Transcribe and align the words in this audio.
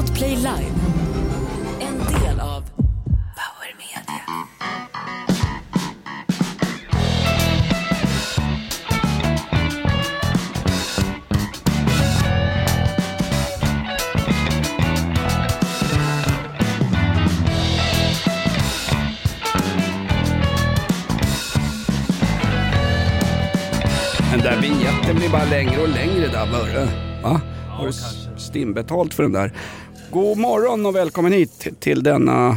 Podplay 0.00 0.36
Live. 0.36 0.72
En 1.80 1.98
del 1.98 2.40
av 2.40 2.62
Power 3.36 3.74
Media. 3.78 4.22
Den 24.30 24.40
där 24.40 24.60
vignetten 24.60 25.16
blir 25.16 25.28
bara 25.28 25.44
längre 25.44 25.82
och 25.82 25.88
längre 25.88 26.28
där 26.28 26.46
Börre. 26.52 26.88
Va? 27.22 27.40
Har 27.68 27.86
du 27.86 27.92
stimbetalt 28.40 29.14
för 29.14 29.22
den 29.22 29.32
där? 29.32 29.52
God 30.12 30.38
morgon 30.38 30.86
och 30.86 30.96
välkommen 30.96 31.32
hit 31.32 31.68
till 31.80 32.02
denna 32.02 32.56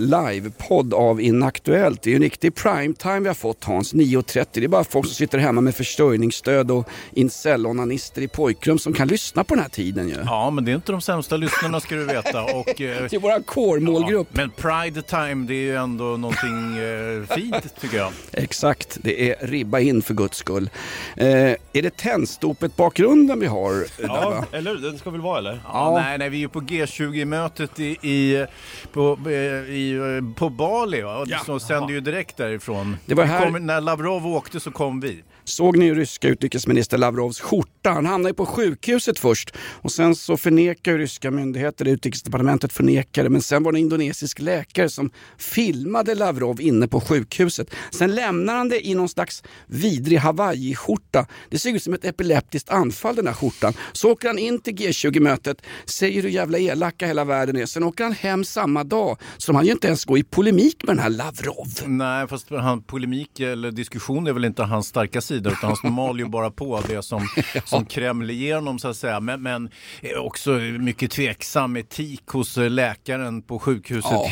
livepodd 0.00 0.94
av 0.94 1.20
Inaktuellt. 1.20 2.02
Det 2.02 2.08
är 2.08 2.12
ju 2.12 2.16
en 2.16 2.22
riktig 2.22 2.54
primetime 2.54 3.20
vi 3.20 3.26
har 3.28 3.34
fått 3.34 3.64
Hans, 3.64 3.94
9.30. 3.94 4.46
Det 4.52 4.64
är 4.64 4.68
bara 4.68 4.84
folk 4.84 5.06
som 5.06 5.14
sitter 5.14 5.38
hemma 5.38 5.60
med 5.60 5.74
försörjningsstöd 5.74 6.70
och 6.70 6.88
incel-onanister 7.12 8.20
i 8.22 8.28
pojkrum 8.28 8.78
som 8.78 8.92
kan 8.92 9.08
lyssna 9.08 9.44
på 9.44 9.54
den 9.54 9.62
här 9.62 9.70
tiden 9.70 10.08
ju. 10.08 10.14
Ja, 10.24 10.50
men 10.50 10.64
det 10.64 10.70
är 10.70 10.74
inte 10.74 10.92
de 10.92 11.00
sämsta 11.00 11.36
lyssnarna 11.36 11.80
ska 11.80 11.94
du 11.94 12.04
veta. 12.04 12.42
Och, 12.54 12.68
eh, 12.80 13.06
Det 13.10 13.12
är 13.12 13.18
våran 13.20 13.42
core-målgrupp. 13.42 14.28
men 14.32 14.50
Pride 14.50 15.02
Time, 15.02 15.46
det 15.46 15.54
är 15.54 15.62
ju 15.62 15.76
ändå 15.76 16.04
någonting 16.04 16.78
eh, 16.78 17.36
fint 17.36 17.80
tycker 17.80 17.96
jag. 17.96 18.12
Exakt, 18.32 18.98
det 19.02 19.30
är 19.30 19.46
ribba 19.46 19.80
in 19.80 20.02
för 20.02 20.14
guds 20.14 20.38
skull. 20.38 20.70
Eh, 21.16 21.26
är 21.72 21.82
det 21.82 21.96
tändstopet 21.96 22.76
bakgrunden 22.76 23.40
vi 23.40 23.46
har? 23.46 23.72
där, 23.72 23.86
Ja, 24.02 24.30
va? 24.30 24.44
eller 24.58 24.70
hur? 24.70 24.78
Den 24.78 24.98
ska 24.98 25.10
väl 25.10 25.20
vara 25.20 25.38
eller? 25.38 25.60
Ja, 25.64 25.98
Nej, 26.02 26.18
nej, 26.18 26.28
vi 26.30 26.36
är 26.36 26.40
ju 26.40 26.48
på 26.48 26.60
G20-mötet 26.60 27.80
i, 27.80 27.84
i, 28.02 28.46
på, 28.92 29.18
eh, 29.26 29.32
i, 29.74 29.89
eh, 29.96 30.34
på 30.34 30.48
Bali. 30.48 31.00
Va? 31.02 31.18
Och 31.18 31.28
Ja. 31.28 31.38
Så 31.38 31.60
sänder 31.60 31.88
ju 31.94 32.00
direkt 32.00 32.36
därifrån. 32.36 32.96
Det 33.06 33.14
var 33.14 33.24
här- 33.24 33.44
kom, 33.50 33.66
när 33.66 33.80
Lavrov 33.80 34.26
åkte 34.26 34.60
så 34.60 34.70
kom 34.70 35.00
vi. 35.00 35.22
Såg 35.44 35.78
ni 35.78 35.94
ryska 35.94 36.28
utrikesminister 36.28 36.98
Lavrovs 36.98 37.40
skjorta? 37.40 37.90
Han 37.90 38.06
hamnade 38.06 38.30
ju 38.30 38.34
på 38.34 38.46
sjukhuset 38.46 39.18
först 39.18 39.56
och 39.58 39.92
sen 39.92 40.14
så 40.14 40.36
förnekar 40.36 40.98
ryska 40.98 41.30
myndigheter, 41.30 41.88
utrikesdepartementet 41.88 42.72
förnekar 42.72 43.22
det, 43.22 43.30
men 43.30 43.42
sen 43.42 43.62
var 43.62 43.72
det 43.72 43.78
en 43.78 43.82
indonesisk 43.82 44.38
läkare 44.40 44.88
som 44.88 45.10
filmade 45.38 46.14
Lavrov 46.14 46.60
inne 46.60 46.88
på 46.88 47.00
sjukhuset. 47.00 47.70
Sen 47.90 48.14
lämnar 48.14 48.56
han 48.56 48.68
det 48.68 48.86
i 48.86 48.94
någon 48.94 49.08
slags 49.08 49.42
vidrig 49.66 50.18
hawaiiskjorta. 50.18 51.26
Det 51.50 51.58
ser 51.58 51.76
ut 51.76 51.82
som 51.82 51.94
ett 51.94 52.04
epileptiskt 52.04 52.70
anfall 52.70 53.16
den 53.16 53.26
här 53.26 53.34
skjortan. 53.34 53.74
Så 53.92 54.10
åker 54.10 54.28
han 54.28 54.38
in 54.38 54.60
till 54.60 54.74
G20-mötet, 54.74 55.62
säger 55.84 56.22
hur 56.22 56.28
jävla 56.28 56.58
elaka 56.58 57.06
hela 57.06 57.24
världen 57.24 57.56
är. 57.56 57.66
Sen 57.66 57.84
åker 57.84 58.04
han 58.04 58.12
hem 58.12 58.44
samma 58.44 58.84
dag. 58.84 59.18
Så 59.38 59.52
han 59.52 59.56
hann 59.56 59.66
ju 59.66 59.72
inte 59.72 59.86
ens 59.86 60.04
gå 60.04 60.18
i 60.18 60.22
polemik 60.22 60.82
med 60.82 60.96
den 60.96 61.02
här 61.02 61.10
Lavrov. 61.10 61.66
Nej, 61.86 62.28
fast 62.28 62.50
han, 62.50 62.82
polemik 62.82 63.40
eller 63.40 63.70
diskussion 63.70 64.26
är 64.26 64.32
väl 64.32 64.44
inte 64.44 64.62
hans 64.62 64.86
starka 64.86 65.20
sida 65.30 65.50
utan 65.50 65.76
han 65.82 65.92
mal 65.92 66.18
ju 66.18 66.28
bara 66.28 66.50
på 66.50 66.80
det 66.88 67.02
som, 67.02 67.28
som 67.64 67.84
Kreml 67.84 68.30
igenom 68.30 68.78
så 68.78 68.88
att 68.88 68.96
säga. 68.96 69.20
Men, 69.20 69.42
men 69.42 69.70
är 70.02 70.18
också 70.18 70.50
mycket 70.80 71.10
tveksam 71.10 71.76
etik 71.76 72.26
hos 72.26 72.58
eh, 72.58 72.70
läkaren 72.70 73.42
på 73.42 73.58
sjukhuset 73.58 74.10
Ja. 74.10 74.30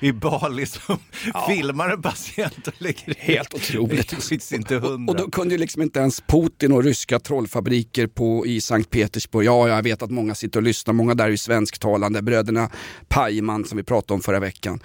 i, 0.00 0.08
i 0.08 0.12
Bali 0.12 0.66
som 0.66 0.98
filmar 1.48 1.88
en 1.88 2.02
patient 2.02 2.66
och 2.66 2.74
lägger. 2.78 3.14
Helt 3.18 3.54
otroligt. 3.54 4.30
Det 4.30 4.52
inte 4.52 4.74
hundra. 4.74 5.12
Och 5.12 5.18
då 5.18 5.30
kunde 5.30 5.54
ju 5.54 5.58
liksom 5.58 5.82
inte 5.82 6.00
ens 6.00 6.20
Putin 6.20 6.72
och 6.72 6.84
ryska 6.84 7.18
trollfabriker 7.18 8.06
på, 8.06 8.46
i 8.46 8.60
Sankt 8.60 8.90
Petersburg, 8.90 9.46
ja 9.46 9.68
jag 9.68 9.82
vet 9.82 10.02
att 10.02 10.10
många 10.10 10.34
sitter 10.34 10.58
och 10.58 10.62
lyssnar, 10.62 10.94
många 10.94 11.14
där 11.14 11.24
är 11.24 11.28
ju 11.28 11.36
svensktalande, 11.36 12.22
bröderna 12.22 12.70
Pajman 13.08 13.64
som 13.64 13.76
vi 13.76 13.84
pratade 13.84 14.14
om 14.14 14.20
förra 14.20 14.40
veckan. 14.40 14.80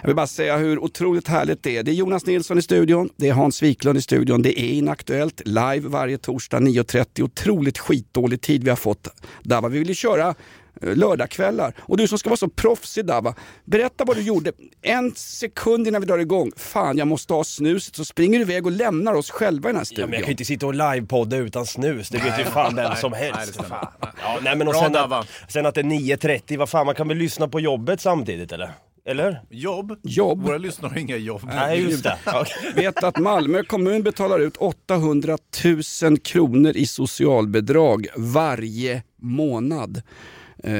Jag 0.00 0.06
vill 0.08 0.16
bara 0.16 0.26
säga 0.26 0.56
hur 0.56 0.78
otroligt 0.78 1.28
härligt 1.28 1.62
det 1.62 1.76
är. 1.76 1.82
Det 1.82 1.90
är 1.90 1.94
Jonas 1.94 2.26
Nilsson 2.26 2.58
i 2.58 2.62
studion, 2.62 3.10
det 3.16 3.28
är 3.28 3.32
Hans 3.32 3.62
Wiklund 3.62 3.98
i 3.98 4.02
studion, 4.02 4.42
det 4.42 4.60
är 4.60 4.72
Inaktuellt 4.84 5.42
live 5.44 5.88
varje 5.88 6.18
torsdag 6.18 6.58
9.30. 6.60 7.22
Otroligt 7.22 7.78
skitdålig 7.78 8.40
tid 8.40 8.64
vi 8.64 8.70
har 8.70 8.76
fått. 8.76 9.08
Dava, 9.42 9.68
vi 9.68 9.78
vill 9.78 9.88
ju 9.88 9.94
köra 9.94 10.28
eh, 10.82 10.96
lördagskvällar. 10.96 11.74
Och 11.80 11.96
du 11.96 12.08
som 12.08 12.18
ska 12.18 12.28
vara 12.30 12.36
så 12.36 12.48
proffsig 12.48 13.04
Dava, 13.06 13.34
berätta 13.64 14.04
vad 14.04 14.16
du 14.16 14.22
gjorde. 14.22 14.52
En 14.82 15.14
sekund 15.14 15.88
innan 15.88 16.00
vi 16.00 16.06
drar 16.06 16.18
igång, 16.18 16.52
fan 16.56 16.98
jag 16.98 17.08
måste 17.08 17.32
ha 17.34 17.44
snuset, 17.44 17.96
så 17.96 18.04
springer 18.04 18.38
du 18.38 18.42
iväg 18.42 18.66
och 18.66 18.72
lämnar 18.72 19.14
oss 19.14 19.30
själva 19.30 19.68
i 19.68 19.72
den 19.72 19.76
här 19.76 19.80
Ja, 19.80 19.84
studion. 19.84 20.10
men 20.10 20.14
jag 20.14 20.22
kan 20.22 20.28
ju 20.28 20.32
inte 20.32 20.44
sitta 20.44 20.66
och 20.66 20.74
livepodda 20.74 21.36
utan 21.36 21.66
snus, 21.66 22.08
det 22.08 22.18
vet 22.18 22.40
ju 22.40 22.44
fan 22.44 22.76
vem 22.76 22.96
som 22.96 23.10
nej, 23.12 23.30
det 23.30 23.36
helst. 23.36 23.56
Fan. 23.68 23.86
Ja, 24.00 24.38
nej, 24.42 24.56
men 24.56 24.68
och 24.68 24.74
Bra, 24.74 24.82
sen, 24.82 24.96
att, 24.96 25.26
sen 25.48 25.66
att 25.66 25.74
det 25.74 25.80
är 25.80 25.84
9.30, 25.84 26.58
vad 26.58 26.68
fan 26.68 26.86
man 26.86 26.94
kan 26.94 27.08
väl 27.08 27.16
lyssna 27.16 27.48
på 27.48 27.60
jobbet 27.60 28.00
samtidigt 28.00 28.52
eller? 28.52 28.70
Eller? 29.06 29.42
Jobb? 29.50 29.96
Jobb. 30.02 30.42
Våra 30.42 30.58
lyssnare 30.58 30.90
har 30.90 30.98
inga 30.98 31.16
jobb. 31.16 31.40
Nej 31.44 31.80
just 31.82 32.02
det. 32.02 32.18
Vet 32.74 33.04
att 33.04 33.18
Malmö 33.18 33.62
kommun 33.62 34.02
betalar 34.02 34.38
ut 34.38 34.56
800 34.56 35.38
000 36.02 36.18
kronor 36.18 36.72
i 36.76 36.86
socialbidrag 36.86 38.06
varje 38.16 39.02
månad. 39.22 40.02
Eh, 40.66 40.74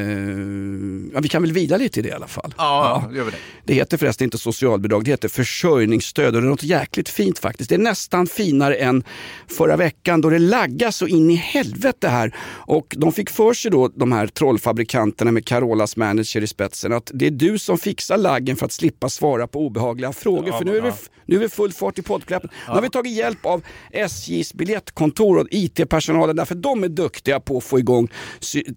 ja, 1.14 1.20
vi 1.20 1.28
kan 1.28 1.42
väl 1.42 1.52
vila 1.52 1.76
lite 1.76 2.00
i 2.00 2.02
det 2.02 2.08
i 2.08 2.12
alla 2.12 2.26
fall. 2.26 2.54
Ja, 2.58 3.10
gör 3.14 3.24
vi 3.24 3.30
det. 3.30 3.36
Det 3.64 3.74
heter 3.74 3.96
förresten 3.96 4.24
inte 4.24 4.38
socialbidrag, 4.38 5.04
det 5.04 5.10
heter 5.10 5.28
försörjningsstöd 5.28 6.36
och 6.36 6.42
det 6.42 6.46
är 6.46 6.50
något 6.50 6.62
jäkligt 6.62 7.08
fint 7.08 7.38
faktiskt. 7.38 7.70
Det 7.70 7.74
är 7.74 7.78
nästan 7.78 8.26
finare 8.26 8.74
än 8.74 9.04
förra 9.48 9.76
veckan 9.76 10.20
då 10.20 10.30
det 10.30 10.38
laggas 10.38 10.96
så 10.96 11.06
in 11.06 11.30
i 11.30 11.34
helvete 11.34 12.08
här. 12.08 12.36
Och 12.66 12.94
de 12.98 13.12
fick 13.12 13.30
för 13.30 13.54
sig 13.54 13.70
då, 13.70 13.88
de 13.88 14.12
här 14.12 14.26
trollfabrikanterna 14.26 15.32
med 15.32 15.46
Carolas 15.46 15.96
manager 15.96 16.42
i 16.42 16.46
spetsen, 16.46 16.92
att 16.92 17.10
det 17.14 17.26
är 17.26 17.30
du 17.30 17.58
som 17.58 17.78
fixar 17.78 18.16
laggen 18.16 18.56
för 18.56 18.66
att 18.66 18.72
slippa 18.72 19.08
svara 19.08 19.46
på 19.46 19.66
obehagliga 19.66 20.12
frågor. 20.12 20.48
Ja, 20.48 20.58
för 20.58 20.64
nu 20.64 20.76
är, 20.76 20.80
vi, 20.80 20.88
ja. 20.88 20.94
nu 21.26 21.36
är 21.36 21.40
vi 21.40 21.48
full 21.48 21.72
fart 21.72 21.98
i 21.98 22.02
poddklappen. 22.02 22.50
Nu 22.68 22.74
har 22.74 22.82
vi 22.82 22.90
tagit 22.90 23.12
hjälp 23.12 23.46
av 23.46 23.62
SJs 23.92 24.54
biljettkontor 24.54 25.38
och 25.38 25.46
IT-personalen 25.50 26.36
därför 26.36 26.54
de 26.54 26.84
är 26.84 26.88
duktiga 26.88 27.40
på 27.40 27.58
att 27.58 27.64
få 27.64 27.78
igång 27.78 28.08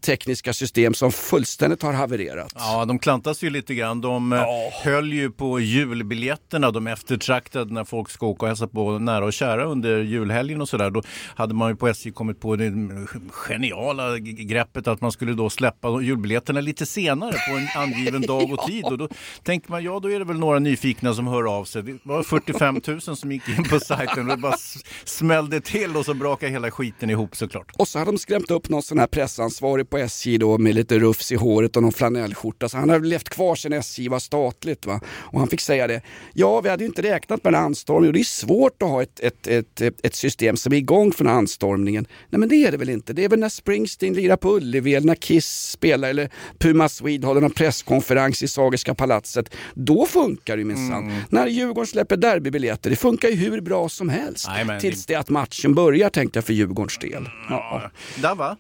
tekniska 0.01 0.53
system 0.53 0.94
som 0.97 1.12
fullständigt 1.12 1.84
har 1.84 1.94
havererat. 1.94 2.53
Ja, 2.56 2.85
de 2.85 3.00
klantas 3.00 3.44
ju 3.44 3.50
lite 3.50 3.75
grann. 3.75 4.02
De 4.02 4.34
eh, 4.34 4.44
höll 4.84 5.13
ju 5.13 5.31
på 5.31 5.59
julbiljetterna, 5.59 6.72
de 6.72 6.88
eftertraktade 6.88 7.74
när 7.74 7.84
folk 7.84 8.09
ska 8.09 8.25
åka 8.25 8.46
och 8.46 8.47
hälsa 8.47 8.68
på 8.68 9.00
nära 9.00 9.25
och 9.25 9.34
kära 9.34 9.66
under 9.66 10.00
julhelgen 10.00 10.62
och 10.62 10.69
sådär. 10.69 10.90
Då 10.90 11.02
hade 11.36 11.53
man 11.53 11.69
ju 11.69 11.75
på 11.75 11.88
SJ 11.88 12.12
kommit 12.12 12.40
på 12.40 12.56
det 12.56 12.74
geniala 13.30 14.18
greppet 14.19 14.88
att 14.88 15.02
man 15.02 15.12
skulle 15.12 15.34
då 15.34 15.50
släppa 15.50 16.02
julbiljetterna 16.02 16.62
lite 16.62 16.86
senare 16.86 17.36
på 17.50 17.57
en 17.57 17.68
angiven 17.84 18.22
dag 18.28 18.53
och 18.53 18.68
tid. 18.68 18.86
Och 18.86 18.97
då 18.97 19.09
tänker 19.44 19.72
man, 19.72 19.84
ja 19.84 20.00
då 20.00 20.12
är 20.12 20.19
det 20.19 20.25
väl 20.25 20.40
några 20.40 20.59
nyfikna 20.59 21.13
som 21.13 21.28
hör 21.28 21.57
av 21.57 21.66
sig. 21.66 21.84
Det 21.84 21.97
var 22.03 22.24
45 22.24 22.81
000 22.88 23.02
som 23.02 23.31
gick 23.31 23.50
in 23.50 23.63
på 23.63 23.80
sajten 23.80 24.30
och 24.30 24.36
det 24.36 24.41
bara 24.41 24.57
smällde 25.06 25.62
till 25.62 25.97
och 25.97 26.06
så 26.06 26.13
brakade 26.13 26.52
hela 26.52 26.72
skiten 26.72 27.09
ihop 27.09 27.36
såklart. 27.36 27.72
Och 27.78 27.88
så 27.88 28.00
hade 28.00 28.12
de 28.12 28.18
skrämt 28.18 28.52
upp 28.52 28.69
någon 28.69 28.84
sån 28.84 29.00
här 29.00 29.07
pressansvarig 29.07 29.90
på 29.90 29.97
SJ 29.97 30.38
då 30.38 30.57
med 30.57 30.75
lite 30.75 30.87
rufs 30.96 31.31
i 31.31 31.36
håret 31.36 31.75
och 31.75 31.84
någon 31.84 31.92
flanellskjorta. 31.92 32.70
Så 32.70 32.78
han 32.78 32.90
hade 32.90 33.08
levt 33.08 33.30
kvar 33.30 33.56
sedan 33.56 33.74
SJ 33.74 34.08
var 34.08 34.20
statligt. 34.20 34.86
Va? 34.86 35.02
Och 35.08 35.40
han 35.40 35.48
fick 35.48 35.62
säga 35.62 35.88
det. 35.88 36.02
Ja, 36.34 36.62
vi 36.62 36.70
hade 36.70 36.84
ju 36.84 36.88
inte 36.88 37.02
räknat 37.02 37.44
med 37.44 37.53
den 37.53 37.59
här 37.59 37.66
anstormningen 37.66 38.09
och 38.09 38.14
det 38.14 38.20
är 38.20 38.24
svårt 38.24 38.84
att 38.84 38.90
ha 38.90 39.02
ett, 39.02 39.20
ett, 39.20 39.48
ett, 39.48 39.81
ett, 39.81 40.16
system 40.16 40.58
som 40.58 40.74
är 40.74 40.78
igång 40.78 41.12
för 41.12 41.24
den 41.24 41.34
här 41.34 41.40
anstormningen. 41.40 42.08
Nej 42.30 42.40
men 42.40 42.50
det 42.50 42.56
är 42.56 42.72
det 42.72 42.78
väl 42.78 42.90
inte. 42.90 43.14
Det 43.14 43.24
är 43.24 43.30
väl 43.30 43.40
när 43.40 43.50
Springsteen 43.50 44.14
lirar 44.14 44.38
på 44.38 44.56
Ullevi 44.58 44.96
eller 44.96 45.08
när 45.08 45.16
Kiss 45.16 45.70
spelar 45.72 46.09
eller 46.09 46.30
Puma 46.59 46.90
Swede 46.90 47.28
håller 47.28 47.42
någon 47.42 47.52
presskonferens 47.52 48.44
i 48.44 48.48
Sagerska 48.48 48.96
palatset. 48.96 49.54
Då 49.74 50.06
funkar 50.06 50.56
det 50.56 50.59
ju 50.59 50.66
minsann. 50.66 51.14
När 51.30 51.48
Djurgården 51.48 51.88
släpper 51.88 52.18
derbybiljetter, 52.18 52.90
det 52.90 52.96
funkar 52.96 53.30
ju 53.30 53.36
hur 53.36 53.62
bra 53.62 53.90
som 53.90 54.09
helst. 54.09 54.48
Nej, 54.48 54.66
men- 54.66 54.81
Tills 54.81 55.06
det 55.06 55.16
att 55.16 55.30
matchen 55.30 55.75
börjar 55.75 56.09
tänkte 56.09 56.38
jag 56.38 56.46
för 56.46 56.54
Djurgårdens 56.54 56.98
del. 56.98 57.30
Ja. 57.50 57.92
Dava, 58.22 58.58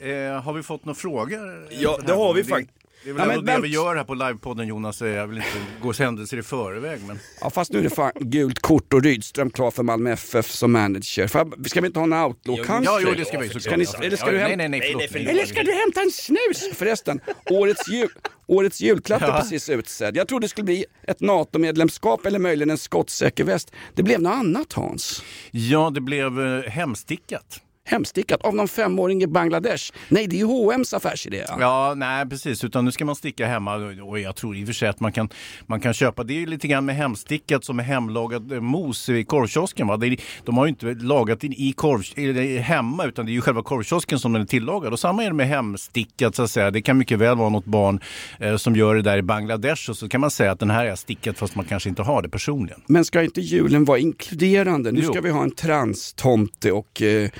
eh, 0.00 0.42
har 0.42 0.52
vi 0.52 0.62
fått 0.62 0.84
några 0.84 0.94
frågor? 0.94 1.49
Ja, 1.70 1.98
det 2.06 2.12
har 2.12 2.34
vi 2.34 2.44
faktiskt. 2.44 2.76
Det 3.04 3.10
är 3.10 3.14
Ja, 3.14 3.18
väl 3.18 3.26
men 3.26 3.30
ändå 3.38 3.46
det 3.46 3.52
vänt- 3.52 3.64
vi 3.64 3.68
gör 3.68 3.96
här 3.96 4.04
på 4.04 4.14
livepodden 4.14 4.66
Jonas. 4.66 5.00
Jag 5.00 5.26
vill 5.26 5.36
inte 5.36 5.48
gå 5.82 5.92
händelser 5.92 6.36
i 6.36 6.42
förväg. 6.42 7.00
Men... 7.06 7.18
Ja 7.40 7.50
fast 7.50 7.72
nu 7.72 7.78
är 7.78 7.82
det 7.82 7.90
fan 7.90 8.12
gult 8.20 8.58
kort 8.58 8.92
och 8.94 9.02
Rydström 9.02 9.50
klar 9.50 9.70
för 9.70 9.82
Malmö 9.82 10.12
FF 10.12 10.50
som 10.50 10.72
manager. 10.72 11.26
Får- 11.26 11.68
Ska 11.68 11.80
vi 11.80 11.86
inte 11.86 11.98
ha 11.98 12.04
en 12.04 12.12
outlaw 12.12 12.64
country? 12.66 12.84
Ja, 12.84 13.00
jo, 13.02 13.14
det 13.16 13.24
ska 13.24 13.38
vi 13.38 13.46
såklart. 13.48 13.62
Ska 13.62 13.76
ni, 13.76 14.06
eller 14.06 14.16
ska 14.16 14.26
du 14.26 14.32
nej, 14.32 14.40
hämta, 14.40 14.56
nej, 14.56 14.68
nej, 14.68 14.80
Nej, 14.80 15.08
förlåt. 15.12 15.24
nej, 15.26 15.26
eller 15.34 15.46
ska 15.46 15.62
du 15.62 15.72
hämta 15.72 16.00
en 16.00 16.10
snus? 16.10 16.68
Förresten, 16.78 17.20
årets, 17.50 17.88
jul, 17.88 18.08
årets 18.46 18.80
julklapp 18.80 19.22
är 19.22 19.26
Ja. 19.26 19.40
precis 19.40 19.68
utsedd. 19.68 20.16
Jag 20.16 20.28
trodde 20.28 20.44
det 20.44 20.48
skulle 20.48 20.64
bli 20.64 20.84
ett 21.08 21.20
NATO-medlemskap 21.20 22.26
eller 22.26 22.38
möjligen 22.38 22.70
en 22.70 22.78
skottsäker 22.78 23.44
väst. 23.44 23.72
Det 23.94 24.02
blev 24.02 24.20
något 24.20 24.32
annat 24.32 24.72
Hans. 24.72 25.22
Ja, 25.50 25.90
det 25.94 26.00
blev 26.00 26.40
eh, 26.40 26.62
hemstickat. 26.70 27.60
Hemstickat 27.90 28.42
av 28.42 28.54
någon 28.54 28.68
femåring 28.68 29.22
i 29.22 29.26
Bangladesh. 29.26 29.92
Nej, 30.08 30.26
det 30.26 30.36
är 30.36 30.38
ju 30.38 30.44
H&M's 30.44 30.96
affärsidé. 30.96 31.44
Ja. 31.48 31.56
Ja, 31.60 31.94
nej 31.96 32.26
precis, 32.28 32.64
utan 32.64 32.84
nu 32.84 32.92
ska 32.92 33.04
man 33.04 33.16
sticka 33.16 33.46
hemma 33.46 33.74
och 34.02 34.20
jag 34.20 34.36
tror 34.36 34.56
i 34.56 34.62
och 34.62 34.66
för 34.66 34.74
sig 34.74 34.88
att 34.88 35.00
man 35.00 35.12
kan, 35.12 35.28
man 35.66 35.80
kan 35.80 35.94
köpa, 35.94 36.24
det 36.24 36.34
är 36.34 36.38
ju 36.38 36.46
lite 36.46 36.68
grann 36.68 36.84
med 36.86 36.96
hemstickat 36.96 37.64
som 37.64 37.76
med 37.76 37.86
hemlagad 37.86 38.52
eh, 38.52 38.60
mos 38.60 39.08
i 39.08 39.24
korvkiosken. 39.24 39.86
Va? 39.86 39.94
Är, 39.94 40.16
de 40.44 40.58
har 40.58 40.66
ju 40.66 40.68
inte 40.68 40.86
lagat 40.94 41.44
in 41.44 41.52
i 41.52 41.72
korv, 41.72 42.02
eller 42.16 42.58
hemma 42.58 43.04
utan 43.04 43.26
det 43.26 43.32
är 43.32 43.34
ju 43.34 43.40
själva 43.40 43.62
korvkiosken 43.62 44.18
som 44.18 44.32
den 44.32 44.42
är 44.42 44.46
tillagad. 44.46 44.92
Och 44.92 44.98
samma 45.00 45.24
är 45.24 45.26
det 45.28 45.34
med 45.34 45.48
hemstickat 45.48 46.34
så 46.34 46.42
att 46.42 46.50
säga. 46.50 46.70
Det 46.70 46.82
kan 46.82 46.98
mycket 46.98 47.18
väl 47.18 47.36
vara 47.36 47.48
något 47.48 47.64
barn 47.64 48.00
eh, 48.38 48.56
som 48.56 48.76
gör 48.76 48.94
det 48.94 49.02
där 49.02 49.18
i 49.18 49.22
Bangladesh 49.22 49.90
och 49.90 49.96
så 49.96 50.08
kan 50.08 50.20
man 50.20 50.30
säga 50.30 50.52
att 50.52 50.60
den 50.60 50.70
här 50.70 50.86
är 50.86 50.96
stickat 50.96 51.38
fast 51.38 51.54
man 51.54 51.64
kanske 51.64 51.88
inte 51.88 52.02
har 52.02 52.22
det 52.22 52.28
personligen. 52.28 52.80
Men 52.86 53.04
ska 53.04 53.22
inte 53.22 53.40
julen 53.40 53.84
vara 53.84 53.98
inkluderande? 53.98 54.92
Nu 54.92 55.00
Jo. 55.04 55.12
ska 55.12 55.20
vi 55.20 55.30
ha 55.30 55.42
en 55.42 55.54
transtomte 55.54 56.72
och 56.72 57.02
eh, 57.02 57.30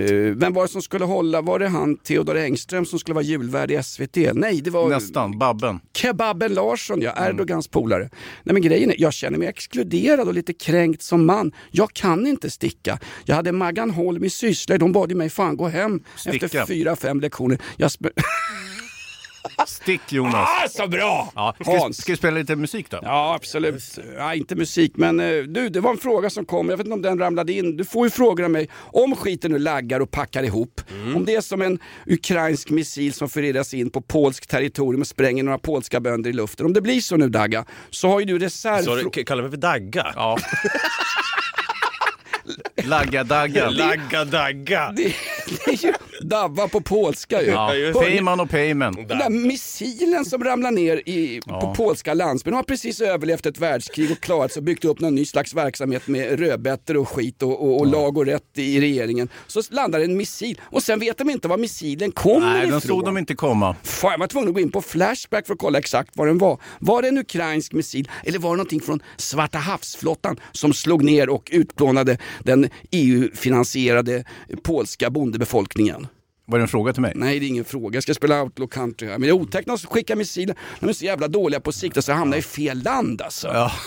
eh, 0.00 0.10
vem 0.36 0.52
var 0.52 0.62
det 0.62 0.68
som 0.68 0.82
skulle 0.82 1.04
hålla? 1.04 1.40
Var 1.42 1.58
det 1.58 1.68
han 1.68 1.96
Theodor 1.96 2.36
Engström 2.36 2.84
som 2.86 2.98
skulle 2.98 3.14
vara 3.14 3.24
julvärd 3.24 3.70
i 3.70 3.82
SVT? 3.82 4.16
Nej, 4.34 4.60
det 4.60 4.70
var 4.70 4.88
Nästan, 4.88 5.38
Babben. 5.38 5.80
Kebaben 5.96 6.54
Larsson, 6.54 7.00
ja, 7.02 7.12
Mm. 7.18 7.30
Erdogans 7.30 7.68
polare. 7.68 8.10
Nej 8.42 8.52
men 8.52 8.62
grejen 8.62 8.90
är, 8.90 8.94
jag 8.98 9.12
känner 9.12 9.38
mig 9.38 9.48
exkluderad 9.48 10.28
och 10.28 10.34
lite 10.34 10.52
kränkt 10.52 11.02
som 11.02 11.26
man. 11.26 11.52
Jag 11.70 11.92
kan 11.92 12.26
inte 12.26 12.50
sticka. 12.50 12.98
Jag 13.24 13.34
hade 13.36 13.52
Maggan 13.52 13.90
Holm 13.90 14.24
i 14.24 14.30
Sysslöjd, 14.30 14.82
hon 14.82 14.92
bad 14.92 15.10
ju 15.10 15.16
mig 15.16 15.30
fan 15.30 15.56
gå 15.56 15.68
hem 15.68 16.00
Sticka. 16.16 16.46
efter 16.46 16.66
fyra, 16.66 16.96
fem 16.96 17.20
lektioner. 17.20 17.58
Jag 17.76 17.90
Stick 19.66 20.12
Jonas. 20.12 20.34
ah, 20.34 20.68
så 20.68 20.88
bra! 20.88 21.32
Ja, 21.34 21.54
ska, 21.60 21.78
Hans. 21.78 21.96
ska 21.96 22.12
vi 22.12 22.16
spela 22.16 22.38
lite 22.38 22.56
musik 22.56 22.90
då? 22.90 22.98
Ja, 23.02 23.34
absolut. 23.34 23.98
Ja, 24.16 24.34
inte 24.34 24.54
musik, 24.56 24.92
men 24.96 25.20
eh, 25.20 25.36
du, 25.42 25.68
det 25.68 25.80
var 25.80 25.90
en 25.90 25.98
fråga 25.98 26.30
som 26.30 26.44
kom. 26.44 26.68
Jag 26.68 26.76
vet 26.76 26.86
inte 26.86 26.94
om 26.94 27.02
den 27.02 27.18
ramlade 27.18 27.52
in. 27.52 27.76
Du 27.76 27.84
får 27.84 28.06
ju 28.06 28.10
frågor 28.10 28.44
av 28.44 28.50
mig. 28.50 28.68
Om 28.76 29.16
skiten 29.16 29.52
nu 29.52 29.58
laggar 29.58 30.00
och 30.00 30.10
packar 30.10 30.42
ihop. 30.42 30.80
Om 31.16 31.24
det 31.24 31.34
är 31.34 31.40
som 31.40 31.62
en 31.62 31.78
ukrainsk 32.06 32.70
missil 32.70 33.12
som 33.12 33.28
förirras 33.28 33.74
in 33.74 33.90
på 33.90 34.00
polskt 34.00 34.50
territorium 34.50 35.00
och 35.00 35.06
spränger 35.06 35.42
några 35.42 35.58
polska 35.58 36.00
bönder 36.00 36.30
i 36.30 36.32
luften. 36.32 36.66
Om 36.66 36.72
det 36.72 36.80
blir 36.80 37.00
så 37.00 37.16
nu 37.16 37.28
Dagga, 37.28 37.64
så 37.90 38.08
har 38.08 38.20
ju 38.20 38.26
du 38.26 38.38
reserv... 38.38 38.82
Så 38.82 38.94
du 38.94 39.24
kallar 39.24 39.42
mig 39.42 39.50
för 39.50 39.58
Dagga? 39.58 40.12
Ja. 40.16 40.38
Lagga 42.84 43.24
dagga. 43.24 43.70
Lagga 43.70 44.24
Dagga! 44.24 44.92
det, 44.96 45.14
det 45.48 45.70
är 45.70 45.86
ju 45.86 45.92
Davva 46.20 46.68
på 46.68 46.80
polska 46.80 47.42
ju. 47.42 47.48
Ja. 47.50 47.72
Peyman 48.00 48.40
och 48.40 48.50
Peyman. 48.50 48.94
Den 48.94 49.18
där 49.18 49.30
missilen 49.30 50.24
som 50.24 50.44
ramlar 50.44 50.70
ner 50.70 51.02
i, 51.08 51.40
på 51.40 51.50
Ja. 51.62 51.74
polska 51.76 52.14
landsbygden 52.14 52.56
har 52.56 52.62
precis 52.62 53.00
överlevt 53.00 53.46
ett 53.46 53.58
världskrig 53.58 54.10
och 54.12 54.20
klarat 54.20 54.52
sig 54.52 54.60
och 54.60 54.64
byggt 54.64 54.84
upp 54.84 55.00
någon 55.00 55.14
ny 55.14 55.24
slags 55.24 55.54
verksamhet 55.54 56.06
med 56.08 56.38
rödbetor 56.40 56.96
och 56.96 57.08
skit 57.08 57.42
och, 57.42 57.62
och, 57.68 57.80
och 57.80 57.86
lag 57.86 58.18
och 58.18 58.26
rätt 58.26 58.42
i 58.58 58.80
regeringen. 58.80 59.28
Så 59.46 59.62
landar 59.70 60.00
en 60.00 60.16
missil 60.16 60.60
och 60.64 60.82
sen 60.82 61.00
vet 61.00 61.18
de 61.18 61.30
inte 61.30 61.48
var 61.48 61.58
missilen 61.58 62.12
kommer 62.12 62.40
Nej, 62.46 62.58
ifrån. 62.58 62.70
den 62.70 62.80
såg 62.80 63.04
de 63.04 63.18
inte 63.18 63.34
komma. 63.34 63.76
Fan, 63.82 64.10
jag 64.12 64.18
var 64.18 64.26
tvungen 64.26 64.48
att 64.48 64.54
gå 64.54 64.60
in 64.60 64.70
på 64.70 64.82
Flashback 64.82 65.46
för 65.46 65.52
att 65.54 65.58
kolla 65.60 65.78
exakt 65.78 66.10
vad 66.14 66.26
den 66.26 66.38
var. 66.38 66.60
Var 66.78 67.02
det 67.02 67.08
en 67.08 67.18
ukrainsk 67.18 67.72
missil 67.72 68.10
eller 68.24 68.38
var 68.38 68.50
det 68.50 68.56
någonting 68.56 68.80
från 68.80 69.02
Svarta 69.16 69.58
havsflottan 69.58 70.40
som 70.52 70.72
slog 70.72 71.02
ner 71.04 71.28
och 71.28 71.48
utplånade 71.52 72.18
den 72.44 72.68
EU-finansierade 72.90 74.24
polska 74.62 75.10
bondebefolkningen? 75.38 76.06
Var 76.46 76.58
det 76.58 76.64
en 76.64 76.68
fråga 76.68 76.92
till 76.92 77.02
mig? 77.02 77.12
Nej, 77.14 77.38
det 77.38 77.46
är 77.46 77.48
ingen 77.48 77.64
fråga. 77.64 77.96
Jag 77.96 78.02
ska 78.02 78.14
spela 78.14 78.42
Outlaw 78.42 78.70
Country 78.70 79.08
här. 79.08 79.18
Men 79.18 79.22
det 79.22 79.28
är 79.28 79.32
otäckt 79.32 79.66
när 79.66 79.76
de 79.76 79.86
skickar 79.86 80.16
missiler. 80.16 80.56
De 80.80 80.88
är 80.88 80.92
så 80.92 81.04
jävla 81.04 81.28
dåliga 81.28 81.60
på 81.60 81.72
sikt 81.72 82.04
så 82.04 82.10
jag 82.10 82.16
hamnar 82.16 82.36
i 82.36 82.42
fel 82.42 82.82
land 82.82 83.22
alltså. 83.22 83.48
Ja. 83.48 83.72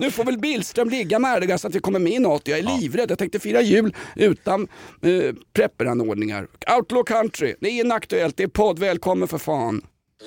Nu 0.00 0.10
får 0.10 0.24
väl 0.24 0.38
Billström 0.38 0.90
ligga 0.90 1.18
med 1.18 1.36
Erdogan 1.36 1.58
så 1.58 1.68
att 1.68 1.74
vi 1.74 1.80
kommer 1.80 1.98
med 1.98 2.12
i 2.12 2.18
NATO. 2.18 2.50
Jag 2.50 2.58
är 2.58 2.80
livrädd. 2.80 3.10
Jag 3.10 3.18
tänkte 3.18 3.38
fira 3.38 3.62
jul 3.62 3.94
utan 4.16 4.68
eh, 5.02 5.34
prepperanordningar. 5.52 6.46
Outlaw 6.76 7.04
Country, 7.04 7.54
det 7.60 7.68
är 7.68 7.80
inaktuellt. 7.80 8.36
Det 8.36 8.42
är 8.42 8.48
podd. 8.48 8.78
Välkommen 8.78 9.28
för 9.28 9.38
fan. 9.38 9.82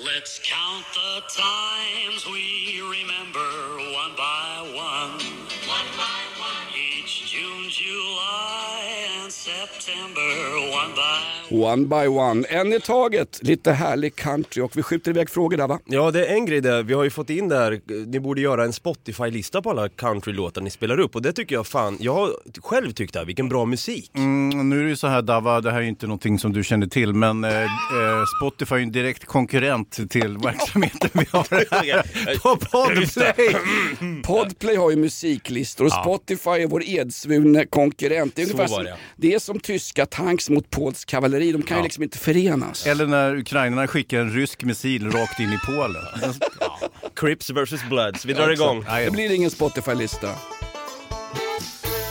Let's 0.08 0.40
count 0.52 0.86
the 0.94 1.12
times 1.42 2.19
one 11.50 11.86
by 11.86 12.06
one. 12.06 12.44
En 12.48 12.72
i 12.72 12.80
taget. 12.80 13.38
Lite 13.42 13.72
härlig 13.72 14.16
country 14.16 14.62
och 14.62 14.76
vi 14.76 14.82
skjuter 14.82 15.10
iväg 15.10 15.30
frågor 15.30 15.56
där 15.56 15.68
va? 15.68 15.78
Ja, 15.84 16.10
det 16.10 16.26
är 16.26 16.34
en 16.34 16.46
grej 16.46 16.60
där. 16.60 16.82
Vi 16.82 16.94
har 16.94 17.04
ju 17.04 17.10
fått 17.10 17.30
in 17.30 17.48
där, 17.48 17.80
ni 18.06 18.20
borde 18.20 18.40
göra 18.40 18.64
en 18.64 18.72
Spotify-lista 18.72 19.62
på 19.62 19.70
alla 19.70 19.88
countrylåtar 19.88 20.60
ni 20.60 20.70
spelar 20.70 21.00
upp 21.00 21.14
och 21.14 21.22
det 21.22 21.32
tycker 21.32 21.54
jag 21.54 21.66
fan, 21.66 21.96
jag 22.00 22.14
har 22.14 22.30
själv 22.60 22.92
tyckt 22.92 23.12
det, 23.12 23.18
här, 23.18 23.26
vilken 23.26 23.48
bra 23.48 23.64
musik. 23.64 24.10
Mm, 24.14 24.68
nu 24.70 24.80
är 24.80 24.82
det 24.82 24.88
ju 24.88 24.96
så 24.96 25.06
här 25.06 25.22
Dava, 25.22 25.60
det 25.60 25.70
här 25.70 25.78
är 25.78 25.82
ju 25.82 25.88
inte 25.88 26.06
någonting 26.06 26.38
som 26.38 26.52
du 26.52 26.64
känner 26.64 26.86
till, 26.86 27.14
men 27.14 27.44
eh, 27.44 27.62
eh, 27.62 27.68
Spotify 28.40 28.74
är 28.74 28.78
ju 28.78 28.82
en 28.82 28.92
direkt 28.92 29.24
konkurrent 29.24 30.10
till 30.10 30.38
verksamheten 30.38 31.10
vi 31.12 31.26
har 31.30 31.46
här 31.70 32.38
på 32.38 32.56
Podplay. 32.56 33.56
Podplay 34.22 34.76
har 34.76 34.90
ju 34.90 34.96
musiklistor 34.96 35.84
och 35.84 35.92
Spotify 35.92 36.50
är 36.50 36.66
vår 36.66 36.82
edsvurne 36.84 37.66
konkurrent. 37.66 38.36
Det 38.36 38.42
är, 38.42 38.46
Så 38.46 38.56
var 38.56 38.66
som, 38.66 38.84
det. 38.84 38.96
det 39.16 39.34
är 39.34 39.38
som 39.38 39.49
tyska 39.58 40.06
tanks 40.06 40.50
mot 40.50 40.70
polsk 40.70 41.08
kavalleri. 41.08 41.52
De 41.52 41.62
kan 41.62 41.76
ju 41.76 41.82
liksom 41.82 42.02
inte 42.02 42.18
förenas. 42.18 42.86
Eller 42.86 43.06
när 43.06 43.36
ukrainarna 43.36 43.86
skickar 43.86 44.18
en 44.20 44.32
rysk 44.32 44.64
missil 44.64 45.10
rakt 45.10 45.40
in 45.40 45.52
i 45.52 45.58
Polen. 45.66 46.02
Crips 47.16 47.50
vs 47.50 47.88
Bloods, 47.88 48.24
vi 48.24 48.32
drar 48.32 48.50
igång. 48.50 48.84
Det 49.04 49.10
blir 49.12 49.32
ingen 49.32 49.50
Spotify-lista. 49.50 50.34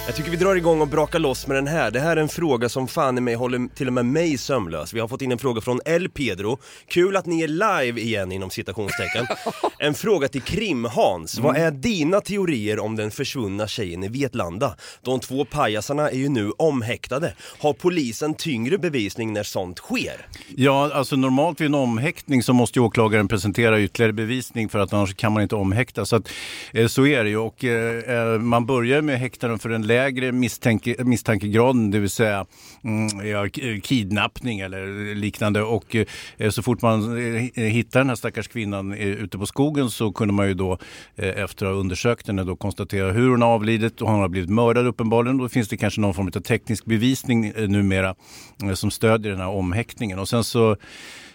Jag 0.10 0.16
tycker 0.16 0.32
vi 0.32 0.38
drar 0.38 0.56
igång 0.56 0.82
och 0.82 0.88
brakar 0.88 1.20
loss 1.20 1.48
med 1.48 1.58
den 1.58 1.68
här. 1.68 1.92
Det 1.92 2.00
här 2.00 2.18
är 2.18 2.22
en 2.22 2.30
fråga 2.30 2.70
som 2.70 2.88
fan 2.88 3.18
i 3.18 3.22
mig 3.22 3.36
håller 3.36 3.76
till 3.76 3.88
och 3.88 3.94
med 3.94 4.06
mig 4.06 4.38
sömnlös. 4.38 4.94
Vi 4.94 5.00
har 5.00 5.08
fått 5.08 5.22
in 5.22 5.32
en 5.32 5.38
fråga 5.38 5.62
från 5.62 5.82
El 5.86 6.10
Pedro. 6.10 6.60
Kul 6.88 7.16
att 7.16 7.26
ni 7.26 7.42
är 7.42 7.48
live 7.48 8.02
igen 8.02 8.32
inom 8.32 8.50
citationstecken. 8.50 9.26
En 9.82 9.94
fråga 9.94 10.28
till 10.28 10.42
Krim-Hans. 10.42 11.40
Vad 11.40 11.58
är 11.58 11.72
dina 11.72 12.22
teorier 12.22 12.80
om 12.80 12.96
den 12.96 13.12
försvunna 13.12 13.68
tjejen 13.68 14.04
i 14.04 14.08
Vetlanda? 14.08 14.76
De 15.02 15.20
två 15.20 15.46
pajasarna 15.46 16.10
är 16.10 16.18
ju 16.18 16.30
nu 16.30 16.52
omhäktade. 16.58 17.34
Har 17.60 17.74
polisen 17.74 18.34
tyngre 18.34 18.78
bevisning 18.78 19.34
när 19.34 19.44
sånt 19.44 19.78
sker? 19.78 20.28
Ja, 20.56 20.92
alltså 20.94 21.16
normalt 21.16 21.62
vid 21.62 21.66
en 21.66 21.76
omhäktning 21.76 22.44
så 22.44 22.54
måste 22.54 22.80
ju 22.80 22.86
åklagaren 22.86 23.28
presentera 23.28 23.82
ytterligare 23.82 24.14
bevisning 24.14 24.70
för 24.70 24.80
att 24.80 24.94
annars 24.94 25.16
kan 25.16 25.32
man 25.32 25.44
inte 25.44 25.56
omhäkta. 25.56 26.06
Så, 26.06 26.16
att, 26.16 26.30
eh, 26.74 26.88
så 26.88 27.08
är 27.08 27.24
det 27.24 27.30
ju 27.30 27.38
och 27.38 27.64
eh, 27.64 28.34
eh, 28.34 28.40
man 28.40 28.66
börjar 28.66 29.02
med 29.02 29.16
att 29.16 29.22
häkta 29.22 29.48
den 29.48 29.60
för 29.60 29.70
en 29.70 29.88
lägre 29.88 29.99
misstänke, 30.31 30.96
misstankegraden, 31.04 31.92
det 31.92 32.00
vill 32.00 32.10
säga 32.10 32.46
mm, 32.84 33.28
ja, 33.28 33.50
kidnappning 33.84 34.60
eller 34.60 35.16
liknande. 35.16 35.62
Och 35.62 35.96
eh, 36.38 36.50
så 36.50 36.63
fort 36.63 36.81
man 36.81 37.18
eh, 37.18 37.63
hittar 37.63 38.00
den 38.00 38.10
här 38.10 38.16
stackars 38.16 38.48
kvinnan 38.48 38.94
eh, 38.94 39.07
ute 39.07 39.38
på 39.38 39.46
skogen 39.46 39.90
så 39.90 40.12
kunde 40.12 40.34
man 40.34 40.48
ju 40.48 40.54
då 40.54 40.78
eh, 41.16 41.44
efter 41.44 41.66
att 41.66 41.72
ha 41.72 41.80
undersökt 41.80 42.28
henne 42.28 42.44
då 42.44 42.56
konstatera 42.56 43.12
hur 43.12 43.30
hon 43.30 43.42
har 43.42 43.50
avlidit 43.50 44.01
och 44.01 44.10
hon 44.10 44.19
har 44.19 44.30
blivit 44.30 44.50
mördad 44.50 44.88
uppenbarligen. 44.88 45.38
Då 45.38 45.50
finns 45.50 45.68
det 45.68 45.78
kanske 45.78 46.02
någon 46.02 46.13
form 46.13 46.28
av 46.28 46.40
teknisk 46.40 46.86
bevisning 46.86 47.45
eh, 47.45 47.68
numera 47.68 48.16
eh, 48.63 48.74
som 48.74 48.92
stödjer 48.92 49.31
den 49.31 49.42
här 49.42 49.50
omhäktningen. 49.50 50.19
Och 50.19 50.30
sen 50.30 50.44
så 50.44 50.78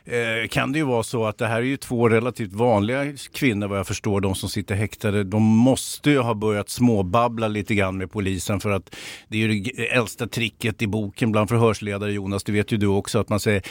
eh, 0.05 0.49
kan 0.49 0.73
det 0.73 0.79
ju 0.79 0.85
vara 0.85 1.03
så 1.03 1.27
att 1.27 1.39
det 1.39 1.47
här 1.47 1.57
är 1.57 1.63
ju 1.63 1.77
två 1.77 2.09
relativt 2.09 2.53
vanliga 2.53 3.13
kvinnor 3.33 3.69
vad 3.69 3.79
jag 3.79 3.87
förstår, 3.87 4.21
de 4.21 4.35
som 4.35 4.49
sitter 4.49 4.75
häktade. 4.75 5.25
De 5.25 5.43
måste 5.43 6.11
ju 6.11 6.19
ha 6.19 6.35
börjat 6.35 6.69
småbabbla 6.69 7.49
lite 7.49 7.75
grann 7.75 7.99
med 7.99 8.11
polisen 8.11 8.61
för 8.61 8.71
att 8.71 8.97
det 9.29 9.43
är 9.43 9.49
ju 9.49 9.61
det 9.61 9.89
äldsta 9.89 10.27
tricket 10.27 10.83
i 10.83 10.87
boken 10.87 11.33
bland 11.33 11.49
förhörsledare 11.49 12.13
Jonas, 12.13 12.45
det 12.45 12.53
vet 12.53 12.73
ju 12.73 12.77
du 12.77 12.87
också 12.87 13.19
att 13.19 13.29
man 13.29 13.41
säger 13.41 13.63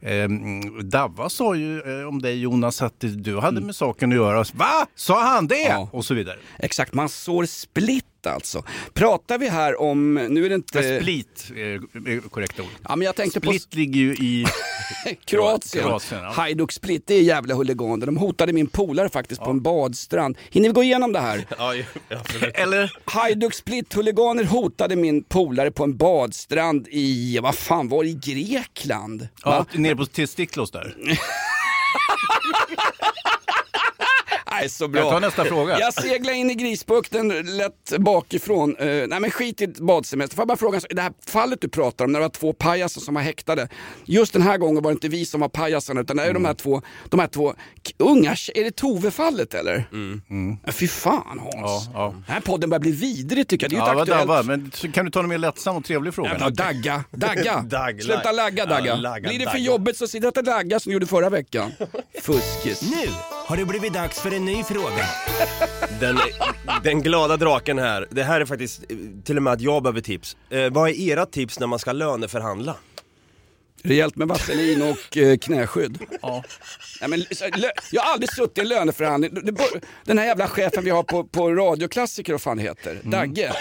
eh, 0.00 0.28
Davva 0.82 1.28
sa 1.28 1.54
ju 1.54 2.00
eh, 2.00 2.08
om 2.08 2.22
dig 2.22 2.40
Jonas 2.40 2.82
att 2.82 2.94
du 2.98 3.38
hade 3.38 3.60
med 3.60 3.76
saken 3.76 4.12
att 4.12 4.16
göra. 4.16 4.44
Va? 4.54 4.86
Sa 4.94 5.22
han 5.22 5.46
det? 5.46 5.68
Ja. 5.68 5.88
Och 5.92 6.04
så 6.04 6.14
vidare. 6.14 6.36
Exakt, 6.58 6.94
man 6.94 7.08
sår 7.08 7.44
split 7.44 8.04
alltså. 8.26 8.62
Pratar 8.94 9.38
vi 9.38 9.48
här 9.48 9.80
om, 9.80 10.14
nu 10.14 10.44
är 10.44 10.48
det 10.48 10.54
inte... 10.54 11.00
Split 11.00 11.50
eh, 11.50 11.56
är 11.56 12.28
korrekta 12.28 12.62
ord. 12.62 12.68
Ja, 12.88 12.96
men 12.96 13.06
jag 13.06 13.16
tänkte 13.16 13.40
på 13.40 13.52
Split 13.52 13.74
ligger 13.74 14.00
ju 14.00 14.14
i... 14.14 14.46
Kroatien. 15.24 15.84
Kroatien, 15.84 16.22
ja. 16.22 16.30
Hajduk 16.30 16.72
Split, 16.72 17.02
det 17.06 17.14
är 17.14 17.22
jävla 17.22 17.54
huliganer. 17.54 18.06
De 18.06 18.16
hotade 18.16 18.52
min 18.52 18.66
polare 18.66 19.08
faktiskt 19.08 19.40
på 19.40 19.50
en 19.50 19.62
badstrand. 19.62 20.38
Hinner 20.50 20.68
vi 20.68 20.72
gå 20.72 20.82
igenom 20.82 21.12
det 21.12 21.20
här? 21.20 21.46
Ja. 21.58 21.74
Eller? 22.54 22.96
Hajduk 23.04 23.54
Split-huliganer 23.54 24.44
hotade 24.44 24.96
min 24.96 25.22
polare 25.24 25.70
på 25.70 25.84
en 25.84 25.96
badstrand 25.96 26.88
i, 26.90 27.38
vad 27.42 27.54
fan 27.54 27.88
var 27.88 28.04
det, 28.04 28.10
i 28.10 28.14
Grekland? 28.14 29.28
Ja, 29.44 29.50
Va? 29.50 29.66
nere 29.72 29.96
på 29.96 30.06
till 30.06 30.28
Stiklos 30.28 30.70
där. 30.70 30.96
Nej, 34.60 34.68
så 34.68 34.88
bra. 34.88 35.00
Jag 35.00 35.10
tar 35.10 35.20
nästa 35.20 35.44
fråga. 35.44 35.78
Jag 35.80 35.94
seglar 35.94 36.32
in 36.32 36.50
i 36.50 36.54
Grisbukten 36.54 37.28
lätt 37.56 37.92
bakifrån. 37.98 38.76
Uh, 38.76 39.06
nej 39.08 39.20
men 39.20 39.30
skit 39.30 39.60
i 39.60 39.66
badsemester. 39.68 40.36
Får 40.36 40.42
jag 40.42 40.48
bara 40.48 40.56
fråga, 40.58 40.80
det 40.90 41.02
här 41.02 41.12
fallet 41.26 41.60
du 41.60 41.68
pratar 41.68 42.04
om 42.04 42.12
när 42.12 42.18
det 42.20 42.24
var 42.24 42.30
två 42.30 42.52
pajaser 42.52 43.00
som 43.00 43.14
var 43.14 43.22
häktade. 43.22 43.68
Just 44.04 44.32
den 44.32 44.42
här 44.42 44.58
gången 44.58 44.82
var 44.82 44.90
det 44.90 44.94
inte 44.94 45.08
vi 45.08 45.26
som 45.26 45.40
var 45.40 45.48
pajasarna 45.48 46.00
utan 46.00 46.16
det 46.16 46.22
är 46.24 46.34
de 46.34 46.44
här 46.44 46.54
två, 46.54 46.82
de 47.08 47.20
här 47.20 47.26
två 47.26 47.54
unga, 47.98 48.30
är 48.54 48.64
det 48.64 48.70
Tove-fallet 48.76 49.54
eller? 49.54 49.88
Mm. 49.92 50.56
Fy 50.66 50.88
fan 50.88 51.38
Hans. 51.38 51.54
Ja, 51.54 51.82
ja. 51.94 52.10
Den 52.26 52.34
här 52.34 52.40
podden 52.40 52.70
börjar 52.70 52.80
bli 52.80 52.92
vidrig 52.92 53.48
tycker 53.48 53.64
jag. 53.64 53.70
Det 53.70 53.76
är 53.76 53.92
ju 53.92 53.96
Ja, 53.96 54.00
aktuellt... 54.02 54.20
dabbar. 54.28 54.42
Men 54.42 54.70
kan 54.92 55.04
du 55.04 55.10
ta 55.10 55.20
en 55.20 55.28
mer 55.28 55.38
lättsam 55.38 55.76
och 55.76 55.84
trevlig 55.84 56.14
fråga? 56.14 56.30
Jävla 56.30 56.50
dagga, 56.50 57.04
dagga. 57.10 57.60
Dagg, 57.68 58.02
Sluta 58.02 58.22
lag- 58.32 58.36
lagga 58.36 58.66
dagga. 58.66 58.86
Ja, 58.86 58.96
lagga, 58.96 59.28
Blir 59.28 59.38
det 59.38 59.44
för 59.44 59.50
dagga. 59.52 59.64
jobbigt 59.64 59.96
så 59.96 60.08
sitt 60.08 60.24
och 60.24 60.44
lagga 60.44 60.80
som 60.80 60.90
du 60.90 60.94
gjorde 60.94 61.06
förra 61.06 61.30
veckan. 61.30 61.72
Fuskis. 62.22 62.82
Nu 62.82 63.08
har 63.48 63.56
det 63.56 63.64
blivit 63.64 63.92
dags 63.92 64.20
för 64.20 64.34
en 64.34 64.44
ny 64.44 64.64
fråga. 64.64 65.04
Den, 66.00 66.18
den 66.84 67.02
glada 67.02 67.36
draken 67.36 67.78
här, 67.78 68.06
det 68.10 68.22
här 68.22 68.40
är 68.40 68.44
faktiskt 68.44 68.82
eh, 68.88 68.96
till 69.24 69.36
och 69.36 69.42
med 69.42 69.52
att 69.52 69.60
jag 69.60 69.82
behöver 69.82 70.00
tips. 70.00 70.36
Eh, 70.50 70.70
vad 70.70 70.88
är 70.88 71.00
era 71.00 71.26
tips 71.26 71.60
när 71.60 71.66
man 71.66 71.78
ska 71.78 71.92
löneförhandla? 71.92 72.74
Rejält 73.82 74.16
med 74.16 74.28
vaselin 74.28 74.82
och 74.82 75.16
eh, 75.16 75.36
knäskydd. 75.38 75.98
Ja. 76.22 76.44
Nej, 77.00 77.10
men, 77.10 77.24
så, 77.30 77.44
lö, 77.56 77.68
jag 77.90 78.02
har 78.02 78.12
aldrig 78.12 78.32
suttit 78.32 78.58
i 78.58 78.60
en 78.60 78.68
löneförhandling. 78.68 79.34
Det 79.42 79.52
bör- 79.52 79.80
Den 80.04 80.18
här 80.18 80.26
jävla 80.26 80.48
chefen 80.48 80.84
vi 80.84 80.90
har 80.90 81.02
på, 81.02 81.24
på 81.24 81.50
radioklassiker 81.54 82.34
och 82.34 82.42
fan 82.42 82.58
heter, 82.58 83.00
Dagge. 83.02 83.52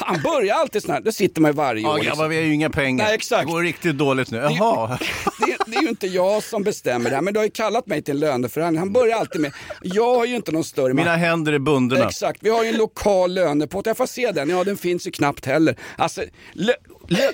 Han 0.00 0.22
börjar 0.24 0.54
alltid 0.54 0.82
sån 0.82 0.90
här, 0.94 1.00
det 1.00 1.12
sitter 1.12 1.40
man 1.40 1.50
ju 1.50 1.54
varje 1.56 1.82
Ja, 1.82 1.88
år. 1.88 1.92
grabbar, 1.98 2.04
Liksom. 2.10 2.28
vi 2.30 2.36
har 2.36 2.42
ju 2.42 2.54
inga 2.54 2.70
pengar. 2.70 3.04
Nej, 3.04 3.14
exakt. 3.14 3.46
Det 3.46 3.52
går 3.52 3.62
riktigt 3.62 3.98
dåligt 3.98 4.30
nu. 4.30 4.38
Jaha. 4.38 4.98
Det, 5.46 5.56
det 5.66 5.76
är 5.76 5.82
ju 5.82 5.88
inte 5.88 6.06
jag 6.06 6.42
som 6.42 6.62
bestämmer 6.62 7.10
det 7.10 7.16
här, 7.16 7.22
men 7.22 7.34
du 7.34 7.40
har 7.40 7.44
ju 7.44 7.50
kallat 7.50 7.86
mig 7.86 8.02
till 8.02 8.14
en 8.14 8.20
löneförhandling. 8.20 8.78
Han 8.78 8.92
börjar 8.92 9.18
alltid 9.18 9.40
med, 9.40 9.52
jag 9.82 10.14
har 10.14 10.24
ju 10.24 10.36
inte 10.36 10.52
någon 10.52 10.64
större 10.64 10.94
Mina 10.94 11.16
händer 11.16 11.52
är 11.52 11.58
bundna. 11.58 12.08
Exakt, 12.08 12.38
vi 12.42 12.50
har 12.50 12.62
ju 12.64 12.68
en 12.70 12.76
lokal 12.76 13.34
lönepott. 13.34 13.86
Jag 13.86 13.96
får 13.96 14.06
se 14.06 14.32
den, 14.32 14.48
ja 14.50 14.64
den 14.64 14.76
finns 14.76 15.06
ju 15.06 15.10
knappt 15.10 15.46
heller. 15.46 15.76
Alltså, 15.96 16.22
lö, 16.52 16.72
lö, 17.08 17.32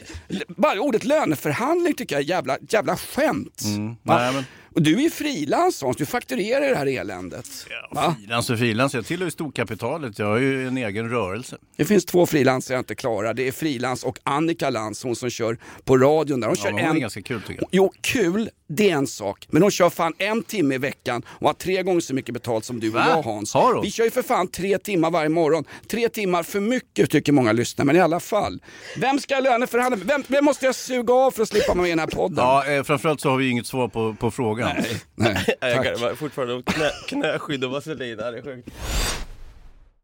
bara 0.49 0.81
ordet 0.81 1.05
löneförhandling 1.05 1.95
tycker 1.95 2.15
jag 2.15 2.23
är 2.23 2.29
jävla, 2.29 2.59
jävla 2.69 2.97
skämt. 2.97 3.63
Va? 4.03 4.19
Nej, 4.19 4.33
men- 4.35 4.45
Och 4.81 4.85
du 4.85 4.95
är 4.97 5.01
ju 5.01 5.11
frilans 5.11 5.83
Hans, 5.83 5.97
du 5.97 6.07
fakturerar 6.07 6.69
det 6.69 6.77
här 6.77 6.87
eländet. 6.87 7.47
Va? 7.91 8.15
Frilans 8.21 8.51
och 8.51 8.59
frilans, 8.59 8.95
jag 8.95 9.07
tillhör 9.07 9.25
ju 9.25 9.31
storkapitalet. 9.31 10.19
Jag 10.19 10.27
har 10.27 10.39
ju 10.39 10.69
en 10.69 10.77
egen 10.77 11.11
rörelse. 11.11 11.57
Det 11.77 11.85
finns 11.85 12.05
två 12.05 12.27
frilansare 12.27 12.75
jag 12.75 12.81
inte 12.81 12.95
klarar. 12.95 13.35
Det 13.35 13.49
är 13.49 13.53
frilans 13.53 14.05
och 14.05 14.19
Annika 14.23 14.71
Lantz, 14.71 15.03
hon 15.03 15.17
som 15.17 15.31
kör 15.31 15.59
på 15.85 15.99
radion 15.99 16.41
där. 16.41 16.49
Hon 16.49 16.57
Ja, 16.59 16.65
kör 16.65 16.71
hon 16.73 16.81
är 16.81 16.85
en... 16.85 17.01
ganska 17.01 17.23
kul 17.23 17.41
tycker 17.43 17.63
jag. 17.63 17.69
Jo, 17.73 17.93
kul, 18.01 18.51
det 18.69 18.91
är 18.91 18.95
en 18.95 19.07
sak. 19.07 19.47
Men 19.51 19.63
hon 19.63 19.71
kör 19.71 19.91
fan 19.91 20.15
en 20.19 20.43
timme 20.43 20.75
i 20.75 20.79
veckan 20.79 21.23
och 21.29 21.47
har 21.47 21.55
tre 21.55 21.83
gånger 21.83 22.01
så 22.01 22.15
mycket 22.15 22.35
betalt 22.35 22.65
som 22.65 22.81
du 22.81 22.89
och 22.89 22.95
Va? 22.95 23.05
jag 23.09 23.23
Hans. 23.23 23.55
Har 23.55 23.75
hon? 23.75 23.83
Vi 23.83 23.91
kör 23.91 24.05
ju 24.05 24.11
för 24.11 24.23
fan 24.23 24.49
tre 24.49 24.79
timmar 24.79 25.11
varje 25.11 25.29
morgon. 25.29 25.65
Tre 25.91 26.09
timmar 26.09 26.43
för 26.43 26.61
mycket 26.61 27.11
tycker 27.11 27.33
många 27.33 27.53
lyssnare, 27.53 27.87
men 27.87 27.97
i 27.97 28.01
alla 28.01 28.21
fall. 28.21 28.63
Vem 28.97 29.19
ska 29.19 29.35
jag 29.35 29.45
löneförhandla 29.45 29.97
med? 29.97 30.07
Vem, 30.07 30.25
vem 30.29 30.45
måste 30.45 30.67
jag 30.67 30.75
suga 30.75 31.15
av 31.15 31.31
för 31.31 31.43
att 31.43 31.49
slippa 31.49 31.75
med 31.75 31.87
i 31.87 31.91
den 31.91 31.99
här 31.99 32.07
podden? 32.07 32.37
Ja, 32.45 32.67
eh, 32.67 32.83
framförallt 32.83 33.21
så 33.21 33.31
har 33.31 33.37
vi 33.37 33.49
inget 33.51 33.67
svar 33.67 33.89
på, 33.89 34.15
på 34.21 34.31
frågan. 34.31 34.70
Nej, 34.75 35.01
Nej, 35.15 35.47
jag 35.61 35.85
kan 35.99 36.17
fortfarande 36.17 36.63
knä, 36.63 36.91
knäskydd 37.09 37.65
och 37.65 37.71
vaselin, 37.71 38.17
det 38.17 38.25
här 38.25 38.33
är 38.33 38.43
sjukt. 38.43 38.69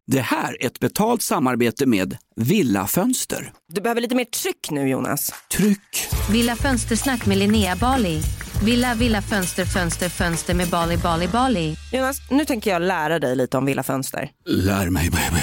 Det 0.07 0.21
här 0.21 0.63
är 0.63 0.67
ett 0.67 0.81
betalt 0.81 1.23
samarbete 1.23 1.87
med 1.87 2.17
Villa 2.37 2.87
Fönster. 2.87 3.53
Du 3.69 3.81
behöver 3.81 4.01
lite 4.01 4.15
mer 4.15 4.25
tryck 4.25 4.71
nu 4.71 4.89
Jonas. 4.89 5.35
Tryck! 5.57 6.09
Villa 6.31 6.57
Fönstersnack 6.57 7.27
med 7.27 7.39
Linnea 7.39 7.77
Bali. 7.77 8.21
Villa, 8.65 8.95
villa, 8.95 9.23
fönster, 9.23 9.65
fönster, 9.65 10.09
fönster 10.09 10.55
med 10.55 10.69
Bali, 10.69 10.97
Bali, 10.97 11.29
Bali. 11.29 11.77
Jonas, 11.93 12.17
nu 12.31 12.45
tänker 12.45 12.71
jag 12.71 12.83
lära 12.83 13.19
dig 13.19 13.37
lite 13.37 13.57
om 13.59 13.65
Villa 13.65 13.83
Fönster. 13.83 14.31
Lär 14.45 14.91
mig 14.91 15.11
baby. 15.11 15.43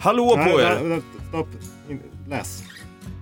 Hallå 0.00 0.34
Nej, 0.36 0.52
på 0.52 0.60
er! 0.60 0.64
vä- 0.66 1.02
Stopp. 1.28 1.48
In- 1.90 2.00
Läs. 2.28 2.62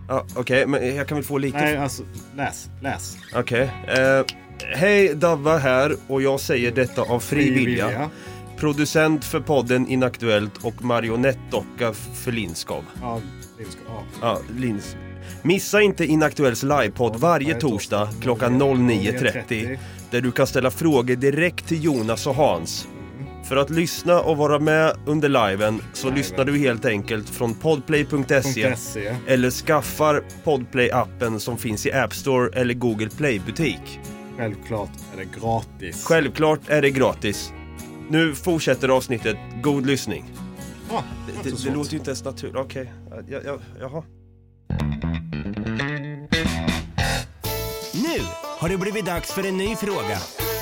Ja, 0.09 0.25
Okej, 0.37 0.67
men 0.67 0.97
jag 0.97 1.09
kan 1.09 1.17
väl 1.17 1.25
få 1.25 1.39
lite... 1.39 1.59
Nej, 1.59 1.77
alltså 1.77 2.03
läs. 2.37 2.71
Läs. 2.83 3.17
Okej. 3.35 3.71
Eh, 3.89 4.25
Hej, 4.77 5.15
Davva 5.15 5.59
här 5.59 5.97
och 6.09 6.23
jag 6.23 6.41
säger 6.41 6.71
detta 6.73 7.03
av 7.03 7.21
fri 7.21 7.51
vilja. 7.51 8.11
Producent 8.57 9.25
för 9.25 9.41
podden 9.41 9.87
Inaktuellt 9.89 10.65
och 10.65 10.85
marionettdocka 10.85 11.93
för 11.93 12.33
Linskov. 12.33 12.85
Ja, 13.03 13.21
det 13.59 13.65
ska, 13.65 13.81
ja. 13.89 14.03
Ja, 14.21 14.41
Lins. 14.59 14.97
Missa 15.43 15.81
inte 15.83 16.05
Inaktuells 16.05 16.63
livepodd 16.63 17.17
varje 17.17 17.55
torsdag 17.55 18.09
klockan 18.23 18.63
09.30 18.63 19.79
där 20.11 20.21
du 20.21 20.33
kan 20.33 20.47
ställa 20.47 20.71
frågor 20.71 21.17
direkt 21.17 21.67
till 21.69 21.85
Jonas 21.85 22.27
och 22.27 22.35
Hans. 22.35 22.89
För 23.49 23.57
att 23.57 23.71
lyssna 23.71 24.21
och 24.21 24.37
vara 24.37 24.59
med 24.59 24.97
under 25.07 25.28
liven 25.50 25.83
så 25.93 26.11
lyssnar 26.11 26.45
du 26.45 26.59
helt 26.59 26.85
enkelt 26.85 27.28
från 27.31 27.55
podplay.se 27.55 28.76
.se. 28.76 29.14
eller 29.26 29.50
skaffar 29.50 30.23
Podplay-appen 30.45 31.38
som 31.38 31.59
finns 31.59 31.87
i 31.87 31.93
App 31.93 32.14
Store 32.14 32.61
eller 32.61 32.75
Google 32.75 33.09
Play-butik. 33.11 34.00
Självklart 34.37 34.90
är 35.14 35.17
det 35.17 35.40
gratis. 35.40 36.05
Självklart 36.05 36.61
är 36.69 36.83
det 36.83 36.90
gratis. 36.90 37.52
Nu 38.11 38.35
fortsätter 38.35 38.88
avsnittet. 38.88 39.37
God 39.62 39.87
lyssning. 39.87 40.25
Ja, 40.90 41.05
Det, 41.26 41.50
så 41.50 41.57
det 41.57 41.62
svårt. 41.62 41.75
låter 41.75 41.93
ju 41.93 41.99
inte 41.99 42.11
ens 42.11 42.25
naturligt. 42.25 42.57
Okej, 42.57 42.93
ja, 43.28 43.38
ja, 43.45 43.59
jaha. 43.81 44.02
Nu 47.95 48.23
har 48.59 48.69
det 48.69 48.76
blivit 48.78 49.07
dags 49.07 49.33
för 49.33 49.47
en 49.47 49.57
ny 49.57 49.76
fråga. 49.76 50.19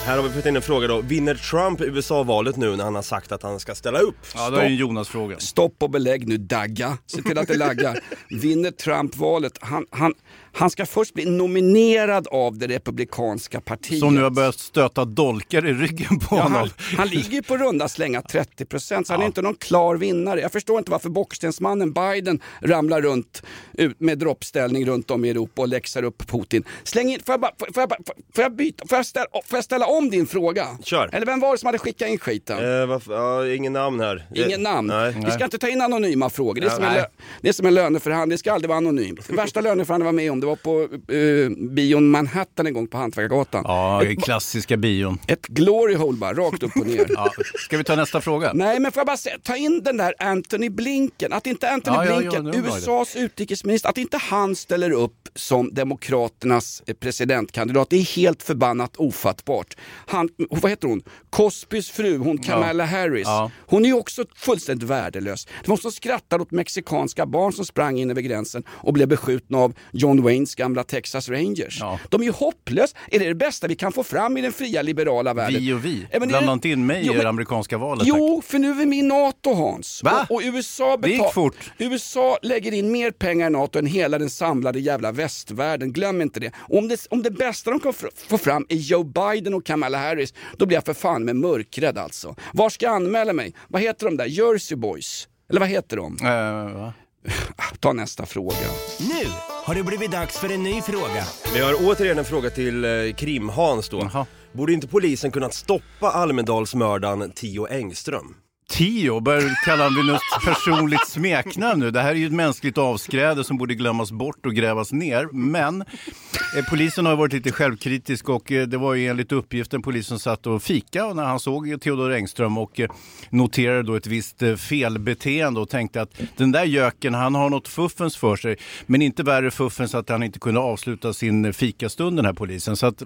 Här 0.06 0.16
har 0.16 0.22
vi 0.22 0.30
fått 0.30 0.46
in 0.46 0.56
en 0.56 0.62
fråga 0.62 0.86
då. 0.88 1.00
Vinner 1.00 1.34
Trump 1.34 1.80
USA-valet 1.80 2.56
nu 2.56 2.76
när 2.76 2.84
han 2.84 2.94
har 2.94 3.02
sagt 3.02 3.32
att 3.32 3.42
han 3.42 3.60
ska 3.60 3.74
ställa 3.74 3.98
upp? 3.98 4.14
Ja, 4.34 4.50
det 4.50 4.60
är 4.60 4.64
en 4.64 4.76
Jonas-fråga. 4.76 5.38
Stopp 5.38 5.82
och 5.82 5.90
belägg 5.90 6.28
nu 6.28 6.36
Dagga. 6.36 6.98
Se 7.06 7.22
till 7.22 7.38
att 7.38 7.48
det 7.48 7.56
laggar. 7.56 7.98
Vinner 8.30 8.70
Trump 8.70 9.16
valet, 9.16 9.52
han, 9.60 9.86
han, 9.90 10.14
han 10.52 10.70
ska 10.70 10.86
först 10.86 11.14
bli 11.14 11.24
nominerad 11.24 12.28
av 12.30 12.58
det 12.58 12.66
republikanska 12.66 13.60
partiet. 13.60 14.00
Som 14.00 14.14
nu 14.14 14.22
har 14.22 14.30
börjat 14.30 14.58
stöta 14.58 15.04
dolkar 15.04 15.66
i 15.66 15.72
ryggen 15.72 16.18
på 16.18 16.36
Ja, 16.36 16.42
honom. 16.42 16.58
han, 16.58 16.70
han 16.96 17.08
ligger 17.08 17.42
på 17.42 17.56
runda 17.56 17.88
slänga 17.88 18.22
30 18.22 18.64
procent, 18.64 19.06
så 19.06 19.12
han 19.12 19.22
är 19.22 19.26
inte 19.26 19.42
någon 19.42 19.54
klar 19.54 19.96
vinnare. 19.96 20.40
Jag 20.40 20.52
förstår 20.52 20.78
inte 20.78 20.90
varför 20.90 21.08
bockstensmannen 21.08 21.92
Biden 21.92 22.40
ramlar 22.60 23.02
runt 23.02 23.42
ut 23.72 24.00
med 24.00 24.18
droppställning 24.18 24.86
runt 24.86 25.10
om 25.10 25.24
i 25.24 25.30
Europa 25.30 25.62
och 25.62 25.68
läxar 25.68 26.02
upp 26.02 26.26
Putin. 26.26 26.64
Släng 26.84 27.08
in, 27.12 27.20
får 27.26 27.32
jag, 27.32 27.40
bara, 27.40 27.52
får 27.58 27.80
jag, 27.82 27.88
bara, 27.88 27.98
får 28.34 28.42
jag 28.42 28.56
byta, 28.56 28.86
får 28.88 28.96
jag, 28.98 29.06
ställa, 29.06 29.26
får 29.44 29.56
jag 29.56 29.64
ställa 29.64 29.86
om 29.86 29.95
din 30.04 30.26
fråga? 30.26 30.66
Kör. 30.84 31.10
Eller 31.12 31.26
vem 31.26 31.40
var 31.40 31.52
det 31.52 31.58
som 31.58 31.66
hade 31.66 31.78
skickat 31.78 32.08
in 32.08 32.18
skiten? 32.18 32.58
Eh, 32.58 32.86
varför, 32.86 33.14
ja, 33.14 33.54
ingen 33.54 33.72
namn 33.72 34.00
här. 34.00 34.26
Ingen 34.34 34.52
Eh, 34.52 34.58
namn. 34.72 34.88
Nej. 34.88 35.16
Vi 35.26 35.30
ska 35.30 35.44
inte 35.44 35.58
ta 35.58 35.68
in 35.68 35.80
anonyma 35.80 36.30
frågor. 36.30 36.60
Det 36.60 36.66
är, 36.66 36.70
som 36.70 36.84
en, 36.84 36.94
lö- 36.96 37.06
det 37.40 37.48
är 37.48 37.52
som 37.52 37.66
en 37.66 37.74
löneförhandling, 37.74 38.30
det 38.34 38.38
ska 38.38 38.52
aldrig 38.52 38.68
vara 38.68 38.78
anonymt. 38.78 39.26
Den 39.26 39.36
värsta 39.36 39.60
löneförhandlingen 39.60 40.06
jag 40.06 40.12
var 40.12 40.22
med 40.22 40.32
om, 40.32 40.40
det 40.40 40.46
var 40.46 40.56
på 40.56 40.88
uh, 41.14 41.50
bion 41.74 42.10
Manhattan 42.10 42.66
en 42.66 42.74
gång 42.74 42.86
på 42.86 42.98
Hantverkargatan. 42.98 43.62
Ja, 43.66 44.04
Ett, 44.04 44.24
klassiska 44.24 44.76
bion. 44.76 45.18
ett 45.28 45.46
glory 45.46 45.94
hole 45.94 46.18
bara, 46.18 46.34
rakt 46.34 46.62
upp 46.62 46.76
och 46.76 46.86
ner. 46.86 47.06
Ja. 47.16 47.30
Ska 47.58 47.76
vi 47.78 47.84
ta 47.84 47.96
nästa 47.96 48.20
fråga? 48.20 48.50
Nej, 48.54 48.80
men 48.80 48.92
får 48.92 49.00
jag 49.00 49.06
bara 49.06 49.16
säga, 49.16 49.36
ta 49.42 49.56
in 49.56 49.82
den 49.82 49.96
där 49.96 50.14
Anthony 50.18 50.68
Blinken. 50.70 51.32
Att 51.32 51.46
inte 51.46 51.70
Anthony 51.70 51.96
Ja, 51.96 52.04
ja, 52.04 52.10
ja, 52.10 52.18
Blinken, 52.18 52.44
det 52.44 52.70
var 52.70 52.76
USAs 52.78 53.16
utrikesminister, 53.16 53.88
att 53.88 53.98
inte 53.98 54.16
han 54.16 54.56
ställer 54.56 54.90
upp 54.90 55.28
som 55.34 55.74
Demokraternas 55.74 56.82
eh, 56.86 56.94
presidentkandidat. 56.94 57.90
Det 57.90 57.96
är 57.96 58.16
helt 58.16 58.42
förbannat 58.42 58.96
ofattbart. 58.96 59.76
Han, 60.06 60.28
vad 60.50 60.70
heter 60.70 60.88
hon? 60.88 61.02
Cosbys 61.30 61.90
fru, 61.90 62.18
hon 62.18 62.38
Kamala 62.38 62.84
Harris. 62.84 63.22
Ja. 63.26 63.50
Hon 63.66 63.84
är 63.84 63.88
ju 63.88 63.94
också 63.94 64.24
fullständigt 64.36 64.88
värdelös. 64.88 65.44
Det 65.44 65.52
var 65.68 65.72
hon 65.72 65.78
som 65.78 65.92
skrattade 65.92 66.42
åt 66.42 66.50
mexikanska 66.50 67.26
barn 67.26 67.52
som 67.52 67.64
sprang 67.64 67.98
in 67.98 68.10
över 68.10 68.22
gränsen 68.22 68.64
och 68.68 68.92
blev 68.92 69.08
beskjutna 69.08 69.58
av 69.58 69.74
John 69.92 70.22
Waynes 70.22 70.54
gamla 70.54 70.84
Texas 70.84 71.28
Rangers. 71.28 71.78
Ja. 71.80 71.98
De 72.08 72.20
är 72.20 72.24
ju 72.24 72.32
hopplösa. 72.32 72.96
Är 73.10 73.18
det 73.18 73.28
det 73.28 73.34
bästa 73.34 73.66
vi 73.66 73.74
kan 73.74 73.92
få 73.92 74.02
fram 74.02 74.36
i 74.36 74.40
den 74.40 74.52
fria 74.52 74.82
liberala 74.82 75.34
världen? 75.34 75.60
Vi 75.62 75.72
och 75.72 75.84
vi. 75.84 76.06
Ja, 76.12 76.20
Blanda 76.20 76.52
inte 76.52 76.68
in 76.68 76.86
mig 76.86 77.02
Jo, 77.04 77.12
i 77.12 77.16
men- 77.16 77.24
det 77.24 77.28
amerikanska 77.28 77.78
valet. 77.78 77.98
tack. 77.98 78.08
Jo, 78.08 78.42
för 78.46 78.58
nu 78.58 78.70
är 78.70 78.74
vi 78.74 78.86
med 78.86 78.98
i 78.98 79.02
NATO 79.02 79.52
Hans. 79.54 80.02
Va? 80.02 80.26
Och, 80.30 80.36
och 80.36 80.42
USA, 80.44 80.96
Det 80.96 81.08
gick 81.08 81.20
betal- 81.20 81.32
fort. 81.32 81.56
USA 81.78 82.38
lägger 82.42 82.72
in 82.72 82.92
mer 82.92 83.10
pengar 83.10 83.46
i 83.46 83.50
NATO 83.50 83.78
än 83.78 83.86
hela 83.86 84.18
den 84.18 84.30
samlade 84.30 84.80
jävla 84.80 85.12
västvärlden. 85.12 85.92
Glöm 85.92 86.22
inte 86.22 86.40
det. 86.40 86.52
Och 86.56 86.78
om 86.78 86.88
det, 86.88 87.06
om 87.10 87.22
det 87.22 87.30
bästa 87.30 87.70
de 87.70 87.80
kan 87.80 87.92
få 88.28 88.38
fram 88.38 88.66
är 88.68 88.76
Joe 88.76 89.02
Biden 89.04 89.54
och 89.54 89.66
Kamala 89.66 89.75
Harris, 89.82 90.34
då 90.56 90.66
blir 90.66 90.76
jag 90.76 90.84
för 90.84 90.94
fan 90.94 91.24
med 91.24 91.36
mörkrädd 91.36 91.98
alltså. 91.98 92.36
Var 92.52 92.70
ska 92.70 92.86
jag 92.86 92.94
anmäla 92.94 93.32
mig? 93.32 93.54
Vad 93.68 93.82
heter 93.82 94.06
de 94.06 94.16
där? 94.16 94.26
Jersey 94.26 94.76
Boys? 94.76 95.28
Eller 95.50 95.60
vad 95.60 95.68
heter 95.68 95.96
de? 95.96 96.16
Eh, 96.22 96.74
va? 96.80 96.92
Ta 97.80 97.92
nästa 97.92 98.26
fråga. 98.26 98.56
Nu 98.98 99.30
har 99.64 99.74
det 99.74 99.82
blivit 99.82 100.10
dags 100.10 100.38
för 100.38 100.52
en 100.52 100.62
ny 100.62 100.82
fråga. 100.82 101.24
Vi 101.54 101.60
har 101.60 101.74
återigen 101.86 102.18
en 102.18 102.24
fråga 102.24 102.50
till 102.50 102.84
eh, 102.84 102.90
Krim-Hans 103.16 103.88
då. 103.88 103.98
Jaha. 104.12 104.26
Borde 104.52 104.72
inte 104.72 104.88
polisen 104.88 105.30
kunnat 105.30 105.54
stoppa 105.54 106.10
Almedalsmördaren 106.10 107.30
Tio 107.30 107.66
Engström? 107.66 108.34
Tio, 108.68 109.20
börjar 109.20 109.64
kalla 109.64 109.84
honom 109.84 109.96
vid 109.96 110.12
något 110.12 110.44
personligt 110.44 111.08
smeknamn 111.08 111.80
nu. 111.80 111.90
Det 111.90 112.00
här 112.00 112.10
är 112.10 112.14
ju 112.14 112.26
ett 112.26 112.32
mänskligt 112.32 112.78
avskräde 112.78 113.44
som 113.44 113.58
borde 113.58 113.74
glömmas 113.74 114.12
bort 114.12 114.46
och 114.46 114.54
grävas 114.54 114.92
ner. 114.92 115.28
Men 115.32 115.80
eh, 115.80 116.64
polisen 116.70 117.06
har 117.06 117.16
varit 117.16 117.32
lite 117.32 117.52
självkritisk 117.52 118.28
och 118.28 118.52
eh, 118.52 118.66
det 118.66 118.76
var 118.76 118.94
ju 118.94 119.08
enligt 119.08 119.32
uppgiften 119.32 119.82
polisen 119.82 120.18
satt 120.18 120.46
och 120.46 120.62
fika 120.62 121.06
och 121.06 121.16
när 121.16 121.24
han 121.24 121.40
såg 121.40 121.80
Theodor 121.80 122.12
Engström 122.12 122.58
och 122.58 122.80
eh, 122.80 122.90
noterade 123.30 123.82
då 123.82 123.94
ett 123.94 124.06
visst 124.06 124.42
eh, 124.42 124.56
felbeteende 124.56 125.60
och 125.60 125.68
tänkte 125.68 126.02
att 126.02 126.20
den 126.36 126.52
där 126.52 126.64
göken 126.64 127.14
han 127.14 127.34
har 127.34 127.50
något 127.50 127.68
fuffens 127.68 128.16
för 128.16 128.36
sig. 128.36 128.56
Men 128.86 129.02
inte 129.02 129.22
värre 129.22 129.50
fuffens 129.50 129.94
att 129.94 130.08
han 130.08 130.22
inte 130.22 130.38
kunde 130.38 130.60
avsluta 130.60 131.12
sin 131.12 131.44
eh, 131.44 131.52
fikastund 131.52 132.16
den 132.18 132.24
här 132.26 132.32
polisen. 132.32 132.76
Så 132.76 132.86
att 132.86 133.02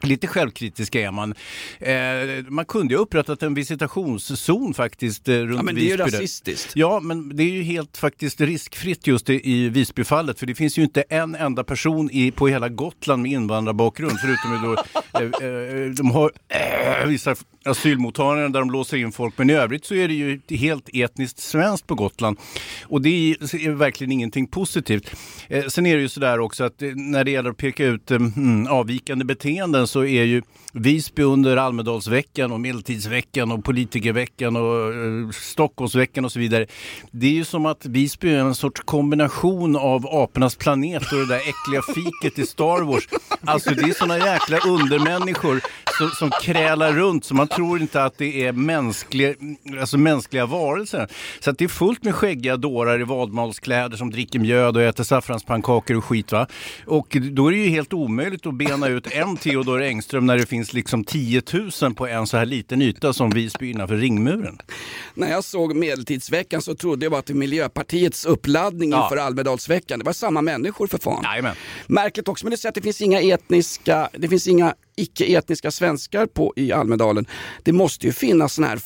Lite 0.00 0.26
självkritisk 0.26 0.94
är 0.94 1.10
man. 1.10 1.34
Eh, 1.78 2.44
man 2.48 2.64
kunde 2.64 2.94
ju 2.94 2.98
ha 2.98 3.02
upprättat 3.02 3.42
en 3.42 3.54
visitationszon 3.54 4.74
faktiskt 4.74 5.28
eh, 5.28 5.34
runt 5.34 5.56
Ja, 5.56 5.62
men 5.62 5.74
det 5.74 5.80
är 5.80 5.82
ju 5.82 5.90
Visby 5.90 6.02
rasistiskt. 6.02 6.76
Ja, 6.76 7.00
men 7.00 7.36
det 7.36 7.42
är 7.42 7.50
ju 7.50 7.62
helt 7.62 7.96
faktiskt 7.96 8.40
riskfritt 8.40 9.06
just 9.06 9.30
i, 9.30 9.50
i 9.52 9.68
Visbyfallet. 9.68 10.38
För 10.38 10.46
det 10.46 10.54
finns 10.54 10.78
ju 10.78 10.82
inte 10.82 11.02
en 11.02 11.34
enda 11.34 11.64
person 11.64 12.10
i, 12.12 12.30
på 12.30 12.48
hela 12.48 12.68
Gotland 12.68 13.22
med 13.22 13.32
invandrarbakgrund. 13.32 14.18
Förutom 14.20 14.62
då, 14.62 14.72
eh, 15.18 15.48
eh, 15.48 15.90
de 15.90 16.10
har 16.10 16.32
eh, 16.48 17.06
vissa 17.06 17.36
asylmottagningarna 17.70 18.52
där 18.52 18.60
de 18.60 18.70
låser 18.70 18.96
in 18.96 19.12
folk. 19.12 19.38
Men 19.38 19.50
i 19.50 19.52
övrigt 19.52 19.84
så 19.84 19.94
är 19.94 20.08
det 20.08 20.14
ju 20.14 20.40
helt 20.56 20.88
etniskt 20.92 21.38
svenskt 21.38 21.86
på 21.86 21.94
Gotland. 21.94 22.38
Och 22.82 23.02
det 23.02 23.08
är, 23.08 23.70
verkligen 23.70 24.12
ingenting 24.12 24.46
positivt. 24.46 25.10
Eh, 25.48 25.64
sen 25.64 25.86
är 25.86 25.96
det 25.96 26.02
ju 26.02 26.08
sådär 26.08 26.40
också 26.40 26.64
att 26.64 26.82
eh, 26.82 26.88
när 26.94 27.24
det 27.24 27.30
gäller 27.30 27.50
att 27.50 27.56
peka 27.56 27.84
ut 27.84 28.10
eh, 28.10 28.16
mm, 28.16 28.66
avvikande 28.66 29.24
beteenden 29.24 29.86
så 29.86 30.04
är 30.04 30.24
ju 30.24 30.42
Visby 30.72 31.22
under 31.22 31.56
Almedalsveckan 31.56 32.52
och 32.52 32.60
Medeltidsveckan 32.60 33.52
och 33.52 33.64
Politikerveckan 33.64 34.56
och 34.56 34.94
eh, 34.94 35.30
Stockholmsveckan 35.30 36.24
och 36.24 36.32
så 36.32 36.38
vidare. 36.38 36.66
Det 37.10 37.26
är 37.26 37.32
ju 37.32 37.44
som 37.44 37.66
att 37.66 37.86
Visby 37.86 38.34
är 38.34 38.38
en 38.38 38.54
sorts 38.54 38.80
kombination 38.84 39.76
av 39.76 40.06
apornas 40.06 40.56
planet 40.56 41.12
och 41.12 41.18
det 41.18 41.26
där 41.26 41.36
äckliga 41.36 41.82
fiket 41.94 42.38
i 42.38 42.46
Star 42.46 42.82
Wars. 42.82 43.08
Alltså 43.44 43.70
det 43.70 43.82
är 43.82 43.94
såna 43.94 44.18
jäkla 44.18 44.58
undermänniskor 44.58 45.60
som, 45.98 46.08
som 46.10 46.30
krälar 46.42 46.92
runt 46.92 47.24
så 47.24 47.34
man 47.34 47.48
tror 47.48 47.80
inte 47.80 48.04
att 48.04 48.18
det 48.18 48.44
är 48.44 48.52
mänskliga, 48.52 49.34
alltså 49.80 49.98
mänskliga 49.98 50.46
varelser. 50.46 51.08
Så 51.40 51.50
att 51.50 51.58
det 51.58 51.64
är 51.64 51.68
fullt 51.68 52.04
med 52.04 52.14
skäggiga 52.14 52.56
dårar 52.56 53.00
i 53.00 53.04
vadmalskläder 53.04 53.96
som 53.96 54.10
dricker 54.10 54.38
mjöd 54.38 54.76
och 54.76 54.82
äter 54.82 55.04
saffranspannkakor 55.04 55.96
och 55.96 56.04
skit 56.04 56.32
va. 56.32 56.46
Och 56.86 57.16
då 57.32 57.46
är 57.46 57.52
det 57.52 57.58
ju 57.58 57.68
helt 57.68 57.92
omöjligt 57.92 58.46
att 58.46 58.54
bena 58.54 58.88
ut 58.88 59.12
en 59.12 59.36
Theodor 59.36 59.82
Engström 59.82 60.26
när 60.26 60.38
det 60.38 60.46
finns 60.46 60.57
liksom 60.72 61.04
10 61.04 61.42
000 61.82 61.94
på 61.94 62.06
en 62.06 62.26
så 62.26 62.36
här 62.36 62.46
liten 62.46 62.82
yta 62.82 63.12
som 63.12 63.30
Visby 63.30 63.70
innanför 63.70 63.96
ringmuren. 63.96 64.58
När 65.14 65.30
jag 65.30 65.44
såg 65.44 65.76
Medeltidsveckan 65.76 66.62
så 66.62 66.74
trodde 66.74 67.06
jag 67.06 67.14
att 67.14 67.26
det 67.26 67.32
var 67.32 67.38
Miljöpartiets 67.38 68.26
uppladdning 68.26 68.90
Ja. 68.90 69.04
inför 69.04 69.16
Almedalsveckan. 69.16 69.98
Det 69.98 70.04
var 70.04 70.12
samma 70.12 70.42
människor 70.42 70.86
för 70.86 70.98
fan. 70.98 71.22
Jajamän. 71.24 71.54
Märkligt 71.86 72.28
också, 72.28 72.44
men 72.46 72.50
det 72.50 72.56
säger 72.56 72.70
att 72.70 72.74
det 72.74 72.82
finns 72.82 73.00
inga 73.00 73.20
etniska, 73.20 74.08
det 74.18 74.28
finns 74.28 74.48
inga 74.48 74.74
icke-etniska 74.96 75.70
svenskar 75.70 76.26
på, 76.26 76.52
i 76.56 76.72
Almedalen. 76.72 77.26
Det 77.62 77.72
måste 77.72 78.06
ju 78.06 78.12
finnas 78.12 78.54
såna 78.54 78.66
här 78.66 78.76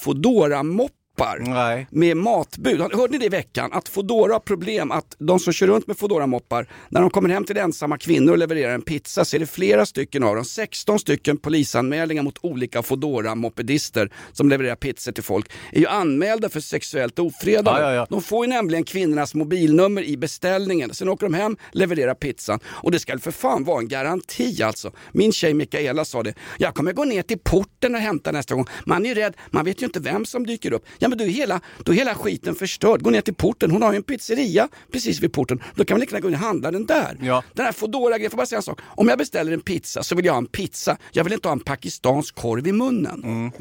Foodora-moppar 1.23 1.39
Nej. 1.39 1.87
med 1.91 2.17
matbud. 2.17 2.81
Hörde 2.81 3.13
ni 3.13 3.19
det 3.19 3.27
i 3.27 3.29
veckan? 3.29 3.73
Att 3.73 3.89
Foodora 3.89 4.33
har 4.33 4.41
problem 4.41 4.91
att 4.91 5.17
de 5.19 5.41
som 5.41 5.53
kör 5.53 5.67
runt 5.67 5.87
med 5.87 5.97
Foodora-moppar, 5.97 6.67
när 6.89 7.01
de 7.01 7.11
kommer 7.11 7.29
hem 7.29 7.45
till 7.45 7.57
ensamma 7.57 7.99
kvinnor 7.99 8.33
och 8.33 8.39
levererar 8.39 8.75
en 8.75 8.83
pizza 8.83 9.25
så 9.25 9.37
är 9.37 9.41
det 9.41 9.47
flera 9.47 9.87
stycken 9.87 10.23
av 10.23 10.35
dem, 10.35 10.45
16 10.45 10.99
stycken 10.99 11.37
polisanmälningar 11.39 12.23
mot 12.23 12.39
olika 12.43 12.83
Foodora-mopedister 12.83 14.11
som 14.33 14.49
levererar 14.49 14.77
pizzor 14.77 15.13
till 15.13 15.25
folk, 15.25 15.51
är 15.73 15.81
ju 15.81 15.87
anmälda 15.87 16.49
för 16.49 16.61
sexuellt 16.61 17.19
ofredande. 17.19 17.71
Ja, 17.71 17.81
ja, 17.81 17.95
ja. 17.95 18.07
De 18.11 18.23
får 18.23 18.47
ju 18.47 18.51
nämligen 18.53 18.85
kvinnornas 18.85 19.35
mobilnummer 19.35 20.03
i 20.03 20.17
beställningen, 20.17 20.95
sen 20.95 21.09
åker 21.09 21.27
de 21.27 21.35
hem, 21.35 21.57
levererar 21.73 22.15
pizzan 22.15 22.61
och 22.67 22.91
det 22.91 22.99
ska 22.99 23.19
för 23.19 23.31
fan 23.31 23.65
vara 23.65 23.79
en 23.79 23.89
garanti 23.89 24.63
alltså. 24.63 24.93
Min 25.13 25.33
tjej 25.33 25.55
Mikaela 25.55 26.05
sa 26.05 26.23
det, 26.23 26.35
jag 26.59 26.75
kommer 26.75 26.93
gå 26.93 27.05
ner 27.05 27.23
till 27.23 27.39
porten 27.39 27.95
och 27.95 28.01
hämta 28.01 28.33
nästa 28.33 28.55
gång. 28.55 28.67
Man 28.87 29.05
är 29.05 29.09
ju 29.09 29.15
rädd, 29.15 29.37
man 29.51 29.65
vet 29.65 29.83
ju 29.83 29.87
inte 29.87 30.01
vem 30.01 30.27
som 30.27 30.47
dyker 30.47 30.73
upp. 30.73 30.85
Ja 30.99 31.09
men 31.13 31.19
då 31.19 31.25
är 31.25 31.29
hela, 31.29 31.61
då 31.85 31.93
är 31.93 31.97
hela 31.97 32.15
skiten 32.15 32.55
förstörd. 32.55 33.03
Gå 33.03 33.11
ner 33.11 33.21
till 33.21 33.35
porten, 33.35 33.71
hon 33.71 33.83
har 33.83 33.93
ju 33.93 33.97
en 33.97 34.03
pizzeria 34.03 34.69
precis 34.93 35.21
vid 35.21 35.33
porten. 35.33 35.63
Då 35.75 35.85
kan 35.85 35.95
man 35.95 36.01
lika 36.01 36.15
gärna 36.17 36.23
gå 36.23 36.29
in 36.29 36.35
och 36.35 36.41
handla 36.41 36.71
den 36.71 36.87
där. 36.87 37.17
Ja. 37.21 37.43
Den 37.53 37.65
här 37.65 37.73
Foodora-grejen, 37.73 38.31
får 38.31 38.37
jag 38.37 38.43
bara 38.43 38.47
säga 38.47 38.57
en 38.57 38.63
sak. 38.63 38.81
Om 38.85 39.09
jag 39.09 39.19
beställer 39.19 39.53
en 39.53 39.61
pizza 39.61 40.03
så 40.03 40.15
vill 40.15 40.25
jag 40.25 40.33
ha 40.33 40.39
en 40.39 40.47
pizza. 40.47 40.97
Jag 41.13 41.25
vill 41.25 41.33
inte 41.33 41.49
ha 41.49 41.53
en 41.53 41.61
pakistansk 41.61 42.35
korv 42.35 42.67
i 42.67 42.73
munnen. 42.73 43.53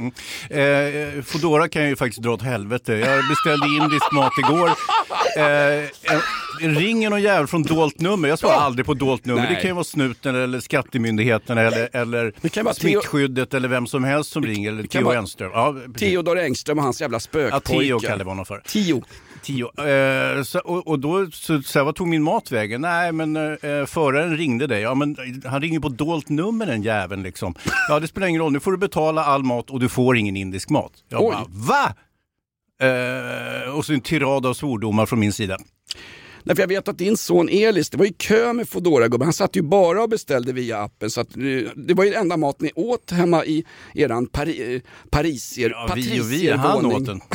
Eh, 0.49 1.23
Foodora 1.23 1.69
kan 1.69 1.81
jag 1.81 1.89
ju 1.89 1.95
faktiskt 1.95 2.21
dra 2.21 2.33
åt 2.33 2.41
helvete. 2.41 2.93
Jag 2.93 3.23
beställde 3.29 3.67
indisk 3.67 4.11
mat 4.11 4.33
igår. 4.37 4.69
Eh, 5.37 5.89
en, 6.61 6.75
ringer 6.75 7.09
någon 7.09 7.21
jävel 7.21 7.47
från 7.47 7.63
dolt 7.63 7.99
nummer. 7.99 8.29
Jag 8.29 8.39
svarar 8.39 8.57
aldrig 8.57 8.85
på 8.85 8.93
dolt 8.93 9.25
nummer. 9.25 9.41
Nej. 9.41 9.55
Det 9.55 9.61
kan 9.61 9.69
ju 9.69 9.73
vara 9.73 9.83
snuten 9.83 10.35
eller 10.35 10.59
skattemyndigheten 10.59 11.57
eller, 11.57 11.89
eller 11.95 12.73
smittskyddet 12.73 13.53
eller 13.53 13.67
vem 13.67 13.87
som 13.87 14.03
helst 14.03 14.31
som 14.31 14.43
ringer. 14.43 14.71
Eller 14.71 14.83
Theo 14.83 15.11
Enström. 15.11 15.51
Ja. 15.53 15.75
Theodor 15.99 16.37
Engström 16.39 16.77
och 16.77 16.83
hans 16.83 17.01
jävla 17.01 17.19
Ja, 17.33 17.39
spökpojke. 17.39 17.87
Theo 17.87 17.99
kallar 17.99 18.23
vi 18.25 18.29
honom 18.29 18.45
för. 18.45 18.61
Tio. 18.65 19.03
Tio. 19.43 19.65
Eh, 19.87 20.43
så, 20.43 20.59
och, 20.59 20.87
och 20.87 20.99
då, 20.99 21.31
så, 21.31 21.61
så 21.61 21.79
här, 21.79 21.85
vad 21.85 21.95
tog 21.95 22.07
min 22.07 22.23
mat 22.23 22.51
vägen? 22.51 22.81
Nej, 22.81 23.11
men 23.11 23.35
eh, 23.35 23.85
föraren 23.85 24.37
ringde 24.37 24.67
dig. 24.67 24.81
Ja, 24.81 24.93
men 24.95 25.17
han 25.45 25.61
ringer 25.61 25.79
på 25.79 25.89
dolt 25.89 26.29
nummer 26.29 26.65
den 26.65 26.81
jäveln 26.83 27.23
liksom. 27.23 27.55
Ja, 27.89 27.99
det 27.99 28.07
spelar 28.07 28.27
ingen 28.27 28.41
roll. 28.41 28.51
Nu 28.51 28.59
får 28.59 28.71
du 28.71 28.77
betala 28.77 29.23
all 29.23 29.43
mat 29.43 29.69
och 29.69 29.79
du 29.79 29.89
får 29.89 30.17
ingen 30.17 30.37
indisk 30.37 30.69
mat. 30.69 30.91
Jag 31.09 31.21
Oj. 31.23 31.31
bara, 31.31 31.45
va? 31.47 31.93
Eh, 32.81 33.75
och 33.75 33.85
så 33.85 33.93
en 33.93 34.01
tirad 34.01 34.45
av 34.45 34.53
svordomar 34.53 35.05
från 35.05 35.19
min 35.19 35.33
sida. 35.33 35.57
Därför 36.43 36.61
jag 36.61 36.67
vet 36.67 36.87
att 36.87 36.97
din 36.97 37.17
son 37.17 37.49
Elis, 37.49 37.89
det 37.89 37.97
var 37.97 38.05
ju 38.05 38.13
kö 38.13 38.53
med 38.53 38.69
foodora 38.69 39.07
gubben 39.07 39.25
Han 39.25 39.33
satt 39.33 39.55
ju 39.55 39.61
bara 39.61 40.03
och 40.03 40.09
beställde 40.09 40.53
via 40.53 40.77
appen. 40.77 41.09
Så 41.09 41.21
att, 41.21 41.37
eh, 41.37 41.43
det 41.75 41.93
var 41.93 42.03
ju 42.03 42.13
enda 42.13 42.37
mat 42.37 42.61
ni 42.61 42.71
åt 42.75 43.11
hemma 43.11 43.45
i 43.45 43.65
eran 43.95 44.27
Pari, 44.27 44.75
eh, 44.75 44.81
parisier, 45.09 45.69
Ja, 45.69 45.93
vi 45.95 46.21
och 46.21 46.31
vi, 46.31 46.51
han 46.51 46.85
åt 46.85 47.05
den. 47.05 47.21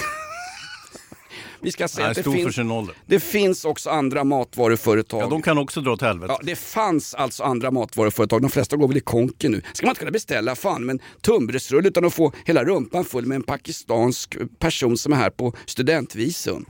Vi 1.60 1.72
ska 1.72 1.88
säga 1.88 2.06
är 2.06 2.10
att 2.10 2.16
det, 2.16 2.22
finns, 2.22 2.90
det 3.06 3.20
finns 3.20 3.64
också 3.64 3.90
andra 3.90 4.24
matvaruföretag. 4.24 5.22
Ja, 5.22 5.28
de 5.28 5.42
kan 5.42 5.58
också 5.58 5.80
dra 5.80 5.92
åt 5.92 6.02
helvete. 6.02 6.32
Ja, 6.32 6.40
det 6.42 6.56
fanns 6.56 7.14
alltså 7.14 7.42
andra 7.42 7.70
matvaruföretag, 7.70 8.42
de 8.42 8.50
flesta 8.50 8.76
går 8.76 8.88
väl 8.88 8.96
i 8.96 9.00
konken 9.00 9.52
nu. 9.52 9.62
Ska 9.72 9.86
man 9.86 9.90
inte 9.90 9.98
kunna 9.98 10.10
beställa 10.10 10.54
fan 10.54 10.90
en 10.90 11.00
tunnbrödsrulle 11.20 11.88
utan 11.88 12.04
att 12.04 12.14
få 12.14 12.32
hela 12.44 12.64
rumpan 12.64 13.04
full 13.04 13.26
med 13.26 13.36
en 13.36 13.42
pakistansk 13.42 14.36
person 14.58 14.98
som 14.98 15.12
är 15.12 15.16
här 15.16 15.30
på 15.30 15.52
studentvisum? 15.66 16.66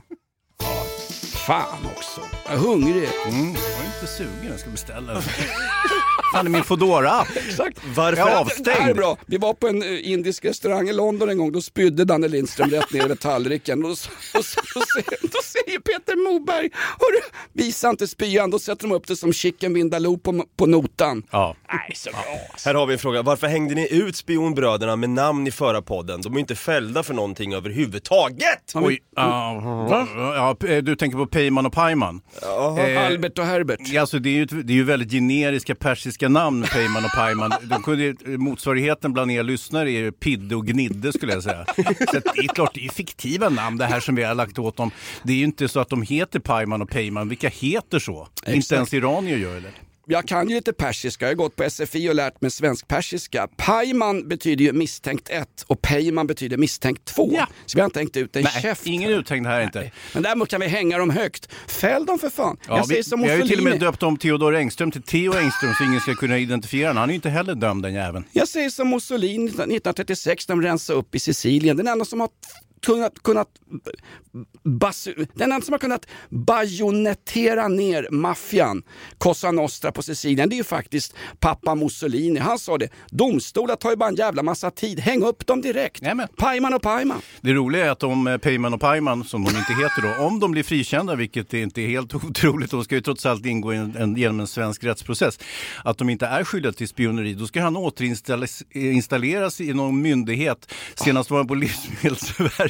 Fan 1.47 1.85
också, 1.97 2.21
jag 2.45 2.53
är 2.53 2.57
hungrig. 2.57 3.09
Mm, 3.27 3.53
jag 3.53 3.81
är 3.81 3.85
inte 3.85 4.07
sugen, 4.07 4.51
jag 4.51 4.59
ska 4.59 4.69
beställa. 4.69 5.13
Fan, 6.33 6.45
är 6.45 6.49
min 6.51 6.63
Foodora-app. 6.63 7.27
Exakt. 7.47 7.79
Varför? 7.95 8.17
Jag 8.19 8.29
är 8.31 8.35
avstängd. 8.35 8.65
Det 8.65 8.71
här 8.71 8.89
är 8.89 8.93
bra. 8.93 9.17
Vi 9.25 9.37
var 9.37 9.53
på 9.53 9.67
en 9.67 9.83
eh, 9.83 10.11
indisk 10.11 10.45
restaurang 10.45 10.89
i 10.89 10.93
London 10.93 11.29
en 11.29 11.37
gång, 11.37 11.51
då 11.51 11.61
spydde 11.61 12.05
Danne 12.05 12.27
Lindström 12.27 12.69
rätt 12.69 12.91
ner 12.93 13.03
över 13.03 13.15
tallriken. 13.15 13.85
Och 13.85 13.97
så, 13.97 14.09
och 14.37 14.45
så, 14.45 14.59
då, 14.75 14.81
säger, 14.95 15.17
då 15.21 15.39
säger 15.43 15.79
Peter 15.79 16.15
Moberg, 16.31 16.69
"Hörru, 16.73 17.19
visa 17.53 17.89
inte 17.89 18.07
spyan, 18.07 18.49
då 18.51 18.59
sätter 18.59 18.87
de 18.87 18.93
upp 18.95 19.07
det 19.07 19.15
som 19.15 19.33
chicken 19.33 19.73
vindaloo 19.73 20.17
på, 20.17 20.43
på 20.57 20.65
notan. 20.65 21.23
Ja. 21.31 21.55
Nej, 21.71 21.91
så 21.95 22.09
bra. 22.11 22.19
Här 22.65 22.73
har 22.73 22.85
vi 22.85 22.93
en 22.93 22.99
fråga. 22.99 23.21
Varför 23.21 23.47
hängde 23.47 23.75
ni 23.75 23.87
ut 23.91 24.15
spionbröderna 24.15 24.95
med 24.95 25.09
namn 25.09 25.47
i 25.47 25.51
förra 25.51 25.81
podden? 25.81 26.21
De 26.21 26.35
är 26.35 26.39
inte 26.39 26.55
fällda 26.55 27.03
för 27.03 27.13
någonting 27.13 27.53
överhuvudtaget! 27.53 28.71
Oj, 28.75 28.99
ja, 29.15 30.07
ja, 30.61 30.81
du 30.81 30.95
tänker 30.95 31.17
på 31.17 31.25
Peyman 31.27 31.65
och 31.65 31.73
Pajman? 31.73 32.21
Eh, 32.41 33.05
Albert 33.05 33.39
och 33.39 33.45
Herbert. 33.45 33.79
Ja, 33.83 34.01
Alltså, 34.01 34.19
det, 34.19 34.29
är 34.29 34.33
ju, 34.33 34.45
det 34.45 34.73
är 34.73 34.75
ju 34.75 34.83
väldigt 34.83 35.11
generiska 35.11 35.75
persiska 35.75 36.16
namn, 36.21 36.63
Peyman 36.63 37.05
och 37.05 37.11
Pajman. 37.11 37.51
Motsvarigheten 38.37 39.13
bland 39.13 39.31
er 39.31 39.43
lyssnare 39.43 39.91
är 39.91 39.99
ju 39.99 40.11
Pidde 40.11 40.55
och 40.55 40.65
Gnidde 40.65 41.13
skulle 41.13 41.33
jag 41.33 41.43
säga. 41.43 41.65
Så 41.75 42.19
det 42.35 42.39
är 42.39 42.55
klart, 42.55 42.73
det 42.73 42.85
är 42.85 42.89
fiktiva 42.89 43.49
namn 43.49 43.77
det 43.77 43.85
här 43.85 43.99
som 43.99 44.15
vi 44.15 44.23
har 44.23 44.35
lagt 44.35 44.59
åt 44.59 44.77
dem. 44.77 44.91
Det 45.23 45.33
är 45.33 45.37
ju 45.37 45.43
inte 45.43 45.67
så 45.67 45.79
att 45.79 45.89
de 45.89 46.01
heter 46.01 46.39
Pajman 46.39 46.81
och 46.81 46.89
Peyman. 46.89 47.29
Vilka 47.29 47.49
heter 47.49 47.99
så? 47.99 48.27
Inte 48.47 48.75
ens 48.75 48.93
iranier 48.93 49.37
gör 49.37 49.61
det. 49.61 49.71
Jag 50.09 50.27
kan 50.27 50.49
ju 50.49 50.55
lite 50.55 50.73
persiska, 50.73 51.25
jag 51.25 51.29
har 51.29 51.35
gått 51.35 51.55
på 51.55 51.69
SFI 51.69 52.09
och 52.09 52.15
lärt 52.15 52.41
mig 52.41 52.51
svensk-persiska. 52.51 53.47
Pajman 53.57 54.27
betyder 54.27 54.65
ju 54.65 54.73
misstänkt 54.73 55.29
1 55.29 55.47
och 55.67 55.81
Pejman 55.81 56.27
betyder 56.27 56.57
misstänkt 56.57 57.05
2. 57.05 57.29
Ja. 57.33 57.47
Så 57.65 57.77
vi 57.77 57.81
har 57.81 57.85
inte 57.85 57.99
hängt 57.99 58.17
ut 58.17 58.35
en 58.35 58.43
Nej, 58.43 58.61
käft. 58.61 58.85
ingen 58.85 59.09
uthängd 59.09 59.47
här 59.47 59.61
inte. 59.63 59.91
Men 60.13 60.23
däremot 60.23 60.49
kan 60.49 60.61
vi 60.61 60.67
hänga 60.67 60.97
dem 60.97 61.09
högt. 61.09 61.49
Fäll 61.67 62.05
dem 62.05 62.19
för 62.19 62.29
fan. 62.29 62.57
Ja, 62.67 62.77
jag 62.77 62.83
vi, 62.83 62.87
säger 62.87 63.03
som 63.03 63.21
vi 63.21 63.29
har 63.29 63.35
ju 63.37 63.41
till 63.41 63.57
och 63.57 63.63
med 63.63 63.73
Mussolini. 63.73 63.91
döpt 63.91 64.03
om 64.03 64.17
Theodor 64.17 64.55
Engström 64.55 64.91
till 64.91 65.01
Theo 65.03 65.33
Engström 65.37 65.73
så 65.77 65.83
ingen 65.83 65.99
ska 65.99 66.15
kunna 66.15 66.37
identifiera 66.37 66.87
honom. 66.89 66.99
Han 66.99 67.09
är 67.09 67.13
ju 67.13 67.15
inte 67.15 67.29
heller 67.29 67.55
dömd 67.55 67.83
den 67.83 67.93
jäveln. 67.93 68.25
Jag 68.31 68.47
säger 68.47 68.69
som 68.69 68.89
Mussolini 68.89 69.45
1936 69.45 70.47
när 70.47 70.55
de 70.55 70.61
rensade 70.61 70.99
upp 70.99 71.15
i 71.15 71.19
Sicilien. 71.19 71.77
Den 71.77 71.87
enda 71.87 72.05
som 72.05 72.19
har 72.19 72.29
kunnat, 72.81 73.23
kunnat 73.23 73.47
basu, 74.63 75.13
den 75.33 75.51
enda 75.51 75.65
som 75.65 75.73
har 75.73 75.79
kunnat 75.79 76.05
bajonettera 76.29 77.67
ner 77.67 78.07
maffian, 78.11 78.83
Cosa 79.17 79.51
Nostra 79.51 79.91
på 79.91 80.01
Sicilien, 80.01 80.49
det 80.49 80.55
är 80.55 80.57
ju 80.57 80.63
faktiskt 80.63 81.15
pappa 81.39 81.75
Mussolini. 81.75 82.39
Han 82.39 82.59
sa 82.59 82.77
det, 82.77 82.89
domstolar 83.09 83.75
tar 83.75 83.89
ju 83.89 83.95
bara 83.95 84.09
en 84.09 84.15
jävla 84.15 84.43
massa 84.43 84.71
tid, 84.71 84.99
häng 84.99 85.23
upp 85.23 85.47
dem 85.47 85.61
direkt. 85.61 86.01
Nämen. 86.01 86.27
Pajman 86.37 86.73
och 86.73 86.81
Pajman. 86.81 87.21
Det 87.41 87.53
roliga 87.53 87.85
är 87.85 87.89
att 87.89 88.03
om 88.03 88.27
eh, 88.27 88.37
Peyman 88.37 88.73
och 88.73 88.81
Pajman, 88.81 89.23
som 89.23 89.43
de 89.43 89.49
inte 89.49 89.73
heter 89.73 90.01
då, 90.01 90.25
om 90.25 90.39
de 90.39 90.51
blir 90.51 90.63
frikända, 90.63 91.15
vilket 91.15 91.53
är 91.53 91.57
inte 91.57 91.81
är 91.81 91.87
helt 91.87 92.15
otroligt, 92.25 92.71
de 92.71 92.83
ska 92.83 92.95
ju 92.95 93.01
trots 93.01 93.25
allt 93.25 93.45
ingå 93.45 93.73
i 93.73 93.77
en, 93.77 93.95
en, 93.95 94.15
genom 94.15 94.39
en 94.39 94.47
svensk 94.47 94.83
rättsprocess, 94.83 95.39
att 95.83 95.97
de 95.97 96.09
inte 96.09 96.25
är 96.25 96.43
skyldiga 96.43 96.71
till 96.71 96.87
spioneri, 96.87 97.33
då 97.33 97.47
ska 97.47 97.61
han 97.61 97.77
återinstalleras 97.77 99.61
i 99.61 99.73
någon 99.73 100.01
myndighet. 100.01 100.73
Senast 100.95 101.31
var 101.31 101.37
han 101.37 101.47
på 101.47 101.55
Livsmedelsverket. 101.67 102.66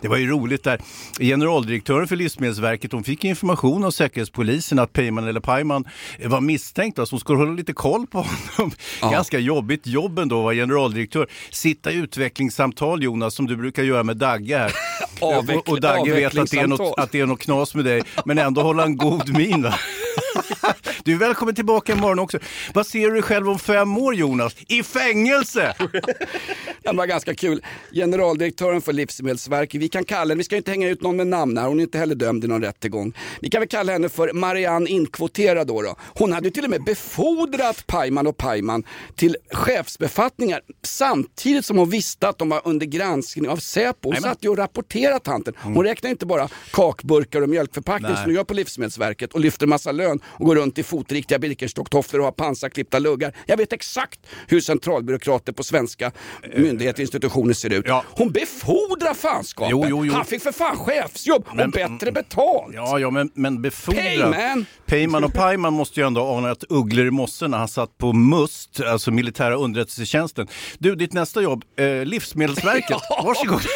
Det 0.00 0.08
var 0.08 0.16
ju 0.16 0.30
roligt 0.30 0.64
där. 0.64 0.80
Generaldirektören 1.20 2.08
för 2.08 2.16
Livsmedelsverket, 2.16 2.90
de 2.90 3.04
fick 3.04 3.24
information 3.24 3.84
av 3.84 3.90
Säkerhetspolisen 3.90 4.78
att 4.78 4.92
Peyman 4.92 5.28
eller 5.28 5.40
Pajman 5.40 5.84
var 6.24 6.40
misstänkta, 6.40 7.06
så 7.06 7.16
de 7.16 7.20
skulle 7.20 7.38
hålla 7.38 7.52
lite 7.52 7.72
koll 7.72 8.06
på 8.06 8.18
honom. 8.56 8.72
Ganska 9.00 9.38
jobbigt 9.38 9.86
jobb 9.86 10.18
ändå 10.18 10.38
att 10.38 10.44
vara 10.44 10.54
generaldirektör. 10.54 11.26
Sitta 11.50 11.92
i 11.92 11.94
utvecklingssamtal 11.94 13.02
Jonas, 13.02 13.34
som 13.34 13.46
du 13.46 13.56
brukar 13.56 13.82
göra 13.82 14.02
med 14.02 14.16
Dagge 14.16 14.58
här. 14.58 14.72
Avveckl- 15.20 15.56
och, 15.56 15.68
och 15.68 15.80
Dagge 15.80 16.12
vet 16.14 16.38
att 16.38 16.50
det, 16.50 16.58
är 16.58 16.66
något, 16.66 16.98
att 16.98 17.12
det 17.12 17.20
är 17.20 17.26
något 17.26 17.40
knas 17.40 17.74
med 17.74 17.84
dig, 17.84 18.02
men 18.24 18.38
ändå 18.38 18.62
hålla 18.62 18.84
en 18.84 18.96
god 18.96 19.36
min. 19.36 19.62
Va? 19.62 19.74
Du 21.04 21.12
är 21.12 21.18
välkommen 21.18 21.54
tillbaka 21.54 21.92
imorgon 21.92 22.18
också. 22.18 22.38
Vad 22.74 22.86
ser 22.86 23.06
du 23.06 23.12
dig 23.12 23.22
själv 23.22 23.48
om 23.48 23.58
fem 23.58 23.98
år 23.98 24.14
Jonas? 24.14 24.56
I 24.68 24.82
fängelse! 24.82 25.74
Det 26.82 26.92
var 26.92 27.06
ganska 27.06 27.34
kul. 27.34 27.62
Generaldirektören 27.92 28.80
för 28.80 28.92
Livsmedelsverket, 28.92 29.80
vi 29.80 29.88
kan 29.88 30.04
kalla 30.04 30.28
henne, 30.28 30.38
vi 30.38 30.44
ska 30.44 30.56
inte 30.56 30.70
hänga 30.70 30.88
ut 30.88 31.02
någon 31.02 31.16
med 31.16 31.26
namn 31.26 31.58
här, 31.58 31.66
hon 31.66 31.78
är 31.78 31.82
inte 31.82 31.98
heller 31.98 32.14
dömd 32.14 32.44
i 32.44 32.48
någon 32.48 32.62
rättegång. 32.62 33.12
Vi 33.40 33.50
kan 33.50 33.60
väl 33.60 33.68
kalla 33.68 33.92
henne 33.92 34.08
för 34.08 34.32
Marianne 34.32 34.90
Inkvoterad 34.90 35.66
då. 35.66 35.82
då. 35.82 35.96
Hon 36.18 36.32
hade 36.32 36.46
ju 36.46 36.50
till 36.50 36.64
och 36.64 36.70
med 36.70 36.84
befordrat 36.84 37.86
Pajman 37.86 38.26
och 38.26 38.36
Pajman 38.36 38.84
till 39.16 39.36
chefsbefattningar 39.52 40.60
samtidigt 40.82 41.64
som 41.64 41.78
hon 41.78 41.90
visste 41.90 42.28
att 42.28 42.38
de 42.38 42.48
var 42.48 42.60
under 42.64 42.86
granskning 42.86 43.48
av 43.48 43.56
Säpo. 43.56 43.98
Hon 44.02 44.12
Jajamän. 44.12 44.30
satt 44.34 44.44
ju 44.44 44.48
och 44.48 44.56
rapporterade 44.58 45.20
tanten. 45.20 45.54
Hon 45.62 45.84
räknar 45.84 46.10
inte 46.10 46.26
bara 46.26 46.48
kakburkar 46.72 47.42
och 47.42 47.48
mjölkförpackningar 47.48 48.14
Nej. 48.14 48.22
som 48.22 48.32
de 48.32 48.36
gör 48.36 48.44
på 48.44 48.54
Livsmedelsverket 48.54 49.32
och 49.34 49.40
lyfter 49.40 49.66
massa 49.66 49.92
lön 49.92 50.20
och 50.32 50.46
går 50.46 50.56
runt 50.56 50.78
i 50.78 50.82
fotriktiga 50.82 51.38
Birkenstocktofflor 51.38 52.18
och 52.20 52.24
har 52.24 52.32
pansarklippta 52.32 52.98
luggar. 52.98 53.32
Jag 53.46 53.56
vet 53.56 53.72
exakt 53.72 54.20
hur 54.46 54.60
centralbyråkrater 54.60 55.52
på 55.52 55.62
svenska 55.62 56.12
myndigheter 56.56 56.96
och 56.98 57.00
institutioner 57.00 57.54
ser 57.54 57.72
ut. 57.72 57.84
Ja. 57.88 58.04
Hon 58.10 58.32
befordrar 58.32 59.14
fanskapet. 59.14 59.70
Jo, 59.70 59.84
jo, 59.88 60.06
jo. 60.06 60.12
Han 60.12 60.24
fick 60.24 60.42
för 60.42 60.52
fan 60.52 60.76
chefsjobb 60.76 61.44
och 61.48 61.56
Men- 61.56 61.70
bättre 61.70 62.12
betalt. 62.12 62.74
Ja, 62.74 62.98
ja 62.98 63.10
men, 63.10 63.30
men 63.34 63.62
befordra. 63.62 64.00
Payman. 64.02 64.66
Peyman 64.86 65.24
och 65.24 65.32
Pajman 65.32 65.72
måste 65.72 66.00
ju 66.00 66.06
ändå 66.06 66.20
ha 66.24 66.38
anat 66.38 66.64
ugglor 66.68 67.06
i 67.06 67.10
mossen 67.10 67.50
när 67.50 67.58
han 67.58 67.68
satt 67.68 67.98
på 67.98 68.12
MUST, 68.12 68.80
alltså 68.80 69.10
militära 69.10 69.54
underrättelsetjänsten. 69.56 70.48
Du, 70.78 70.94
ditt 70.94 71.12
nästa 71.12 71.42
jobb, 71.42 71.64
eh, 71.78 72.04
Livsmedelsverket. 72.04 72.98
Varsågod. 73.24 73.60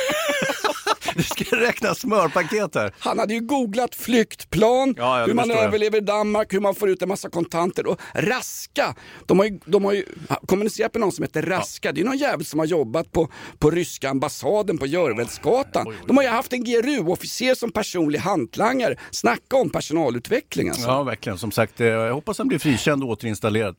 Du 1.16 1.22
ska 1.22 1.56
räkna 1.56 1.94
smörpaket 1.94 2.74
här. 2.74 2.94
Han 2.98 3.18
hade 3.18 3.34
ju 3.34 3.40
googlat 3.40 3.94
flyktplan, 3.94 4.94
Ja, 4.98 5.20
ja, 5.20 5.26
hur 5.26 5.34
man 5.34 5.50
överlever 5.50 5.98
i 5.98 6.00
Danmark, 6.00 6.52
hur 6.52 6.60
man 6.60 6.74
får 6.74 6.90
ut 6.90 7.02
en 7.02 7.08
massa 7.08 7.30
kontanter. 7.30 7.86
Och 7.86 8.00
Raska, 8.14 8.94
de 9.26 9.38
har 9.38 9.46
ju, 9.46 9.58
de 9.64 9.84
har 9.84 9.92
ju 9.92 10.04
kommunicerat 10.46 10.94
med 10.94 11.00
någon 11.00 11.12
som 11.12 11.22
heter 11.22 11.42
Raska. 11.42 11.92
Det 11.92 12.00
är 12.00 12.04
någon 12.04 12.16
jävel 12.16 12.44
som 12.46 12.58
har 12.58 12.66
jobbat 12.66 13.12
på, 13.12 13.28
på 13.58 13.70
ryska 13.70 14.10
ambassaden 14.10 14.78
på 14.78 14.86
Görvelsgatan. 14.86 15.94
De 16.06 16.16
har 16.16 16.24
ju 16.24 16.30
haft 16.30 16.52
en 16.52 16.64
GRU-officer 16.64 17.54
som 17.54 17.72
personlig 17.72 18.18
hantlangare. 18.18 18.96
Snacka 19.10 19.56
om 19.56 19.70
personalutveckling 19.70 20.68
alltså. 20.68 20.86
Ja, 20.86 21.02
verkligen. 21.02 21.38
Som 21.38 21.50
sagt, 21.52 21.80
eh, 21.80 21.86
jag 21.86 22.14
hoppas 22.14 22.38
han 22.38 22.48
blir 22.48 22.58
frikänd 22.58 23.02
och 23.02 23.08
återinstallerad. 23.08 23.76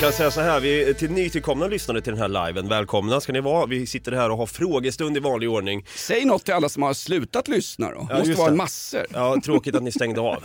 Kan 0.00 0.12
säga 0.12 0.30
så 0.30 0.40
här, 0.40 0.60
vi, 0.60 0.94
till 0.94 1.10
nytillkomna 1.10 1.66
lyssnare 1.66 2.00
till 2.00 2.12
den 2.12 2.20
här 2.22 2.46
liven, 2.46 2.68
välkomna 2.68 3.20
ska 3.20 3.32
ni 3.32 3.40
vara. 3.40 3.66
Vi 3.66 3.86
sitter 3.86 4.12
här 4.12 4.30
och 4.30 4.36
har 4.38 4.46
frågestund 4.46 5.16
i 5.16 5.20
vanlig 5.20 5.50
ordning. 5.50 5.86
Säg 5.94 6.24
något 6.24 6.44
till 6.44 6.54
alla 6.54 6.68
som 6.68 6.82
har 6.82 6.94
slutat 6.94 7.48
lyssna 7.48 7.90
då. 7.90 8.06
Det 8.10 8.18
måste 8.18 8.34
vara 8.34 8.50
det. 8.50 8.56
massor. 8.56 9.06
Ja, 9.10 9.40
tråkigt 9.44 9.74
att 9.74 9.82
ni 9.82 9.92
stängde 9.92 10.20
av. 10.20 10.44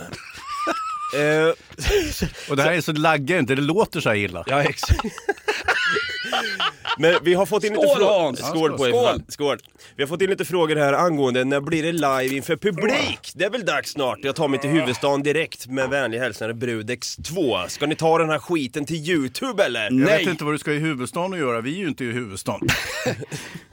eh, 1.16 1.48
Och 2.50 2.56
det 2.56 2.62
här 2.62 2.72
är 2.72 2.80
så 2.80 2.92
laggar 2.92 3.38
inte, 3.38 3.54
det 3.54 3.62
låter 3.62 4.00
så 4.00 4.08
här 4.08 4.16
illa. 4.16 4.44
ja, 4.46 4.62
exakt. 4.62 5.00
Men 6.98 7.14
vi 7.22 7.34
har 7.34 7.46
fått 7.46 7.64
in 7.64 7.72
lite 7.72 7.86
frågor. 7.96 8.36
Skål 8.36 8.78
på 8.78 8.86
er. 8.86 8.90
Skål! 8.90 9.10
Skål. 9.10 9.22
Skål! 9.28 9.58
Vi 9.96 10.02
har 10.02 10.08
fått 10.08 10.22
in 10.22 10.30
lite 10.30 10.44
frågor 10.44 10.76
här 10.76 10.92
angående 10.92 11.44
när 11.44 11.60
blir 11.60 11.82
det 11.82 11.92
live 11.92 12.36
inför 12.36 12.56
publik? 12.56 13.32
Det 13.34 13.44
är 13.44 13.50
väl 13.50 13.64
dags 13.64 13.90
snart. 13.90 14.18
Jag 14.22 14.36
tar 14.36 14.48
mig 14.48 14.60
till 14.60 14.70
huvudstaden 14.70 15.22
direkt 15.22 15.66
med 15.66 15.90
vänlig 15.90 16.18
hälsning 16.18 16.58
Brudex 16.58 17.16
2. 17.16 17.56
Ska 17.68 17.86
ni 17.86 17.96
ta 17.96 18.18
den 18.18 18.30
här 18.30 18.38
skiten 18.38 18.84
till 18.84 19.10
Youtube 19.10 19.64
eller? 19.64 19.82
Jag 19.84 19.92
Nej. 19.92 20.18
vet 20.18 20.28
inte 20.28 20.44
vad 20.44 20.54
du 20.54 20.58
ska 20.58 20.72
i 20.72 20.78
huvudstaden 20.78 21.32
att 21.32 21.38
göra, 21.38 21.60
vi 21.60 21.74
är 21.74 21.78
ju 21.78 21.88
inte 21.88 22.04
i 22.04 22.12
huvudstaden. 22.12 22.68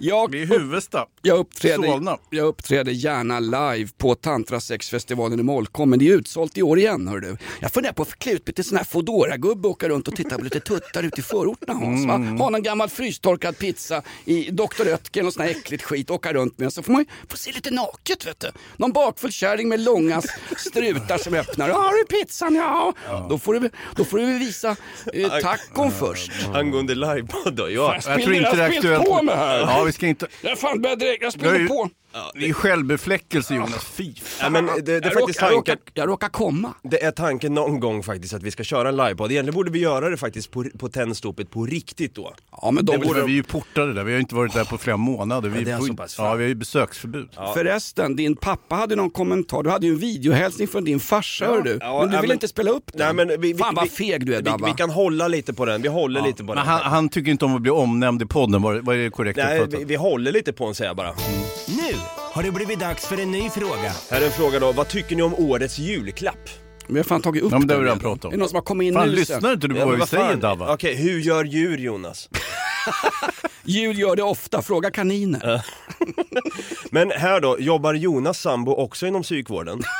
Jag, 0.03 0.31
Vi 0.31 0.37
är 0.37 0.43
i 0.43 0.45
Huvudsta. 0.45 1.05
jag, 1.21 1.37
uppträder, 1.39 1.87
Solna. 1.87 2.17
jag 2.29 2.45
uppträder 2.47 2.91
gärna 2.91 3.39
live 3.39 3.89
på 3.97 4.15
Tantrasexfestivalen 4.15 5.39
i 5.39 5.43
Molkom, 5.43 5.89
men 5.89 5.99
det 5.99 6.07
är 6.09 6.13
utsålt 6.15 6.57
i 6.57 6.61
år 6.61 6.79
igen. 6.79 7.07
Hör 7.07 7.19
du. 7.19 7.37
Jag 7.59 7.71
funderar 7.71 7.93
på 7.93 8.01
att 8.01 8.19
klä 8.19 8.31
ut 8.31 8.47
mig 8.47 8.53
till 8.53 8.63
sån 8.63 8.77
här 8.77 8.83
Foodora-gubbe 8.85 9.67
och 9.67 9.71
åka 9.71 9.89
runt 9.89 10.07
och 10.07 10.15
titta 10.15 10.37
på 10.37 10.43
lite 10.43 10.59
tuttar 10.59 11.03
ute 11.03 11.19
i 11.19 11.23
förorterna 11.23 11.73
Hans. 11.73 12.03
Mm. 12.03 12.39
Ha 12.39 12.49
någon 12.49 12.63
gammal 12.63 12.89
frystorkad 13.11 13.57
pizza 13.57 14.01
i 14.25 14.51
Dr. 14.51 14.63
Oetker, 14.87 15.23
något 15.23 15.33
sånt 15.33 15.45
här 15.49 15.55
äckligt 15.55 15.83
skit, 15.83 16.09
åka 16.09 16.33
runt 16.33 16.57
med. 16.57 16.73
Så 16.73 16.83
får 16.83 16.91
man 16.91 17.01
ju 17.01 17.07
få 17.29 17.37
se 17.37 17.51
lite 17.51 17.71
naket 17.71 18.27
vet 18.27 18.39
du. 18.39 18.51
Någon 18.77 18.91
bakfull 18.91 19.31
kärring 19.31 19.69
med 19.69 19.79
långa 19.79 20.21
strutar 20.57 21.17
som 21.17 21.33
öppnar. 21.33 21.69
Ja, 21.69 21.75
har 21.75 21.91
du 21.91 22.05
pizzan? 22.05 22.55
Ja. 22.55 22.93
Då, 23.29 23.37
får 23.37 23.53
du, 23.53 23.69
då 23.95 24.05
får 24.05 24.17
du 24.17 24.39
visa 24.39 24.75
eh, 25.13 25.29
tacon 25.41 25.91
först. 25.91 26.31
Angående 26.53 26.95
livepodd 26.95 27.53
då? 27.55 27.69
Ja. 27.69 27.99
Jag 28.05 28.21
tror 28.23 28.33
inte 28.33 28.55
det 28.55 28.55
är 28.55 28.57
jag 28.57 28.63
har 28.63 28.77
aktuellt. 28.77 29.05
på 29.05 29.21
mig 29.23 29.35
här. 29.35 29.59
Ja, 29.59 29.83
vi 29.83 29.91
ska 29.91 30.07
inte... 30.07 30.27
Jag 30.41 30.59
fan 30.59 30.81
börjar 30.81 30.95
direkt, 30.95 31.23
jag 31.23 31.33
Du 31.37 31.47
har 31.47 31.89
ju, 32.13 32.19
på. 32.19 32.39
Det 32.39 32.49
är 32.49 32.53
självbefläckelse 32.53 33.55
Jonas, 33.55 33.85
fy 33.85 34.13
Ja, 34.41 34.49
men 34.49 34.65
det, 34.65 34.81
det 34.81 34.91
är 34.95 35.01
Jag 35.03 35.13
faktiskt 35.13 35.41
råkar, 35.41 35.47
jag, 35.47 35.55
tanken, 35.55 35.75
råkar, 35.75 35.91
jag 35.93 36.09
råkar 36.09 36.29
komma. 36.29 36.73
det 36.83 37.03
är 37.03 37.11
tanken 37.11 37.53
någon 37.53 37.79
gång 37.79 38.03
faktiskt 38.03 38.33
att 38.33 38.43
vi 38.43 38.51
ska 38.51 38.63
köra 38.63 38.89
en 38.89 38.95
livepodd. 38.97 39.31
Egentligen 39.31 39.55
borde 39.55 39.71
vi 39.71 39.79
göra 39.79 40.09
det 40.09 40.17
faktiskt 40.17 40.51
på, 40.51 40.65
på 40.79 40.89
tändstopet 40.89 41.49
på 41.51 41.65
riktigt 41.65 42.15
då. 42.15 42.33
Ja, 42.61 42.71
men 42.71 42.85
de 42.85 42.97
Men 42.99 43.13
vi 43.13 43.19
är 43.21 43.27
ju 43.27 43.43
portade 43.43 43.93
där, 43.93 44.03
vi 44.03 44.13
har 44.13 44.19
inte 44.19 44.35
varit 44.35 44.53
där 44.53 44.65
på 44.65 44.77
flera 44.77 44.97
månader. 44.97 45.49
Vi, 45.49 45.59
Ja, 45.59 45.65
det 45.65 45.71
är 45.71 45.87
så 45.87 45.93
pass 45.93 46.15
fan. 46.15 46.25
ja, 46.25 46.33
vi 46.35 46.43
har 46.43 46.49
ju 46.49 46.55
besöksförbud. 46.55 47.29
Förresten, 47.53 48.15
din 48.15 48.35
pappa 48.35 48.75
hade 48.75 48.95
någon 48.95 49.09
kommentar. 49.09 49.63
Du 49.63 49.69
hade 49.69 49.87
ju 49.87 49.93
en 49.93 49.99
videohälsning 49.99 50.67
från 50.67 50.83
din 50.83 50.99
farsa, 50.99 51.45
hör 51.45 51.61
du. 51.61 51.77
Ja, 51.81 51.99
men 52.01 52.09
du 52.09 52.15
ja, 52.15 52.21
vill 52.21 52.27
men- 52.27 52.35
inte 52.35 52.47
spela 52.47 52.71
upp 52.71 52.91
den. 52.93 53.15
Nej, 53.15 53.25
men 53.25 53.41
vi, 53.41 53.53
vi, 53.53 53.59
Fan 53.59 53.75
vad 53.75 53.83
vi- 53.83 53.89
feg 53.89 54.25
du 54.25 54.33
är 54.33 54.37
vi, 54.37 54.43
Dabba. 54.43 54.67
vi 54.67 54.73
kan 54.73 54.89
hålla 54.89 55.27
lite 55.27 55.53
på 55.53 55.65
den, 55.65 55.81
vi 55.81 55.87
håller 55.87 56.21
lite 56.21 56.37
på 56.37 56.43
Men 56.47 56.55
den. 56.55 56.65
han, 56.65 56.81
han 56.81 57.09
tycker 57.09 57.31
inte 57.31 57.45
om 57.45 57.55
att 57.55 57.61
bli 57.61 57.71
omnämnd 57.71 58.21
i 58.21 58.25
podden, 58.25 58.61
vad, 58.61 58.75
är 58.75 58.97
det 59.03 59.09
korrekt 59.09 59.37
Nej, 59.37 59.65
vi, 59.69 59.83
vi 59.83 59.95
håller 59.95 60.31
lite 60.31 60.53
på 60.53 60.65
den 60.65 60.75
säger 60.75 60.89
jag 60.89 60.97
bara. 60.97 61.13
Nu 61.91 61.97
har 62.33 62.43
det 62.43 62.51
blivit 62.51 62.79
dags 62.79 63.05
för 63.07 63.17
en 63.21 63.31
ny 63.31 63.49
fråga. 63.49 63.93
Här 64.11 64.21
är 64.21 64.25
en 64.25 64.31
fråga 64.31 64.59
då, 64.59 64.71
vad 64.71 64.87
tycker 64.87 65.15
ni 65.15 65.21
om 65.21 65.33
årets 65.35 65.79
julklapp? 65.79 66.49
Vi 66.87 66.97
har 66.99 67.03
fan 67.03 67.21
tagit 67.21 67.43
upp 67.43 67.51
Ja, 67.51 67.59
men 67.59 67.67
det 67.67 67.73
har 67.73 67.79
vi 67.81 67.85
redan 67.85 67.99
pratat 67.99 68.25
om. 68.25 68.29
Är 68.29 68.31
det 68.31 68.39
någon 68.39 68.49
som 68.49 68.55
har 68.55 68.63
kommit 68.63 68.85
in 68.87 68.93
Fan, 68.93 69.07
nu 69.07 69.15
lyssnar 69.15 69.53
inte 69.53 69.67
du 69.67 69.73
på 69.75 69.79
Ja, 69.81 69.85
vad 69.85 69.99
vi 69.99 70.05
säger? 70.07 70.35
Dabba? 70.35 70.73
Okej, 70.73 70.95
hur 70.95 71.19
gör 71.19 71.43
djur 71.43 71.77
Jonas? 71.77 72.29
Djur 73.63 73.93
gör 73.93 74.15
det 74.15 74.23
ofta, 74.23 74.61
fråga 74.61 74.91
kaniner. 74.91 75.65
Men 76.91 77.11
här 77.11 77.39
då, 77.41 77.59
jobbar 77.59 77.93
Jonas 77.93 78.39
sambo 78.41 78.71
också 78.71 79.07
inom 79.07 79.23
psykvården? 79.23 79.81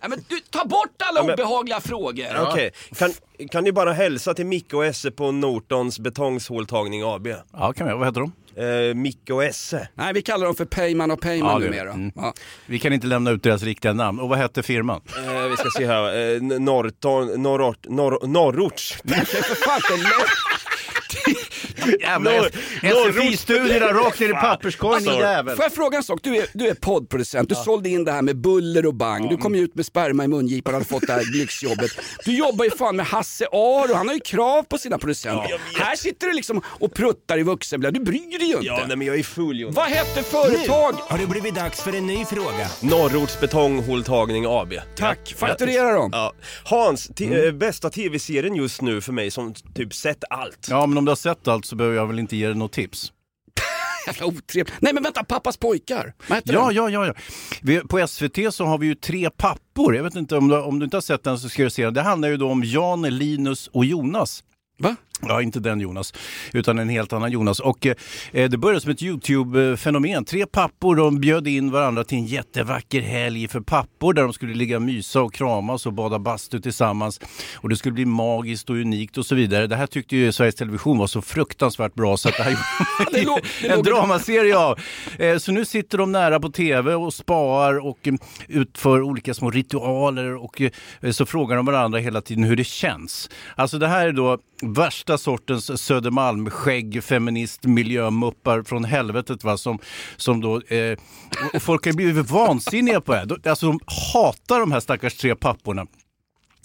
Ja, 0.00 0.08
men 0.08 0.24
du, 0.28 0.40
ta 0.50 0.64
bort 0.64 0.88
alla 0.98 1.20
Ja, 1.20 1.24
men- 1.26 1.34
obehagliga 1.34 1.80
frågor. 1.80 2.26
Okej, 2.48 2.70
kan, 2.98 3.12
kan 3.50 3.64
ni 3.64 3.72
bara 3.72 3.92
hälsa 3.92 4.34
till 4.34 4.46
Micke 4.46 4.74
och 4.74 4.84
Esse 4.86 5.10
på 5.10 5.32
Nortons 5.32 5.98
Betongshåltagning 5.98 7.02
AB? 7.04 7.26
Ja, 7.52 7.72
kan 7.72 7.86
vi. 7.86 7.92
Vad 7.94 8.06
heter 8.06 8.20
de? 8.20 8.32
Eh, 8.58 8.94
Micke 8.94 9.30
och 9.30 9.44
Esse. 9.44 9.88
Nej, 9.94 10.12
vi 10.12 10.22
kallar 10.22 10.46
dem 10.46 10.54
för 10.54 10.64
Peyman 10.64 11.10
och 11.10 11.20
Peyman 11.20 11.50
Ja, 11.50 11.58
numera. 11.58 11.92
Mm. 11.92 12.12
Ja. 12.14 12.34
Vi 12.66 12.78
kan 12.78 12.92
inte 12.92 13.06
lämna 13.06 13.30
ut 13.30 13.42
deras 13.42 13.62
riktiga 13.62 13.92
namn. 13.92 14.20
Och 14.20 14.28
vad 14.28 14.38
hette 14.38 14.62
firman? 14.62 15.00
Eh, 15.26 15.48
vi 15.48 15.56
ska 15.56 15.70
se 15.70 15.86
här, 15.86 16.34
eh, 16.34 16.42
Norton, 16.42 17.42
Norrort, 17.42 17.86
Norr, 17.88 18.26
Norrorts. 18.26 18.98
Är 19.04 19.24
för 19.24 19.54
fan 19.54 19.80
Jävla 22.00 22.30
SFI-studierna 22.82 23.86
rakt 23.92 24.20
ner 24.20 24.28
i 24.28 24.32
papperskorgen 24.32 25.02
din 25.04 25.14
jävel. 25.18 25.56
Får 25.56 25.64
jag 25.64 25.72
fråga 25.72 25.96
en 25.96 26.02
sak? 26.04 26.20
Du 26.22 26.36
är, 26.36 26.46
du 26.54 26.68
är 26.68 26.74
poddproducent, 26.74 27.48
du 27.48 27.54
sålde 27.54 27.88
in 27.88 28.04
det 28.04 28.12
här 28.12 28.22
med 28.22 28.36
buller 28.36 28.86
och 28.86 28.94
bang. 28.94 29.30
Du 29.30 29.36
kom 29.36 29.54
ju 29.54 29.60
ut 29.62 29.74
med 29.74 29.86
sperma 29.86 30.24
i 30.24 30.28
mungipan 30.28 30.74
och 30.74 30.78
hade 30.80 30.84
fått 30.90 31.06
det 31.06 31.12
här 31.12 31.38
lyxjobbet. 31.38 31.90
Du 32.24 32.36
jobbar 32.36 32.64
ju 32.64 32.70
fan 32.70 32.96
med 32.96 33.06
Hasse 33.06 33.46
Aro, 33.52 33.94
han 33.94 34.06
har 34.08 34.14
ju 34.14 34.20
krav 34.20 34.62
på 34.62 34.78
sina 34.78 34.98
producenter. 34.98 35.60
här 35.76 35.96
sitter 35.96 36.26
du 36.26 36.32
liksom 36.32 36.62
och 36.66 36.94
pruttar 36.94 37.38
i 37.38 37.42
vuxenblad, 37.42 37.94
du 37.94 38.00
bryr 38.00 38.38
dig 38.38 38.48
ju 38.48 38.54
inte. 38.54 38.66
Ja, 38.66 38.84
nej, 38.88 38.96
men 38.96 39.06
jag 39.06 39.18
är 39.18 39.22
full 39.22 39.60
Jonas. 39.60 39.76
Vad 39.76 39.86
hette 39.86 40.22
företag? 40.22 40.94
Har 41.08 41.18
det 41.18 41.26
blivit 41.26 41.54
dags 41.54 41.80
för 41.80 41.92
en 41.96 42.06
ny 42.06 42.24
fråga. 42.24 42.68
Norrorts 42.80 43.40
Betonghåltagning 43.40 44.44
AB. 44.48 44.74
Tack, 44.96 45.34
fakturera 45.38 45.92
dem. 45.92 46.10
Ja. 46.12 46.32
Hans, 46.64 47.08
t- 47.16 47.46
eh, 47.46 47.52
bästa 47.52 47.90
tv-serien 47.90 48.54
just 48.56 48.82
nu 48.82 49.00
för 49.00 49.12
mig 49.12 49.30
som 49.30 49.54
typ 49.74 49.94
sett 49.94 50.24
allt. 50.30 50.66
Ja, 50.70 50.86
men 50.86 50.98
om 50.98 51.04
du 51.04 51.10
har 51.10 51.16
sett 51.16 51.48
allt 51.48 51.66
så 51.66 51.76
behöver 51.78 51.96
jag 51.96 52.06
väl 52.06 52.18
inte 52.18 52.36
ge 52.36 52.46
dig 52.46 52.54
något 52.56 52.72
tips. 52.72 53.12
Jävla 54.06 54.26
otrevligt. 54.26 54.74
Nej 54.80 54.94
men 54.94 55.02
vänta, 55.02 55.24
pappas 55.24 55.56
pojkar. 55.56 56.14
Vad 56.28 56.38
heter 56.38 56.52
Ja, 56.52 56.66
den? 56.66 56.74
ja, 56.76 56.90
ja. 56.90 57.06
ja. 57.06 57.14
Vi, 57.62 57.80
på 57.80 58.06
SVT 58.06 58.54
så 58.54 58.64
har 58.64 58.78
vi 58.78 58.86
ju 58.86 58.94
tre 58.94 59.30
pappor. 59.30 59.96
Jag 59.96 60.02
vet 60.04 60.14
inte 60.16 60.36
om 60.36 60.48
du, 60.48 60.56
om 60.60 60.78
du 60.78 60.84
inte 60.84 60.96
har 60.96 61.02
sett 61.02 61.24
den 61.24 61.38
så 61.38 61.48
ska 61.48 61.62
du 61.64 61.70
se 61.70 61.84
den. 61.84 61.94
Det 61.94 62.02
handlar 62.02 62.28
ju 62.28 62.36
då 62.36 62.50
om 62.50 62.62
Jan, 62.64 63.02
Linus 63.02 63.66
och 63.66 63.84
Jonas. 63.84 64.44
Va? 64.78 64.96
Ja, 65.22 65.42
inte 65.42 65.60
den 65.60 65.80
Jonas, 65.80 66.14
utan 66.52 66.78
en 66.78 66.88
helt 66.88 67.12
annan 67.12 67.30
Jonas. 67.32 67.60
Och 67.60 67.86
eh, 67.86 67.94
det 68.50 68.56
började 68.58 68.80
som 68.80 68.90
ett 68.90 69.02
YouTube-fenomen. 69.02 70.24
Tre 70.24 70.46
pappor 70.46 70.96
de 70.96 71.20
bjöd 71.20 71.48
in 71.48 71.70
varandra 71.70 72.04
till 72.04 72.18
en 72.18 72.26
jättevacker 72.26 73.00
helg 73.00 73.48
för 73.48 73.60
pappor 73.60 74.12
där 74.12 74.22
de 74.22 74.32
skulle 74.32 74.54
ligga 74.54 74.80
mysa 74.80 75.20
och 75.22 75.34
kramas 75.34 75.86
och 75.86 75.92
bada 75.92 76.18
bastu 76.18 76.60
tillsammans. 76.60 77.20
Och 77.56 77.68
det 77.68 77.76
skulle 77.76 77.92
bli 77.92 78.04
magiskt 78.04 78.70
och 78.70 78.76
unikt 78.76 79.18
och 79.18 79.26
så 79.26 79.34
vidare. 79.34 79.66
Det 79.66 79.76
här 79.76 79.86
tyckte 79.86 80.16
ju 80.16 80.32
Sveriges 80.32 80.54
Television 80.54 80.98
var 80.98 81.06
så 81.06 81.22
fruktansvärt 81.22 81.94
bra 81.94 82.16
så 82.16 82.28
att 82.28 82.36
det 82.36 82.42
här 82.42 82.56
Det 83.12 83.22
låg- 83.22 83.40
det 83.62 83.68
en 83.68 83.82
dramaserie 83.82 84.58
av. 84.58 84.78
Eh, 85.18 85.38
Så 85.38 85.52
nu 85.52 85.64
sitter 85.64 85.98
de 85.98 86.12
nära 86.12 86.40
på 86.40 86.48
tv 86.50 86.94
och 86.94 87.14
spaar 87.14 87.86
och 87.86 88.08
eh, 88.08 88.14
utför 88.48 89.02
olika 89.02 89.34
små 89.34 89.50
ritualer 89.50 90.34
och 90.44 90.60
eh, 90.60 91.10
så 91.10 91.26
frågar 91.26 91.56
de 91.56 91.66
varandra 91.66 91.98
hela 91.98 92.20
tiden 92.20 92.44
hur 92.44 92.56
det 92.56 92.64
känns. 92.64 93.30
Alltså 93.56 93.78
det 93.78 93.88
här 93.88 94.08
är 94.08 94.12
då 94.12 94.38
värsta 95.08 95.24
sortens 95.24 95.82
Södermalm, 95.82 96.50
skägg, 96.50 97.04
feminist, 97.04 97.64
miljömuppar 97.64 98.62
från 98.62 98.84
helvetet 98.84 99.44
va, 99.44 99.56
som, 99.56 99.78
som 100.16 100.40
då, 100.40 100.60
eh, 100.60 100.98
och 101.54 101.62
folk 101.62 101.86
har 101.86 101.92
blivit 101.92 102.30
vansinniga 102.30 103.00
på 103.00 103.12
det 103.12 103.18
här. 103.18 103.48
Alltså 103.48 103.66
de 103.66 103.80
hatar 104.12 104.60
de 104.60 104.72
här 104.72 104.80
stackars 104.80 105.16
tre 105.16 105.34
papporna 105.34 105.86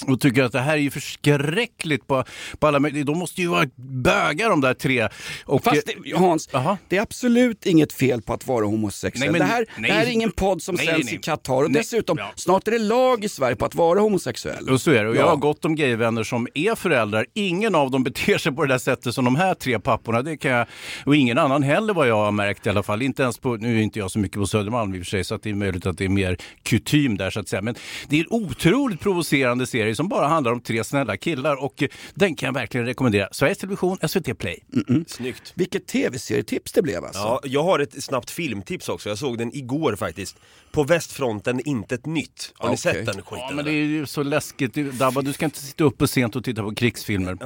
och 0.07 0.19
tycker 0.21 0.43
att 0.43 0.51
det 0.51 0.59
här 0.59 0.73
är 0.73 0.77
ju 0.81 0.89
förskräckligt 0.91 2.07
på, 2.07 2.23
på 2.59 2.67
alla. 2.67 2.79
De 2.79 3.17
måste 3.17 3.41
ju 3.41 3.47
vara 3.47 3.65
bögar 3.75 4.49
de 4.49 4.61
där 4.61 4.73
tre. 4.73 5.09
Och, 5.45 5.63
Fast 5.63 5.81
det, 6.03 6.15
Hans, 6.17 6.49
Jaha. 6.51 6.77
det 6.87 6.97
är 6.97 7.01
absolut 7.01 7.65
inget 7.65 7.93
fel 7.93 8.21
på 8.21 8.33
att 8.33 8.47
vara 8.47 8.65
homosexuell. 8.65 9.31
Nej, 9.31 9.39
men- 9.39 9.47
det, 9.47 9.53
här, 9.53 9.65
nej. 9.77 9.89
det 9.91 9.97
här 9.97 10.05
är 10.05 10.09
ingen 10.09 10.31
podd 10.31 10.61
som 10.61 10.75
Nej, 10.75 10.85
sänds 10.85 11.05
nej. 11.05 11.15
i 11.15 11.17
Qatar 11.17 11.63
och 11.63 11.71
dessutom, 11.71 12.17
Ja. 12.17 12.31
snart 12.35 12.67
är 12.67 12.71
det 12.71 12.79
lag 12.79 13.23
i 13.23 13.29
Sverige 13.29 13.55
på 13.55 13.65
att 13.65 13.75
vara 13.75 13.99
homosexuell. 13.99 14.69
Och 14.69 14.81
så 14.81 14.91
är 14.91 15.03
det. 15.03 15.09
Och 15.09 15.15
jag 15.15 15.23
Ja. 15.23 15.29
har 15.29 15.35
gott 15.37 15.65
om 15.65 15.75
gayvänner 15.75 16.23
som 16.23 16.47
är 16.53 16.75
föräldrar. 16.75 17.25
Ingen 17.33 17.75
av 17.75 17.91
dem 17.91 18.03
beter 18.03 18.37
sig 18.37 18.51
på 18.51 18.61
det 18.65 18.73
där 18.73 18.77
sättet 18.77 19.13
som 19.13 19.25
de 19.25 19.35
här 19.35 19.53
tre 19.53 19.79
papporna. 19.79 20.21
Det 20.21 20.37
kan 20.37 20.51
jag, 20.51 20.67
och 21.05 21.15
ingen 21.15 21.37
annan 21.37 21.63
heller 21.63 21.93
vad 21.93 22.07
jag 22.07 22.15
har 22.25 22.31
märkt 22.31 22.65
i 22.65 22.69
alla 22.69 22.83
fall. 22.83 23.01
Inte 23.01 23.23
ens 23.23 23.37
på, 23.37 23.55
nu 23.55 23.77
är 23.77 23.81
inte 23.81 23.99
jag 23.99 24.11
så 24.11 24.19
mycket 24.19 24.37
på 24.37 24.47
Södermalm 24.47 24.93
i 24.95 24.97
och 24.97 25.01
för 25.01 25.09
sig 25.09 25.23
så 25.23 25.35
att 25.35 25.43
det 25.43 25.49
är 25.49 25.53
möjligt 25.53 25.85
att 25.85 25.97
det 25.97 26.05
är 26.05 26.09
mer 26.09 26.37
kutym 26.63 27.17
där 27.17 27.29
så 27.29 27.39
att 27.39 27.47
säga. 27.49 27.61
Men 27.61 27.75
det 28.09 28.15
är 28.15 28.19
en 28.19 28.27
otroligt 28.29 28.99
provocerande 28.99 29.67
serie 29.67 29.82
serie 29.83 29.95
som 29.95 30.07
bara 30.07 30.27
handlar 30.27 30.51
om 30.51 30.61
tre 30.61 30.83
snälla 30.83 31.17
killar 31.17 31.63
och 31.63 31.83
eh, 31.83 31.89
den 32.13 32.35
kan 32.35 32.47
jag 32.47 32.53
verkligen 32.53 32.85
rekommendera. 32.85 33.27
Sveriges 33.31 33.57
Television, 33.57 33.97
SVT 34.07 34.37
Play. 34.37 34.63
Mm 34.73 34.85
-mm. 34.87 35.09
Snyggt. 35.09 35.53
Vilket 35.55 35.87
tv-serietips 35.87 36.71
det 36.71 36.81
blev 36.81 37.05
alltså. 37.05 37.19
Ja, 37.19 37.39
jag 37.43 37.63
har 37.63 37.79
ett 37.79 38.03
snabbt 38.03 38.31
filmtips 38.31 38.89
också. 38.89 39.09
Jag 39.09 39.17
såg 39.17 39.37
den 39.37 39.55
igår 39.55 39.95
faktiskt. 39.95 40.37
På 40.71 40.83
västfronten, 40.83 41.67
intet 41.67 42.05
nytt. 42.05 42.53
Har 42.55 42.69
ni 42.69 42.73
okay. 42.73 42.93
sett 42.93 43.05
den 43.05 43.21
skiten? 43.21 43.45
Ja, 43.49 43.55
men 43.55 43.65
det 43.65 43.71
är 43.71 43.85
ju 43.85 44.05
så 44.05 44.23
läskigt. 44.23 44.73
Dabba, 44.73 45.21
du 45.21 45.33
ska 45.33 45.45
inte 45.45 45.59
sitta 45.59 45.83
uppe 45.83 46.07
sent 46.07 46.35
och 46.35 46.43
titta 46.43 46.63
på 46.63 46.75
krigsfilmer. 46.75 47.37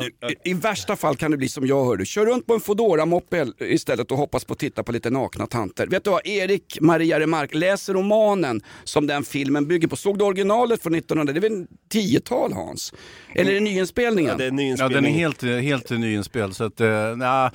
I, 0.46 0.50
I, 0.50 0.54
värsta 0.54 0.96
fall 0.96 1.16
kan 1.16 1.32
det 1.32 1.38
bli 1.38 1.50
som 1.50 1.68
jag 1.68 1.86
hörde. 1.86 2.06
Kör 2.06 2.26
runt 2.26 2.48
på 2.48 2.54
en 2.54 2.60
Foodora-moppe 2.60 3.48
istället 3.60 4.12
och 4.12 4.18
hoppas 4.18 4.46
på 4.46 4.54
att 4.54 4.60
titta 4.60 4.84
på 4.84 4.92
lite 4.92 5.10
nakna 5.10 5.48
tanter. 5.48 5.88
Vet 5.88 6.04
du 6.04 6.10
vad? 6.10 6.28
Erik 6.28 6.78
Maria 6.82 7.20
Remark 7.20 7.54
läser 7.54 7.94
romanen 7.94 8.62
som 8.84 9.08
den 9.08 9.24
filmen 9.24 9.68
bygger 9.68 9.88
på. 9.88 9.96
Såg 9.96 10.18
du 10.18 10.26
originalet 10.26 10.84
från 10.84 10.96
1900? 10.96 11.34
Det 11.34 11.40
är 11.40 11.50
väl 11.50 11.68
10 11.90 12.20
instrumental 12.28 12.54
Hans? 12.54 12.94
Eller 13.36 13.52
är 13.52 13.56
det 13.56 13.60
nyinspelningen? 13.60 14.32
Ja, 14.32 14.38
det 14.38 14.46
är 14.46 14.52
nyinspelningen. 14.52 15.04
Ja, 15.04 15.12
den 15.12 15.16
är 15.16 15.64
helt, 15.64 15.64
helt 15.64 15.90
nyinspelad. 15.90 16.56
Så 16.56 16.64
att, 16.64 16.82
eh, 16.82 16.88
nah, 17.16 17.52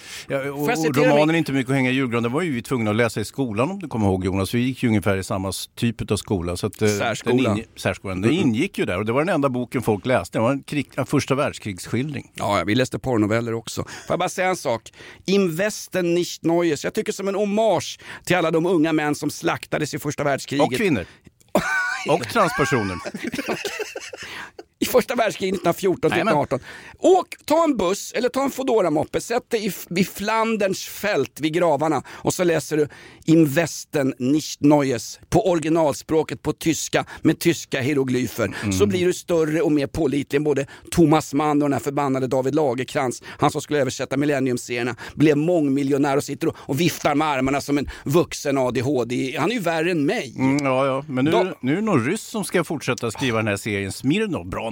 och, 0.52 0.60
och 0.60 0.96
romanen 0.96 1.30
är 1.30 1.38
inte 1.38 1.52
mycket 1.52 1.70
att 1.70 1.76
hänga 1.76 1.90
i 1.90 1.94
julgranen. 1.94 2.22
Den 2.22 2.32
var 2.32 2.42
ju 2.42 2.52
vi 2.52 2.62
tvungna 2.62 2.90
att 2.90 2.96
läsa 2.96 3.20
i 3.20 3.24
skolan 3.24 3.70
om 3.70 3.78
du 3.78 3.88
kommer 3.88 4.06
ihåg 4.06 4.24
Jonas. 4.24 4.54
Vi 4.54 4.60
gick 4.60 4.82
ju 4.82 4.88
ungefär 4.88 5.16
i 5.16 5.24
samma 5.24 5.52
typ 5.74 6.10
av 6.10 6.16
skola. 6.16 6.56
Så 6.56 6.66
att, 6.66 6.82
eh, 6.82 6.88
särskolan. 6.88 7.44
Den, 7.44 7.58
in, 7.58 7.64
särskolan. 7.76 8.20
den 8.20 8.32
ingick 8.32 8.78
ju 8.78 8.84
där 8.84 8.98
och 8.98 9.04
det 9.04 9.12
var 9.12 9.24
den 9.24 9.34
enda 9.34 9.48
boken 9.48 9.82
folk 9.82 10.06
läste. 10.06 10.38
Det 10.38 10.42
var 10.42 10.52
en, 10.52 10.62
krig, 10.62 10.90
en 10.96 11.06
första 11.06 11.34
världskrigsskildring. 11.34 12.32
Ja, 12.34 12.64
vi 12.66 12.74
läste 12.74 12.98
porrnoveller 12.98 13.54
också. 13.54 13.82
Får 13.82 13.92
jag 14.08 14.18
bara 14.18 14.28
säga 14.28 14.48
en 14.48 14.56
sak? 14.56 14.92
Im 15.26 15.56
Westen 15.56 16.14
nicht 16.14 16.44
Neues. 16.44 16.84
Jag 16.84 16.94
tycker 16.94 17.12
som 17.12 17.28
en 17.28 17.34
hommage 17.34 17.98
till 18.24 18.36
alla 18.36 18.50
de 18.50 18.66
unga 18.66 18.92
män 18.92 19.14
som 19.14 19.30
slaktades 19.30 19.94
i 19.94 19.98
första 19.98 20.24
världskriget. 20.24 20.66
Och 20.66 20.74
kvinnor. 20.74 21.06
och 22.08 22.28
transpersoner. 22.28 22.96
I 24.82 24.84
första 24.84 25.14
världskriget 25.14 25.54
1914 25.54 26.10
till 26.10 26.18
Jajamän. 26.18 26.42
1918. 26.42 26.60
Åk, 26.98 27.34
ta 27.44 27.64
en 27.64 27.76
buss 27.76 28.12
eller 28.12 28.28
ta 28.28 28.42
en 28.42 28.50
Foodora-moppe, 28.50 29.20
sätt 29.20 29.50
dig 29.50 29.66
i, 29.66 29.72
vid 29.88 30.08
Flanderns 30.08 30.84
fält 30.84 31.40
vid 31.40 31.52
gravarna 31.54 32.02
och 32.08 32.34
så 32.34 32.44
läser 32.44 32.76
du 32.76 32.88
Investen 33.24 34.14
nicht 34.18 34.60
Neues 34.60 35.20
på 35.28 35.50
originalspråket 35.50 36.42
på 36.42 36.52
tyska 36.52 37.04
med 37.22 37.38
tyska 37.38 37.80
hieroglyfer. 37.80 38.44
Mm. 38.62 38.72
Så 38.72 38.86
blir 38.86 39.06
du 39.06 39.12
större 39.12 39.60
och 39.62 39.72
mer 39.72 39.86
pålitlig 39.86 40.36
än 40.36 40.44
både 40.44 40.66
Thomas 40.90 41.34
Mann 41.34 41.62
och 41.62 41.68
den 41.68 41.72
här 41.72 41.80
förbannade 41.80 42.26
David 42.26 42.54
Lagerkrans, 42.54 43.22
han 43.26 43.50
som 43.50 43.60
skulle 43.60 43.80
översätta 43.80 44.16
Millenniumserierna, 44.16 44.96
blev 45.14 45.36
mångmiljonär 45.36 46.16
och 46.16 46.24
sitter 46.24 46.48
och, 46.48 46.56
och 46.58 46.80
viftar 46.80 47.14
med 47.14 47.28
armarna 47.28 47.60
som 47.60 47.78
en 47.78 47.90
vuxen 48.04 48.58
ADHD. 48.58 49.36
Han 49.38 49.50
är 49.50 49.54
ju 49.54 49.60
värre 49.60 49.90
än 49.90 50.06
mig. 50.06 50.34
Mm, 50.38 50.64
ja, 50.64 50.86
ja. 50.86 51.04
Men 51.08 51.24
nu, 51.24 51.30
Då- 51.30 51.54
nu 51.60 51.72
är 51.72 51.76
det 51.76 51.82
någon 51.82 52.04
ryss 52.06 52.22
som 52.22 52.44
ska 52.44 52.64
fortsätta 52.64 53.10
skriva 53.10 53.38
den 53.38 53.46
här 53.48 53.56
serien. 53.56 53.92
Smirnov, 53.92 54.46
bra 54.46 54.71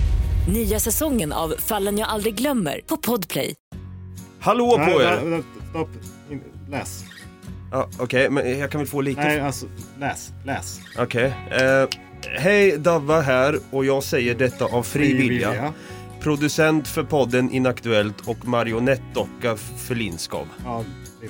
Nya 0.47 0.79
säsongen 0.79 1.33
av 1.33 1.53
Fallen 1.59 1.97
jag 1.97 2.09
aldrig 2.09 2.35
glömmer 2.35 2.81
på 2.87 2.97
Podplay. 2.97 3.55
Hallå 4.39 4.75
Nej, 4.77 4.93
på 4.93 4.99
nej, 4.99 5.07
er! 5.07 5.21
nej, 5.25 5.41
Stopp. 5.69 5.89
In- 6.31 6.41
Läs. 6.69 7.03
Ja, 7.71 7.89
Okej, 7.99 8.29
men 8.29 8.59
jag 8.59 8.71
kan 8.71 8.81
väl 8.81 8.87
få 8.87 9.01
lite... 9.01 9.21
Nej, 9.21 9.39
alltså 9.39 9.65
läs. 9.99 10.31
Läs. 10.45 10.79
Okej. 10.97 11.33
Eh, 11.51 11.87
Hej, 12.39 12.77
Davva 12.77 13.21
här 13.21 13.59
och 13.71 13.85
jag 13.85 14.03
säger 14.03 14.35
detta 14.35 14.65
av 14.65 14.83
fri 14.83 15.13
vilja. 15.13 15.73
Producent 16.19 16.87
för 16.87 17.03
podden 17.03 17.51
Inaktuellt 17.51 18.27
och 18.27 18.47
marionettdocka 18.47 19.55
för 19.55 19.95
Linskov. 19.95 20.47
Ja, 20.65 20.83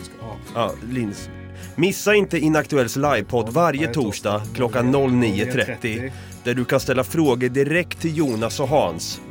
ska 0.04 0.13
ja. 0.21 0.36
Ja, 0.56 0.74
Lins. 0.91 1.30
Missa 1.75 2.15
inte 2.15 2.38
Inaktuells 2.39 2.95
livepodd 2.95 3.49
varje 3.49 3.88
torsdag 3.88 4.41
klockan 4.55 4.95
09.30 4.95 6.12
där 6.43 6.53
du 6.53 6.65
kan 6.65 6.79
ställa 6.79 7.03
frågor 7.03 7.49
direkt 7.49 8.01
till 8.01 8.17
Jonas 8.17 8.60
och 8.60 8.67
Hans. 8.67 9.21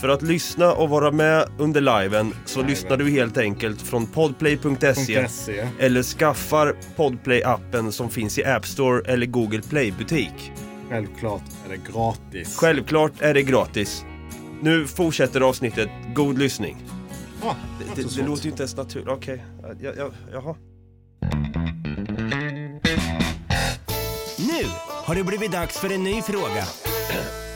För 0.00 0.08
att 0.08 0.22
lyssna 0.22 0.72
och 0.72 0.88
vara 0.88 1.10
med 1.12 1.48
under 1.58 1.80
liven 2.02 2.34
så 2.44 2.62
lyssnar 2.62 2.96
du 2.96 3.10
helt 3.10 3.38
enkelt 3.38 3.82
från 3.82 4.06
podplay.se 4.06 5.28
.se. 5.28 5.66
eller 5.78 6.02
skaffar 6.02 6.76
Podplay-appen 6.96 7.90
som 7.90 8.10
finns 8.10 8.38
i 8.38 8.44
App 8.44 8.66
Store 8.66 9.12
eller 9.12 9.26
Google 9.26 9.62
Play-butik. 9.62 10.52
Självklart 10.90 11.42
är 11.66 11.70
det 11.70 11.92
gratis. 11.92 12.56
Självklart 12.56 13.12
är 13.20 13.34
det 13.34 13.42
gratis. 13.42 14.04
Nu 14.62 14.86
fortsätter 14.86 15.40
avsnittet. 15.40 15.88
God 16.14 16.38
lyssning. 16.38 16.76
Ja, 17.42 17.56
Det, 17.78 18.02
det, 18.02 18.16
det 18.16 18.26
låter 18.26 18.44
ju 18.44 18.50
inte 18.50 18.62
ens 18.62 18.76
naturligt. 18.76 19.08
Okej, 19.08 19.44
ja, 19.80 19.92
ja, 19.96 20.10
jaha. 20.32 20.54
Nu 24.62 24.66
har 25.04 25.14
det 25.14 25.24
blivit 25.24 25.52
dags 25.52 25.78
för 25.78 25.92
en 25.92 26.04
ny 26.04 26.22
fråga. 26.22 26.64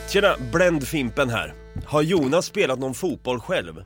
Tjena, 0.09 0.35
Bländfimpen 0.51 1.29
här. 1.29 1.53
Har 1.85 2.01
Jonas 2.01 2.45
spelat 2.45 2.79
någon 2.79 2.93
fotboll 2.93 3.39
själv? 3.39 3.83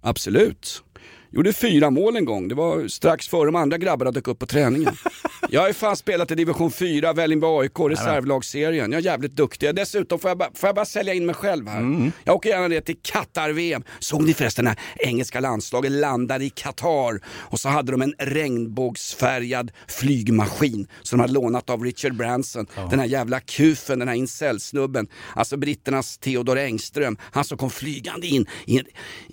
Absolut. 0.00 0.82
Gjorde 1.30 1.52
fyra 1.52 1.90
mål 1.90 2.16
en 2.16 2.24
gång. 2.24 2.48
Det 2.48 2.54
var 2.54 2.88
strax 2.88 3.28
före 3.28 3.46
de 3.46 3.56
andra 3.56 3.78
grabbarna 3.78 4.10
dök 4.10 4.28
upp 4.28 4.38
på 4.38 4.46
träningen. 4.46 4.96
Jag 5.50 5.60
har 5.60 5.68
ju 5.68 5.74
fan 5.74 5.96
spelat 5.96 6.30
i 6.30 6.34
division 6.34 6.70
4, 6.70 7.12
Vällingby 7.12 7.46
AIK, 7.46 7.78
reservlagsserien. 7.90 8.92
Jag 8.92 8.98
är 8.98 9.04
jävligt 9.04 9.36
duktig. 9.36 9.74
Dessutom 9.74 10.18
får 10.18 10.30
jag, 10.30 10.38
bara, 10.38 10.50
får 10.54 10.68
jag 10.68 10.74
bara 10.76 10.84
sälja 10.84 11.14
in 11.14 11.26
mig 11.26 11.34
själv 11.34 11.68
här. 11.68 12.12
Jag 12.24 12.36
åker 12.36 12.50
gärna 12.50 12.68
ner 12.68 12.80
till 12.80 12.96
Qatar-VM. 13.02 13.82
Såg 13.98 14.22
ni 14.22 14.34
förresten 14.34 14.64
när 14.64 14.76
engelska 14.96 15.40
landslaget 15.40 15.92
landade 15.92 16.44
i 16.44 16.50
Qatar? 16.50 17.20
Och 17.26 17.60
så 17.60 17.68
hade 17.68 17.92
de 17.92 18.02
en 18.02 18.14
regnbågsfärgad 18.18 19.70
flygmaskin 19.88 20.86
som 21.02 21.18
de 21.18 21.20
hade 21.20 21.32
lånat 21.32 21.70
av 21.70 21.84
Richard 21.84 22.14
Branson. 22.16 22.66
Den 22.90 22.98
här 22.98 23.06
jävla 23.06 23.40
kufen, 23.40 23.98
den 23.98 24.08
här 24.08 24.14
incelsnubben. 24.14 25.06
Alltså 25.34 25.56
britternas 25.56 26.18
Theodor 26.18 26.58
Engström. 26.58 27.16
Han 27.20 27.44
som 27.44 27.58
kom 27.58 27.70
flygande 27.70 28.26
in, 28.26 28.46
i 28.66 28.78
en, 28.78 28.84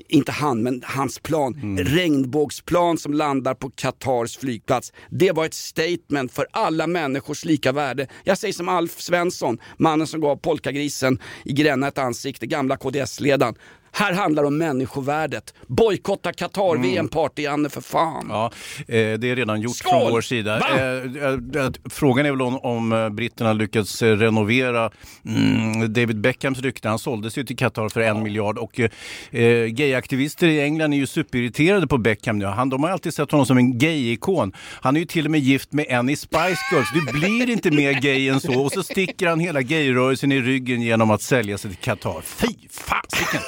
inte 0.07 0.31
han 0.31 0.63
men 0.63 0.81
hans 0.85 1.19
plan. 1.19 1.75
Regnbågsplan 1.85 2.97
som 2.97 3.13
landar 3.13 3.53
på 3.53 3.69
Qatars 3.69 4.37
flygplats. 4.37 4.93
Det 5.09 5.31
var 5.31 5.45
ett 5.45 5.53
statement 5.53 6.31
för 6.31 6.47
alla 6.51 6.87
människors 6.87 7.45
lika 7.45 7.71
värde. 7.71 8.07
Jag 8.23 8.37
säger 8.37 8.53
som 8.53 8.69
Alf 8.69 9.01
Svensson, 9.01 9.57
mannen 9.77 10.07
som 10.07 10.21
gav 10.21 10.35
polkagrisen 10.35 11.19
i 11.45 11.53
Gränna 11.53 11.87
ett 11.87 11.97
ansikte, 11.97 12.45
gamla 12.45 12.75
KDS-ledaren. 12.77 13.55
Här 13.97 14.13
handlar 14.13 14.43
det 14.43 14.47
om 14.47 14.57
människovärdet. 14.57 15.53
Bojkotta 15.67 16.33
Qatar-VM, 16.33 17.07
party-Janne 17.07 17.69
för 17.69 17.81
fan. 17.81 18.25
Ja, 18.29 18.51
eh, 18.87 18.93
det 18.93 19.29
är 19.29 19.35
redan 19.35 19.61
gjort 19.61 19.75
Skål! 19.75 19.91
från 19.91 20.11
vår 20.11 20.21
sida. 20.21 20.59
Eh, 20.59 21.63
eh, 21.63 21.71
frågan 21.89 22.25
är 22.25 22.31
väl 22.31 22.41
om, 22.41 22.59
om 22.59 23.09
britterna 23.15 23.53
lyckats 23.53 24.01
renovera 24.01 24.91
mm, 25.25 25.93
David 25.93 26.21
Beckhams 26.21 26.59
rykte. 26.59 26.89
Han 26.89 26.99
såldes 26.99 27.37
ju 27.37 27.43
till 27.43 27.57
Qatar 27.57 27.89
för 27.89 28.01
en 28.01 28.23
miljard 28.23 28.57
och 28.57 28.79
eh, 28.79 29.65
gayaktivister 29.65 30.47
i 30.47 30.61
England 30.61 30.93
är 30.93 30.97
ju 30.97 31.07
superirriterade 31.07 31.87
på 31.87 31.97
Beckham 31.97 32.39
nu. 32.39 32.45
Han, 32.45 32.69
de 32.69 32.83
har 32.83 32.89
alltid 32.89 33.13
sett 33.13 33.31
honom 33.31 33.45
som 33.45 33.57
en 33.57 33.77
gay-ikon. 33.77 34.53
Han 34.81 34.95
är 34.95 34.99
ju 34.99 35.05
till 35.05 35.25
och 35.25 35.31
med 35.31 35.39
gift 35.39 35.73
med 35.73 35.85
en 35.89 36.09
i 36.09 36.15
Spice 36.15 36.57
Girls. 36.71 36.89
Du 36.93 37.19
blir 37.19 37.49
inte 37.49 37.71
mer 37.71 37.93
gay 37.93 38.29
än 38.29 38.39
så 38.39 38.63
och 38.63 38.71
så 38.71 38.83
sticker 38.83 39.27
han 39.27 39.39
hela 39.39 39.61
gayrörelsen 39.61 40.31
i 40.31 40.41
ryggen 40.41 40.81
genom 40.81 41.11
att 41.11 41.21
sälja 41.21 41.57
sig 41.57 41.71
till 41.71 41.79
Qatar. 41.79 42.21
Fy 42.21 42.47
fasiken! 42.69 43.41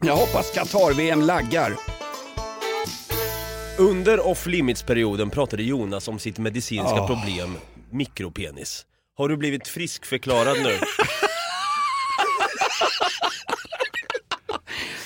Jag 0.00 0.16
hoppas 0.16 0.50
Qatar-VM 0.54 1.22
laggar. 1.22 1.76
Under 3.78 4.26
off 4.26 4.46
limits-perioden 4.46 5.30
pratade 5.30 5.62
Jonas 5.62 6.08
om 6.08 6.18
sitt 6.18 6.38
medicinska 6.38 7.00
Ah. 7.00 7.06
problem, 7.06 7.56
mikropenis. 7.90 8.86
Har 9.16 9.28
du 9.28 9.36
blivit 9.36 9.68
friskförklarad 9.68 10.56
nu? 10.62 10.78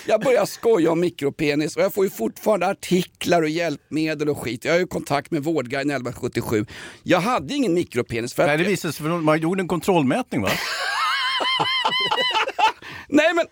Jag 0.09 0.21
börjar 0.21 0.47
skoja 0.47 0.91
om 0.93 1.01
mikropenis 1.01 1.77
och 1.77 1.83
jag 1.83 1.95
får 1.95 2.05
ju 2.05 2.11
fortfarande 2.11 2.67
artiklar 2.67 3.43
och 3.43 3.49
hjälpmedel 3.49 4.29
och 4.29 4.39
skit. 4.39 4.65
Jag 4.65 4.73
har 4.73 4.79
ju 4.79 4.87
kontakt 4.87 5.31
med 5.31 5.45
Vårdguiden 5.45 5.91
1177. 5.91 6.67
Jag 7.03 7.21
hade 7.21 7.55
ingen 7.55 7.75
mikropenis 7.75 8.35
för 8.35 8.43
att... 8.43 8.49
Nej, 8.49 8.59
det 8.59 8.65
visade 8.65 8.93
sig, 8.93 9.03
för 9.03 9.11
man 9.11 9.41
gjorde 9.41 9.61
en 9.63 9.69
kontrollmätning 9.69 10.43
va? 10.43 10.51
Nej 13.09 13.35
men 13.35 13.47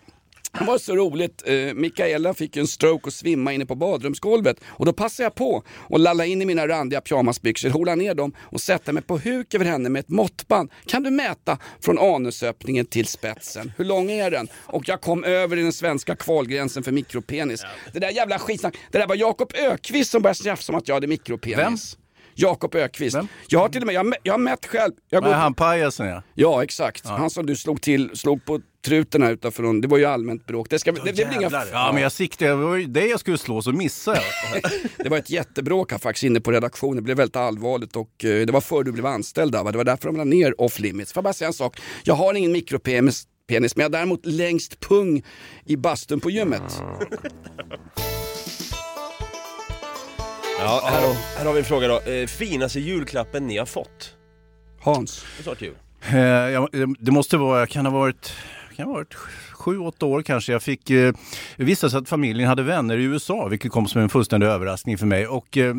det 0.59 0.65
var 0.65 0.77
så 0.77 0.95
roligt. 0.95 1.43
Eh, 1.45 1.73
Mikaela 1.73 2.33
fick 2.33 2.55
ju 2.55 2.59
en 2.59 2.67
stroke 2.67 3.07
och 3.07 3.13
svimma 3.13 3.53
inne 3.53 3.65
på 3.65 3.75
badrumsgolvet. 3.75 4.57
Och 4.65 4.85
då 4.85 4.93
passade 4.93 5.25
jag 5.25 5.35
på 5.35 5.63
att 5.89 6.01
lalla 6.01 6.25
in 6.25 6.41
i 6.41 6.45
mina 6.45 6.67
randiga 6.67 7.01
pyjamasbyxor, 7.01 7.69
hola 7.69 7.95
ner 7.95 8.15
dem 8.15 8.33
och 8.39 8.61
sätta 8.61 8.91
mig 8.93 9.03
på 9.03 9.17
huk 9.17 9.53
över 9.53 9.65
henne 9.65 9.89
med 9.89 9.99
ett 9.99 10.09
måttband. 10.09 10.71
Kan 10.85 11.03
du 11.03 11.11
mäta 11.11 11.57
från 11.79 11.99
anusöppningen 11.99 12.85
till 12.85 13.07
spetsen? 13.07 13.71
Hur 13.77 13.85
lång 13.85 14.11
är 14.11 14.31
den? 14.31 14.47
Och 14.65 14.89
jag 14.89 15.01
kom 15.01 15.23
över 15.23 15.57
i 15.57 15.61
den 15.61 15.73
svenska 15.73 16.15
kvalgränsen 16.15 16.83
för 16.83 16.91
mikropenis. 16.91 17.63
Det 17.93 17.99
där 17.99 18.09
jävla 18.09 18.39
skitsnack. 18.39 18.77
Det 18.91 18.97
där 18.97 19.07
var 19.07 19.15
Jakob 19.15 19.51
Ökvist 19.55 20.11
som 20.11 20.21
började 20.21 20.43
tjafsa 20.43 20.71
om 20.73 20.77
att 20.77 20.87
jag 20.87 20.95
hade 20.95 21.07
mikropenis. 21.07 21.57
Vem? 21.57 21.77
Jakob 22.35 22.75
Ökvist. 22.75 23.17
Jag 23.47 23.59
har 23.59 23.69
till 23.69 23.81
och 23.81 23.87
med, 23.87 23.95
jag 23.95 24.13
jag 24.23 24.33
har 24.33 24.37
mätt 24.39 24.65
själv. 24.65 24.93
Jag 25.09 25.23
går 25.23 25.29
Nej, 25.29 25.39
han 25.39 25.53
pajasen 25.53 26.07
ja. 26.07 26.23
Ja, 26.33 26.63
exakt. 26.63 27.05
Han 27.07 27.29
som 27.29 27.45
du 27.45 27.55
slog 27.55 27.81
till, 27.81 28.11
slog 28.13 28.45
på 28.45 28.61
truten 28.85 29.21
här 29.23 29.31
utanför. 29.31 29.81
Det 29.81 29.87
var 29.87 29.97
ju 29.97 30.05
allmänt 30.05 30.45
bråk. 30.45 30.69
Det, 30.69 30.79
ska, 30.79 30.91
det, 30.91 31.01
det, 31.05 31.13
blir 31.27 31.37
inga, 31.37 31.49
Ja, 31.71 31.91
men 31.93 32.03
jag 32.03 32.11
siktade, 32.11 32.51
det 32.51 32.55
var 32.55 32.75
ju 32.75 32.85
det 32.85 33.05
jag 33.05 33.19
skulle 33.19 33.37
slå 33.37 33.61
så 33.61 33.71
missade 33.71 34.21
jag. 34.53 34.61
det 34.97 35.09
var 35.09 35.17
ett 35.17 35.29
jättebråk 35.29 35.91
här 35.91 35.99
faktiskt 35.99 36.23
inne 36.23 36.41
på 36.41 36.51
redaktionen. 36.51 36.95
Det 36.95 37.01
blev 37.01 37.17
väldigt 37.17 37.35
allvarligt 37.35 37.95
och 37.95 38.25
eh, 38.25 38.45
det 38.45 38.51
var 38.51 38.61
före 38.61 38.83
du 38.83 38.91
blev 38.91 39.05
anställd 39.05 39.51
där, 39.51 39.63
va? 39.63 39.71
Det 39.71 39.77
var 39.77 39.85
därför 39.85 40.07
de 40.07 40.17
la 40.17 40.23
ner 40.23 40.61
off 40.61 40.79
limits. 40.79 41.13
Får 41.13 41.19
jag 41.19 41.23
bara 41.23 41.33
säga 41.33 41.47
en 41.47 41.53
sak? 41.53 41.79
Jag 42.03 42.15
har 42.15 42.33
ingen 42.33 42.51
mikropenis, 42.51 43.23
penis, 43.47 43.75
men 43.75 43.83
jag 43.83 43.89
har 43.89 43.91
däremot 43.97 44.25
längst 44.25 44.79
pung 44.79 45.23
i 45.65 45.75
bastun 45.77 46.19
på 46.19 46.29
gymmet. 46.29 46.81
Ja, 50.59 50.81
här, 50.85 51.01
har- 51.07 51.37
här 51.37 51.45
har 51.45 51.53
vi 51.53 51.59
en 51.59 51.65
fråga 51.65 51.87
då. 51.87 51.99
Eh, 52.11 52.27
finaste 52.27 52.79
julklappen 52.79 53.47
ni 53.47 53.57
har 53.57 53.65
fått? 53.65 54.13
Hans. 54.81 55.25
Det. 55.59 55.71
Eh, 56.13 56.19
jag, 56.51 56.69
det 56.99 57.11
måste 57.11 57.37
vara, 57.37 57.59
jag 57.59 57.69
kan 57.69 57.85
ha 57.85 57.93
varit, 57.93 58.33
kan 58.75 58.85
ha 58.87 58.93
varit 58.93 59.15
sju, 59.65 59.79
åtta 59.79 60.05
år 60.05 60.21
kanske. 60.21 60.51
Jag 60.51 60.63
fick, 60.63 60.89
eh, 60.89 61.13
sig 61.75 61.97
att 61.99 62.09
familjen 62.09 62.49
hade 62.49 62.63
vänner 62.63 62.97
i 62.97 63.03
USA, 63.03 63.47
vilket 63.47 63.71
kom 63.71 63.87
som 63.87 64.01
en 64.01 64.09
fullständig 64.09 64.47
överraskning 64.47 64.97
för 64.97 65.05
mig. 65.05 65.27
Och 65.27 65.57
eh, 65.57 65.73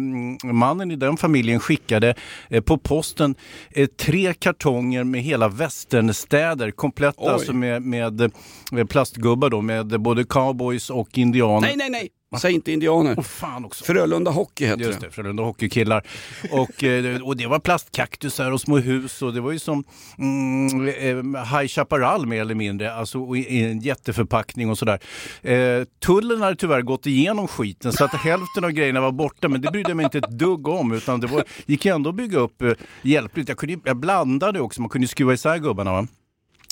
mannen 0.44 0.90
i 0.90 0.96
den 0.96 1.16
familjen 1.16 1.60
skickade 1.60 2.14
eh, 2.48 2.60
på 2.60 2.78
posten 2.78 3.34
eh, 3.70 3.86
tre 3.86 4.34
kartonger 4.34 5.04
med 5.04 5.22
hela 5.22 5.48
västernstäder, 5.48 6.70
kompletta 6.70 7.22
Oj. 7.22 7.28
alltså 7.28 7.52
med, 7.52 7.82
med 7.82 8.20
eh, 8.20 8.84
plastgubbar 8.88 9.50
då, 9.50 9.60
med 9.60 10.00
både 10.00 10.24
cowboys 10.24 10.90
och 10.90 11.18
indianer. 11.18 11.60
Nej, 11.60 11.76
nej, 11.76 11.90
nej! 11.90 12.10
Säg 12.40 12.52
inte 12.52 12.72
indianer. 12.72 13.18
Också. 13.64 13.84
Frölunda 13.84 14.30
Hockey 14.30 14.66
heter 14.66 14.84
Just 14.84 15.00
det. 15.00 15.06
det, 15.06 15.12
Frölunda 15.12 15.42
Hockeykillar. 15.42 16.06
Och, 16.50 16.84
eh, 16.84 17.22
och 17.22 17.36
det 17.36 17.46
var 17.46 17.58
plastkaktusar 17.58 18.52
och 18.52 18.60
små 18.60 18.78
hus 18.78 19.22
och 19.22 19.34
det 19.34 19.40
var 19.40 19.52
ju 19.52 19.58
som 19.58 19.84
mm, 20.18 20.88
eh, 20.88 21.44
High 21.44 21.66
Chaparral 21.66 22.26
mer 22.26 22.40
eller 22.40 22.54
mindre, 22.54 22.94
alltså 22.94 23.36
i 23.36 23.75
en 23.76 23.82
jätteförpackning 23.82 24.70
och 24.70 24.78
sådär. 24.78 24.98
Eh, 25.42 25.84
tullen 25.98 26.42
hade 26.42 26.56
tyvärr 26.56 26.82
gått 26.82 27.06
igenom 27.06 27.48
skiten 27.48 27.92
så 27.92 28.04
att 28.04 28.14
hälften 28.14 28.64
av 28.64 28.70
grejerna 28.70 29.00
var 29.00 29.12
borta 29.12 29.48
men 29.48 29.60
det 29.60 29.70
brydde 29.70 29.90
jag 29.90 29.96
mig 29.96 30.04
inte 30.04 30.18
ett 30.18 30.30
dugg 30.30 30.68
om 30.68 30.92
utan 30.92 31.20
det 31.20 31.26
var, 31.26 31.44
gick 31.66 31.86
ändå 31.86 32.10
att 32.10 32.16
bygga 32.16 32.38
upp 32.38 32.62
eh, 32.62 32.72
hjälpligt. 33.02 33.48
Jag, 33.48 33.58
kunde, 33.58 33.78
jag 33.84 33.96
blandade 33.96 34.60
också, 34.60 34.80
man 34.80 34.90
kunde 34.90 35.08
skruva 35.08 35.32
isär 35.32 35.58
gubbarna 35.58 35.92
va. 35.92 36.06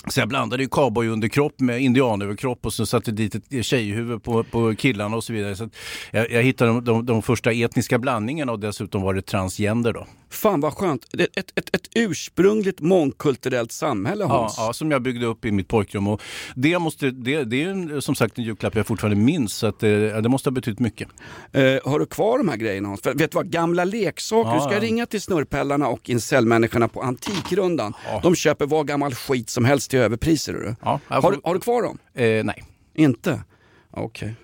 Så 0.08 0.20
jag 0.20 0.28
blandade 0.28 0.62
ju 0.62 0.68
cowboyunderkropp 0.68 1.60
med 1.60 1.80
indianöverkropp 1.80 2.66
och 2.66 2.72
så 2.72 2.86
satte 2.86 3.12
dit 3.12 3.34
ett 3.34 3.64
tjejhuvud 3.64 4.22
på, 4.22 4.44
på 4.44 4.74
killarna 4.74 5.16
och 5.16 5.24
så 5.24 5.32
vidare. 5.32 5.56
Så 5.56 5.64
att 5.64 5.76
jag, 6.10 6.30
jag 6.30 6.42
hittade 6.42 6.70
de, 6.70 6.84
de, 6.84 7.06
de 7.06 7.22
första 7.22 7.52
etniska 7.52 7.98
blandningarna 7.98 8.52
och 8.52 8.60
dessutom 8.60 9.02
var 9.02 9.14
det 9.14 9.22
transgender 9.22 9.92
då. 9.92 10.06
Fan 10.30 10.60
vad 10.60 10.72
skönt. 10.74 11.06
Det 11.12 11.24
Ett, 11.36 11.52
ett, 11.58 11.74
ett 11.74 11.88
ursprungligt 11.94 12.80
mångkulturellt 12.80 13.72
samhälle 13.72 14.24
Ja, 14.24 14.28
Hans. 14.28 14.54
ja, 14.58 14.72
som 14.72 14.90
jag 14.90 15.02
byggde 15.02 15.26
upp 15.26 15.44
i 15.44 15.52
mitt 15.52 15.68
pojkrum. 15.68 16.08
Och 16.08 16.22
det, 16.54 16.78
måste, 16.78 17.10
det, 17.10 17.44
det 17.44 17.62
är 17.64 17.68
en, 17.68 18.02
som 18.02 18.14
sagt 18.14 18.38
en 18.38 18.44
julklapp 18.44 18.76
jag 18.76 18.86
fortfarande 18.86 19.16
minns, 19.16 19.54
så 19.54 19.66
att, 19.66 19.82
eh, 19.82 19.90
det 19.90 20.28
måste 20.28 20.48
ha 20.48 20.52
betytt 20.52 20.78
mycket. 20.78 21.08
Eh, 21.52 21.62
har 21.84 21.98
du 21.98 22.06
kvar 22.06 22.38
de 22.38 22.48
här 22.48 22.56
grejerna 22.56 22.88
Hans? 22.88 23.00
För, 23.02 23.14
vet 23.14 23.30
du 23.32 23.36
vad, 23.36 23.50
gamla 23.50 23.84
leksaker. 23.84 24.50
Ja, 24.50 24.56
du 24.56 24.60
ska 24.60 24.72
ja. 24.74 24.80
ringa 24.80 25.06
till 25.06 25.20
snurrpellarna 25.22 25.88
och 25.88 26.10
incellmänniskorna 26.10 26.88
på 26.88 27.02
Antikrundan. 27.02 27.92
De 28.22 28.34
köper 28.34 28.66
vad 28.66 28.86
gammal 28.86 29.14
skit 29.14 29.50
som 29.50 29.64
helst 29.64 29.90
till 29.90 29.98
överpriser. 29.98 30.52
Du. 30.52 30.74
Ja, 30.82 31.00
har, 31.06 31.22
får- 31.22 31.32
du- 31.32 31.40
har 31.44 31.54
du 31.54 31.60
kvar 31.60 31.82
dem? 31.82 31.98
Eh, 32.14 32.44
nej. 32.44 32.64
Inte? 32.94 33.42
Okej. 33.90 34.34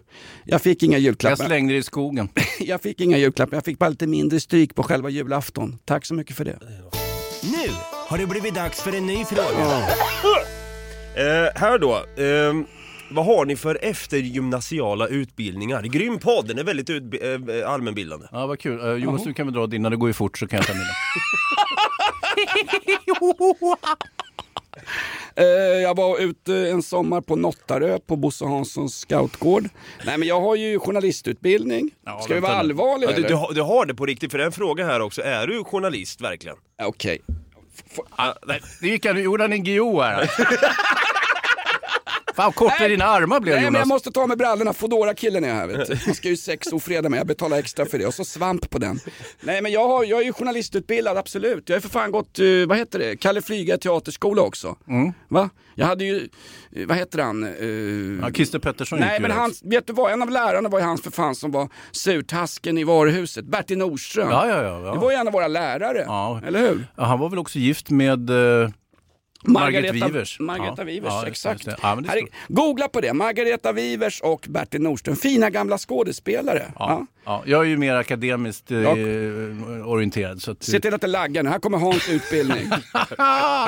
Jag 0.44 0.62
fick 0.62 0.82
inga 0.82 0.96
Jag 0.96 1.02
julklappar. 1.02 1.46
slängde 1.46 1.72
det 1.72 1.78
i 1.78 1.82
skogen. 1.82 2.28
Jag 2.60 2.82
fick 2.82 3.00
inga 3.00 3.18
julklappar. 3.18 3.56
Jag 3.56 3.64
fick 3.64 3.78
bara 3.78 3.90
lite 3.90 4.06
mindre 4.06 4.40
stryk 4.40 4.74
på 4.74 4.82
själva 4.82 5.08
julafton. 5.10 5.78
Tack 5.84 6.06
så 6.06 6.14
mycket 6.14 6.36
för 6.36 6.44
det. 6.44 6.58
Nu 7.42 7.72
har 8.08 8.18
det 8.18 8.26
blivit 8.26 8.54
dags 8.54 8.80
för 8.82 8.96
en 8.96 9.06
ny 9.06 9.24
fråga. 9.24 9.82
Eh, 11.16 11.60
här 11.60 11.78
då. 11.78 11.94
ehm, 12.22 12.66
vad 13.10 13.24
har 13.26 13.44
ni 13.44 13.56
för 13.56 13.78
eftergymnasiala 13.84 15.06
utbildningar? 15.06 15.82
Grym 15.82 16.18
podd, 16.18 16.48
den 16.48 16.58
är 16.58 16.64
väldigt 16.64 16.90
utbi- 16.90 17.60
eh, 17.62 17.70
allmänbildande. 17.72 18.26
Ja, 18.32 18.46
vad 18.46 18.58
kul. 18.58 18.80
Eh, 18.80 19.04
Jonas, 19.04 19.24
du 19.24 19.34
kan 19.34 19.46
väl 19.46 19.54
dra 19.54 19.66
dina, 19.66 19.90
det 19.90 19.96
går 19.96 20.08
ju 20.08 20.12
fort 20.12 20.38
så 20.38 20.46
kan 20.48 20.56
jag 20.56 20.66
ta 20.66 20.72
mina. 20.72 20.84
Eh, 25.40 25.46
jag 25.82 25.96
var 25.96 26.18
ute 26.18 26.54
en 26.54 26.82
sommar 26.82 27.20
på 27.20 27.36
Nottarö 27.36 27.98
på 27.98 28.16
Bosse 28.16 28.44
Hanssons 28.44 28.94
scoutgård. 29.00 29.68
Nej 30.06 30.18
men 30.18 30.28
jag 30.28 30.40
har 30.40 30.56
ju 30.56 30.78
journalistutbildning. 30.78 31.90
Ska 32.24 32.34
vi 32.34 32.40
vara 32.40 32.52
allvarliga 32.52 33.10
Ja, 33.10 33.16
du, 33.16 33.22
du, 33.22 33.34
har- 33.34 33.52
du 33.54 33.60
har 33.62 33.86
det 33.86 33.94
på 33.94 34.06
riktigt, 34.06 34.30
för 34.30 34.38
det 34.38 34.44
är 34.44 34.46
en 34.46 34.52
fråga 34.52 34.86
här 34.86 35.00
också. 35.00 35.22
Är 35.22 35.46
du 35.46 35.64
journalist 35.64 36.20
verkligen? 36.20 36.56
Okej. 36.82 37.18
Ah, 38.10 38.32
nej, 38.46 38.60
det 38.80 38.88
gick 38.88 39.06
han, 39.06 39.22
gjorde 39.22 39.44
han 39.44 39.52
en 39.52 39.64
GO 39.64 40.00
här? 40.00 40.30
Fan, 42.36 42.52
korta 42.52 42.88
dina 42.88 43.04
armar 43.04 43.40
blev 43.40 43.54
Nej 43.54 43.64
men 43.64 43.72
Jonas. 43.72 43.80
jag 43.80 43.88
måste 43.88 44.10
ta 44.10 44.26
med 44.26 44.38
brallorna, 44.38 44.72
Foodora 44.72 45.14
killen 45.14 45.44
är 45.44 45.54
här 45.54 45.66
vet 45.66 45.86
du. 45.88 45.98
Jag 46.06 46.16
ska 46.16 46.28
ju 46.28 46.36
sexofreda 46.36 47.08
mig, 47.08 47.18
jag 47.18 47.26
betalar 47.26 47.58
extra 47.58 47.86
för 47.86 47.98
det. 47.98 48.06
Och 48.06 48.14
så 48.14 48.24
svamp 48.24 48.70
på 48.70 48.78
den. 48.78 49.00
Nej 49.40 49.62
men 49.62 49.72
jag, 49.72 49.88
har, 49.88 50.04
jag 50.04 50.20
är 50.20 50.24
ju 50.24 50.32
journalistutbildad, 50.32 51.16
absolut. 51.18 51.68
Jag 51.68 51.76
har 51.76 51.80
för 51.80 51.88
fan 51.88 52.10
gått, 52.10 52.38
eh, 52.38 52.44
vad 52.68 52.78
heter 52.78 52.98
det, 52.98 53.16
Kalle 53.16 53.42
Flyga 53.42 53.78
teaterskola 53.78 54.42
också. 54.42 54.76
Mm. 54.88 55.12
Va? 55.28 55.50
Jag 55.74 55.86
hade 55.86 56.04
ju, 56.04 56.28
eh, 56.76 56.86
vad 56.86 56.96
heter 56.96 57.18
han? 57.18 57.44
Eh, 57.44 58.26
Ja, 58.26 58.32
Christer 58.32 58.58
Pettersson 58.58 58.98
gick 58.98 59.06
Nej 59.06 59.16
ju 59.16 59.22
men 59.22 59.30
han, 59.30 59.52
vet 59.62 59.86
du 59.86 59.92
vad, 59.92 60.12
en 60.12 60.22
av 60.22 60.30
lärarna 60.30 60.68
var 60.68 60.78
ju 60.78 60.84
han 60.84 60.98
för 60.98 61.10
fan 61.10 61.34
som 61.34 61.50
var 61.50 61.68
surtasken 61.92 62.78
i 62.78 62.84
varuhuset, 62.84 63.44
Bertil 63.44 63.78
Nordström. 63.78 64.28
Ja, 64.30 64.48
ja, 64.48 64.62
ja, 64.62 64.80
ja. 64.84 64.92
Det 64.92 64.98
var 64.98 65.10
ju 65.10 65.16
en 65.16 65.26
av 65.26 65.32
våra 65.32 65.48
lärare, 65.48 66.04
Ja. 66.06 66.40
eller 66.46 66.60
hur? 66.60 66.86
Ja, 66.96 67.04
han 67.04 67.18
var 67.18 67.28
väl 67.28 67.38
också 67.38 67.58
gift 67.58 67.90
med 67.90 68.30
eh, 68.30 68.70
Margret 69.44 69.84
Margareta 69.84 70.06
Wivers. 70.06 70.40
Margareta 70.40 70.74
Ja. 70.82 70.84
Wivers, 70.84 71.12
Ja, 71.12 71.26
exakt. 71.26 71.66
Ja, 71.82 72.02
Här 72.08 72.20
googla 72.48 72.88
på 72.88 73.00
det, 73.00 73.12
Margareta 73.12 73.72
Wivers 73.72 74.20
och 74.20 74.46
Bertil 74.48 74.82
Nordström. 74.82 75.16
Fina 75.16 75.50
gamla 75.50 75.78
skådespelare. 75.78 76.72
Ja. 76.78 77.06
Ja, 77.24 77.42
jag 77.46 77.60
är 77.60 77.64
ju 77.68 77.76
mer 77.76 77.94
akademiskt 77.94 78.70
eh, 78.70 78.78
orienterad. 79.86 80.42
Så 80.42 80.50
att, 80.50 80.62
Se 80.62 80.80
till 80.80 80.94
att 80.94 81.00
det 81.00 81.06
laggar 81.06 81.42
nu, 81.42 81.50
här 81.50 81.58
kommer 81.58 81.78
Hans 81.78 82.08
utbildning. 82.08 82.68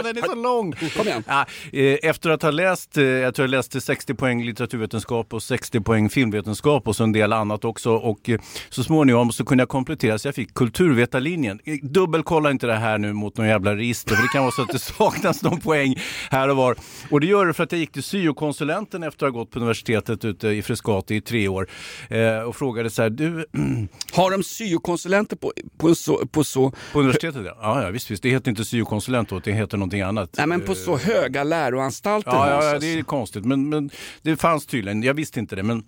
den 0.03 0.17
är 0.17 0.27
så 0.27 0.35
lång! 0.35 0.73
Kom 0.73 1.09
igen. 1.09 1.25
Eh, 1.73 2.11
efter 2.11 2.31
att 2.31 2.43
ha 2.43 2.51
läst, 2.51 2.97
eh, 2.97 3.05
jag 3.05 3.35
tror 3.35 3.45
jag 3.45 3.51
läste 3.51 3.81
60 3.81 4.15
poäng 4.15 4.45
litteraturvetenskap 4.45 5.35
och 5.35 5.43
60 5.43 5.81
poäng 5.81 6.09
filmvetenskap 6.11 6.89
och 6.89 6.97
så 6.97 7.05
en 7.05 7.13
del 7.13 7.33
annat 7.33 7.65
också. 7.65 7.93
Och 7.93 8.29
eh, 8.29 8.41
så 8.69 8.85
småningom 8.85 9.33
så 9.33 9.45
kunde 9.45 9.63
jag 9.63 9.69
komplettera 9.69 10.19
så 10.19 10.29
jag 10.29 10.35
fick 10.35 10.55
kulturvetarlinjen. 10.55 11.61
Dubbelkolla 11.83 12.51
inte 12.51 12.67
det 12.67 12.77
här 12.77 12.99
nu 12.99 13.13
mot 13.13 13.37
någon 13.37 13.47
jävla 13.49 13.77
register 13.77 14.15
för 14.15 14.23
det 14.23 14.29
kan 14.29 14.43
vara 14.43 14.53
så 14.53 14.63
att 14.63 14.69
det 14.69 14.79
saknas 14.79 15.43
någon 15.43 15.61
poäng 15.63 15.95
här 16.31 16.49
och 16.49 16.57
var. 16.57 16.77
Och 17.11 17.21
det 17.21 17.27
gör 17.27 17.47
det 17.47 17.55
för 17.55 17.65
att 17.65 17.73
jag 17.73 17.79
gick 17.79 17.93
till 17.93 18.03
syokonsulenten 18.03 19.03
efter 19.03 19.27
att 19.27 19.33
ha 19.33 19.41
gått 19.41 19.51
på 19.51 19.59
universitetet 19.59 20.25
ute 20.25 20.49
i 20.49 20.63
Frescati 20.63 21.15
i 21.15 21.21
tre 21.21 21.49
år 21.49 21.69
eh, 22.09 22.39
och 22.39 22.57
frågade 22.57 22.91
så 22.91 23.03
här, 23.03 23.11
du... 23.11 23.47
Har 24.13 24.31
de 24.31 24.43
syokonsulenter 24.43 25.37
på, 25.37 25.53
på, 25.79 25.95
så, 25.95 26.27
på 26.27 26.45
så... 26.45 26.73
På 26.93 27.01
universitetet 27.01 27.43
ja. 27.45 27.83
ja, 27.83 27.91
visst, 27.91 28.11
visst. 28.11 28.23
Det 28.23 28.31
heter 28.31 28.51
inte 28.51 28.65
syokonsulent 28.65 29.29
då, 29.29 29.39
det 29.39 29.53
heter 29.53 29.77
någonting 29.77 30.01
annat. 30.01 30.35
Nej 30.37 30.47
men 30.47 30.61
på 30.61 30.75
så 30.75 30.97
höga 30.97 31.45
läroanstalter 31.45 32.31
Ja, 32.31 32.51
ja, 32.51 32.73
ja 32.73 32.79
det 32.79 32.99
är 32.99 33.03
konstigt. 33.03 33.45
Men, 33.45 33.69
men 33.69 33.91
det 34.23 34.37
fanns 34.37 34.67
tydligen, 34.67 35.03
jag 35.03 35.15
visste 35.15 35.41
inte 35.41 35.57
det. 35.57 35.63
Men 35.63 35.85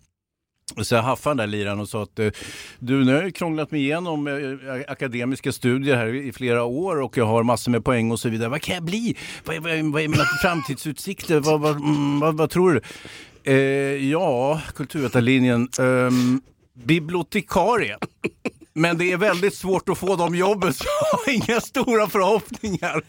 så 0.82 0.94
jag 0.94 1.02
haffade 1.02 1.30
den 1.30 1.50
där 1.50 1.58
liraren 1.58 1.80
och 1.80 1.88
sa 1.88 2.02
att 2.02 2.18
eh, 2.18 2.30
du, 2.78 3.04
nu 3.04 3.14
har 3.14 3.22
jag 3.22 3.34
krånglat 3.34 3.70
mig 3.70 3.80
igenom 3.80 4.26
eh, 4.26 4.34
eh, 4.34 4.84
akademiska 4.88 5.52
studier 5.52 5.96
här 5.96 6.14
i 6.14 6.32
flera 6.32 6.64
år 6.64 7.00
och 7.00 7.16
jag 7.16 7.26
har 7.26 7.42
massor 7.42 7.70
med 7.70 7.84
poäng 7.84 8.10
och 8.10 8.20
så 8.20 8.28
vidare. 8.28 8.48
Vad 8.48 8.62
kan 8.62 8.74
jag 8.74 8.84
bli? 8.84 9.16
Vad 9.44 9.56
är, 9.56 9.60
vad 9.60 9.72
är, 9.72 9.92
vad 9.92 10.02
är 10.02 10.08
mina 10.08 10.24
framtidsutsikter? 10.42 11.40
Vad, 11.40 11.60
vad, 11.60 11.76
mm, 11.76 12.20
vad, 12.20 12.36
vad 12.36 12.50
tror 12.50 12.72
du? 12.72 12.80
Eh, 13.52 14.10
ja, 14.10 14.60
kulturvetarlinjen. 14.74 15.68
Eh, 15.78 16.10
bibliotekarie. 16.74 17.98
Men 18.72 18.98
det 18.98 19.12
är 19.12 19.16
väldigt 19.16 19.54
svårt 19.54 19.88
att 19.88 19.98
få 19.98 20.16
de 20.16 20.34
jobben 20.34 20.74
så 20.74 20.84
jag 20.84 21.18
har 21.18 21.32
inga 21.32 21.60
stora 21.60 22.08
förhoppningar. 22.08 23.02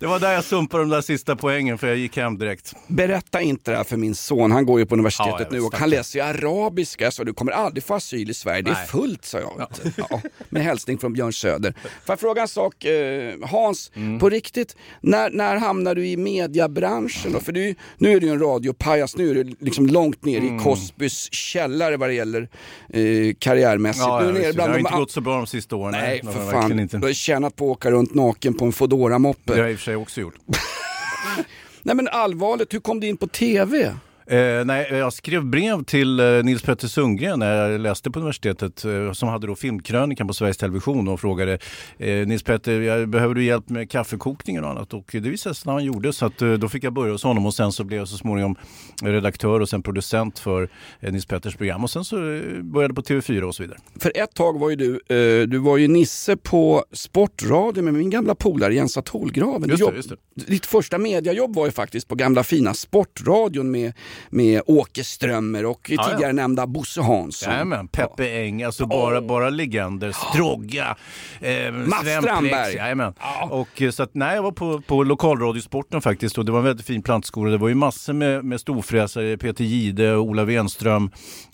Det 0.00 0.06
var 0.06 0.20
där 0.20 0.32
jag 0.32 0.44
sumpade 0.44 0.82
de 0.82 0.88
där 0.90 1.00
sista 1.00 1.36
poängen 1.36 1.78
för 1.78 1.86
jag 1.88 1.96
gick 1.96 2.16
hem 2.16 2.38
direkt. 2.38 2.74
Berätta 2.86 3.40
inte 3.40 3.70
det 3.70 3.76
här 3.76 3.84
för 3.84 3.96
min 3.96 4.14
son, 4.14 4.52
han 4.52 4.66
går 4.66 4.80
ju 4.80 4.86
på 4.86 4.94
universitetet 4.94 5.40
Ja, 5.40 5.46
nu 5.50 5.60
och 5.60 5.74
han 5.74 5.90
läser 5.90 6.18
ju 6.18 6.24
arabiska. 6.24 7.10
Sa 7.10 7.24
du 7.24 7.32
kommer 7.34 7.52
aldrig 7.52 7.84
få 7.84 7.94
asyl 7.94 8.30
i 8.30 8.34
Sverige, 8.34 8.62
det 8.62 8.70
är 8.70 8.74
Nej. 8.74 8.86
fullt 8.86 9.24
sa 9.24 9.38
jag. 9.38 9.66
Ja. 9.96 10.20
med 10.48 10.62
hälsning 10.62 10.98
från 10.98 11.12
Björn 11.12 11.32
Söder. 11.32 11.72
Får 11.82 12.12
jag 12.12 12.20
fråga 12.20 12.42
en 12.42 12.48
sak 12.48 12.84
eh, 12.84 13.34
Hans, 13.42 13.90
Mm. 13.96 14.18
på 14.18 14.28
riktigt, 14.30 14.76
när, 15.00 15.30
när 15.30 15.56
hamnar 15.56 15.94
du 15.94 16.06
i 16.06 16.16
mediabranschen 16.16 17.32
då? 17.32 17.40
För 17.40 17.52
du, 17.52 17.74
nu 17.98 18.12
är 18.12 18.20
du 18.20 18.26
ju 18.26 18.32
en 18.32 18.38
radiopajas, 18.40 19.16
nu 19.16 19.30
är 19.30 19.34
du 19.34 19.54
liksom 19.60 19.86
långt 19.86 20.24
ner 20.24 20.38
Mm. 20.38 20.56
i 20.56 20.58
Cosbys 20.62 21.28
källare 21.32 21.96
vad 21.96 22.08
det 22.08 22.14
gäller 22.14 22.48
eh, 22.92 23.34
karriärmässigt. 23.38 24.04
Ja, 24.06 24.22
ja, 24.24 24.28
är 24.28 24.32
det 24.32 24.52
bland 24.54 24.70
har 24.70 24.78
de 24.78 24.80
inte 24.86 24.96
gått 24.96 25.10
så 25.10 25.20
bra 25.20 25.36
de 25.36 25.46
sista 25.46 25.76
åren. 25.76 25.92
Nej, 25.92 26.20
det 26.22 26.26
har 26.26 26.34
för 26.34 26.52
fan. 26.52 26.88
Du 27.00 27.06
har 27.06 27.12
tjänat 27.12 27.56
på 27.56 27.64
att 27.64 27.70
åka 27.76 27.90
runt 27.90 28.09
naken 28.14 28.54
på 28.54 28.64
en 28.64 28.72
foodora 28.72 29.18
moppe 29.18 29.52
Det 29.52 29.52
har 29.52 29.58
jag 29.58 29.72
i 29.72 29.74
och 29.74 29.78
för 29.78 29.84
sig 29.84 29.96
också 29.96 30.20
gjort. 30.20 30.34
Nej 31.82 31.96
men 31.96 32.08
allvarligt, 32.08 32.74
hur 32.74 32.80
kom 32.80 33.00
du 33.00 33.06
in 33.06 33.16
på 33.16 33.26
TV? 33.26 33.94
Eh, 34.30 34.64
nej, 34.64 34.88
jag 34.90 35.12
skrev 35.12 35.44
brev 35.46 35.84
till 35.84 36.20
eh, 36.20 36.26
Nils 36.42 36.62
Petter 36.62 36.88
Sundgren 36.88 37.38
när 37.38 37.54
jag 37.70 37.80
läste 37.80 38.10
på 38.10 38.18
universitetet 38.18 38.84
eh, 38.84 39.12
som 39.12 39.28
hade 39.28 39.46
då 39.46 39.54
filmkrönikan 39.54 40.26
på 40.26 40.34
Sveriges 40.34 40.56
Television 40.56 41.08
och 41.08 41.20
frågade 41.20 41.58
eh, 41.98 42.26
Nils 42.26 42.42
Petter, 42.42 43.06
behöver 43.06 43.34
du 43.34 43.44
hjälp 43.44 43.68
med 43.68 43.90
kaffekokningen 43.90 44.64
och 44.64 44.70
annat? 44.70 44.94
Och 44.94 45.08
det 45.12 45.20
visade 45.20 45.54
sig 45.54 45.70
att 45.70 45.74
han 45.74 45.84
gjorde 45.84 46.12
så 46.12 46.26
att 46.26 46.42
eh, 46.42 46.52
då 46.52 46.68
fick 46.68 46.84
jag 46.84 46.92
börja 46.92 47.12
hos 47.12 47.22
honom 47.24 47.46
och 47.46 47.54
sen 47.54 47.72
så 47.72 47.84
blev 47.84 47.98
jag 47.98 48.08
så 48.08 48.16
småningom 48.16 48.56
redaktör 49.02 49.60
och 49.60 49.68
sen 49.68 49.82
producent 49.82 50.38
för 50.38 50.68
eh, 51.00 51.12
Nils 51.12 51.26
Petters 51.26 51.56
program 51.56 51.84
och 51.84 51.90
sen 51.90 52.04
så 52.04 52.16
började 52.62 52.94
på 52.94 53.02
TV4 53.02 53.42
och 53.42 53.54
så 53.54 53.62
vidare. 53.62 53.78
För 54.00 54.12
ett 54.14 54.34
tag 54.34 54.58
var 54.58 54.70
ju 54.70 54.76
du, 54.76 55.00
du 55.46 55.58
var 55.58 55.76
ju 55.76 55.88
Nisse 55.88 56.36
på 56.36 56.84
Sportradio 56.92 57.82
med 57.82 57.94
min 57.94 58.10
gamla 58.10 58.34
polare 58.34 58.74
Jensa 58.74 59.02
Tolgraven. 59.02 59.68
Just 59.70 59.78
det, 59.80 59.84
Jobb- 59.84 59.96
just 59.96 60.08
det. 60.08 60.16
Ditt 60.34 60.66
första 60.66 60.98
mediajobb 60.98 61.54
var 61.56 61.66
ju 61.66 61.72
faktiskt 61.72 62.08
på 62.08 62.14
gamla 62.14 62.44
fina 62.44 62.74
Sportradion 62.74 63.70
med, 63.70 63.92
med 64.30 64.62
Åke 64.66 65.04
Strömmer 65.04 65.66
och 65.66 65.90
Ja, 65.90 65.96
ja. 66.02 66.08
tidigare 66.10 66.32
nämnda 66.32 66.66
Bosse 66.66 67.00
Hansson. 67.02 67.52
Jajamän, 67.52 67.88
Peppe 67.88 68.28
Eng, 68.42 68.62
alltså 68.62 68.86
bara, 68.86 69.20
bara 69.22 69.50
legender. 69.50 70.12
Strogga, 70.12 70.96
eh, 71.40 71.72
Mats 71.72 72.00
Sven 72.02 72.22
Strandberg. 72.22 72.74
Jajamän. 72.74 73.14
Och, 73.50 73.82
eh, 73.82 73.90
så 73.90 74.02
att, 74.02 74.14
nej, 74.14 74.34
jag 74.34 74.42
var 74.42 74.52
på, 74.52 74.80
på 74.80 75.02
lokalradiosporten 75.04 76.00
faktiskt 76.02 76.38
och 76.38 76.44
det 76.44 76.52
var 76.52 76.58
en 76.58 76.64
väldigt 76.64 76.86
fin 76.86 77.02
plantskola. 77.02 77.50
Det 77.50 77.58
var 77.58 77.68
ju 77.68 77.74
massor 77.74 78.12
med, 78.12 78.44
med 78.44 78.60
storfräsare, 78.60 79.36
Peter 79.36 79.64
Gide, 79.64 80.16
Ola 80.16 80.44
Wenström, 80.44 81.10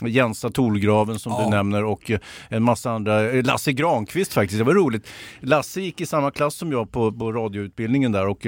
Jensa 0.06 0.50
Tolgraven 0.50 1.18
som 1.18 1.42
du 1.44 1.50
nämner 1.50 1.84
och 1.84 2.10
eh, 2.10 2.18
en 2.48 2.62
massa 2.62 2.90
andra. 2.90 3.30
eh, 3.30 3.44
Lasse 3.44 3.72
Granqvist 3.72 4.32
faktiskt, 4.32 4.58
det 4.58 4.64
var 4.64 4.74
roligt. 4.74 5.06
Lasse 5.40 5.80
gick 5.80 6.00
i 6.00 6.06
samma 6.06 6.30
klass 6.30 6.54
som 6.54 6.72
jag 6.72 6.92
på, 6.92 7.12
på 7.12 7.32
radioutbildningen 7.32 8.12
där 8.12 8.26
och 8.26 8.46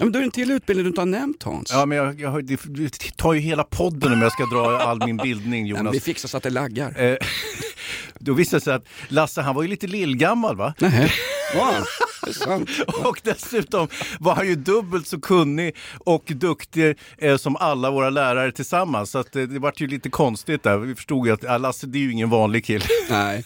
Ja, 0.00 0.04
men 0.06 0.14
är 0.14 0.18
det 0.18 0.24
en 0.24 0.30
till 0.30 0.50
utbildning 0.50 0.84
du 0.84 0.88
inte 0.88 1.00
har 1.00 1.06
nämnt 1.06 1.42
Hans. 1.42 1.70
Ja, 1.72 1.86
men 1.86 1.98
jag, 1.98 2.20
jag, 2.20 2.30
har- 2.30 2.42
det, 2.42 2.60
det 2.64 3.16
tar 3.16 3.32
ju 3.32 3.40
hela 3.40 3.64
podden 3.64 4.12
om 4.12 4.22
jag 4.22 4.32
ska 4.32 4.44
dra 4.46 4.78
all 4.78 5.06
min 5.06 5.16
bildning, 5.22 5.62
Nej, 5.64 5.72
men 5.72 5.80
Jonas. 5.80 5.94
vi 5.94 6.00
fixar 6.00 6.28
så 6.28 6.36
att 6.36 6.42
det 6.42 6.50
laggar. 6.50 7.02
Eh, 7.02 7.16
Då 8.18 8.32
visade 8.32 8.56
det 8.60 8.64
sig 8.64 8.74
att 8.74 8.84
Lasse 9.08 9.40
han 9.42 9.54
var 9.54 9.62
ju 9.62 9.68
lite 9.68 9.86
lillgammal 9.86 10.56
va? 10.56 10.74
Nej, 10.78 11.12
sant. 12.32 12.70
Och 13.04 13.20
dessutom 13.24 13.88
var 14.20 14.34
han 14.34 14.46
ju 14.48 14.54
dubbelt 14.54 15.06
så 15.06 15.20
kunnig 15.20 15.76
och 15.98 16.24
duktig 16.26 16.96
eh, 17.18 17.36
som 17.36 17.56
alla 17.56 17.90
våra 17.90 18.10
lärare 18.10 18.52
tillsammans. 18.52 19.10
Så 19.10 19.18
att, 19.18 19.36
eh, 19.36 19.42
det 19.42 19.58
vart 19.58 19.80
ju 19.80 19.86
lite 19.86 20.10
konstigt 20.10 20.62
där. 20.62 20.78
Vi 20.78 20.94
förstod 20.94 21.26
ju 21.26 21.32
att 21.32 21.60
Lasse 21.60 21.86
det 21.86 21.98
är 21.98 22.00
ju 22.00 22.12
ingen 22.12 22.30
vanlig 22.30 22.64
kille. 22.64 22.84
Nej. 23.10 23.44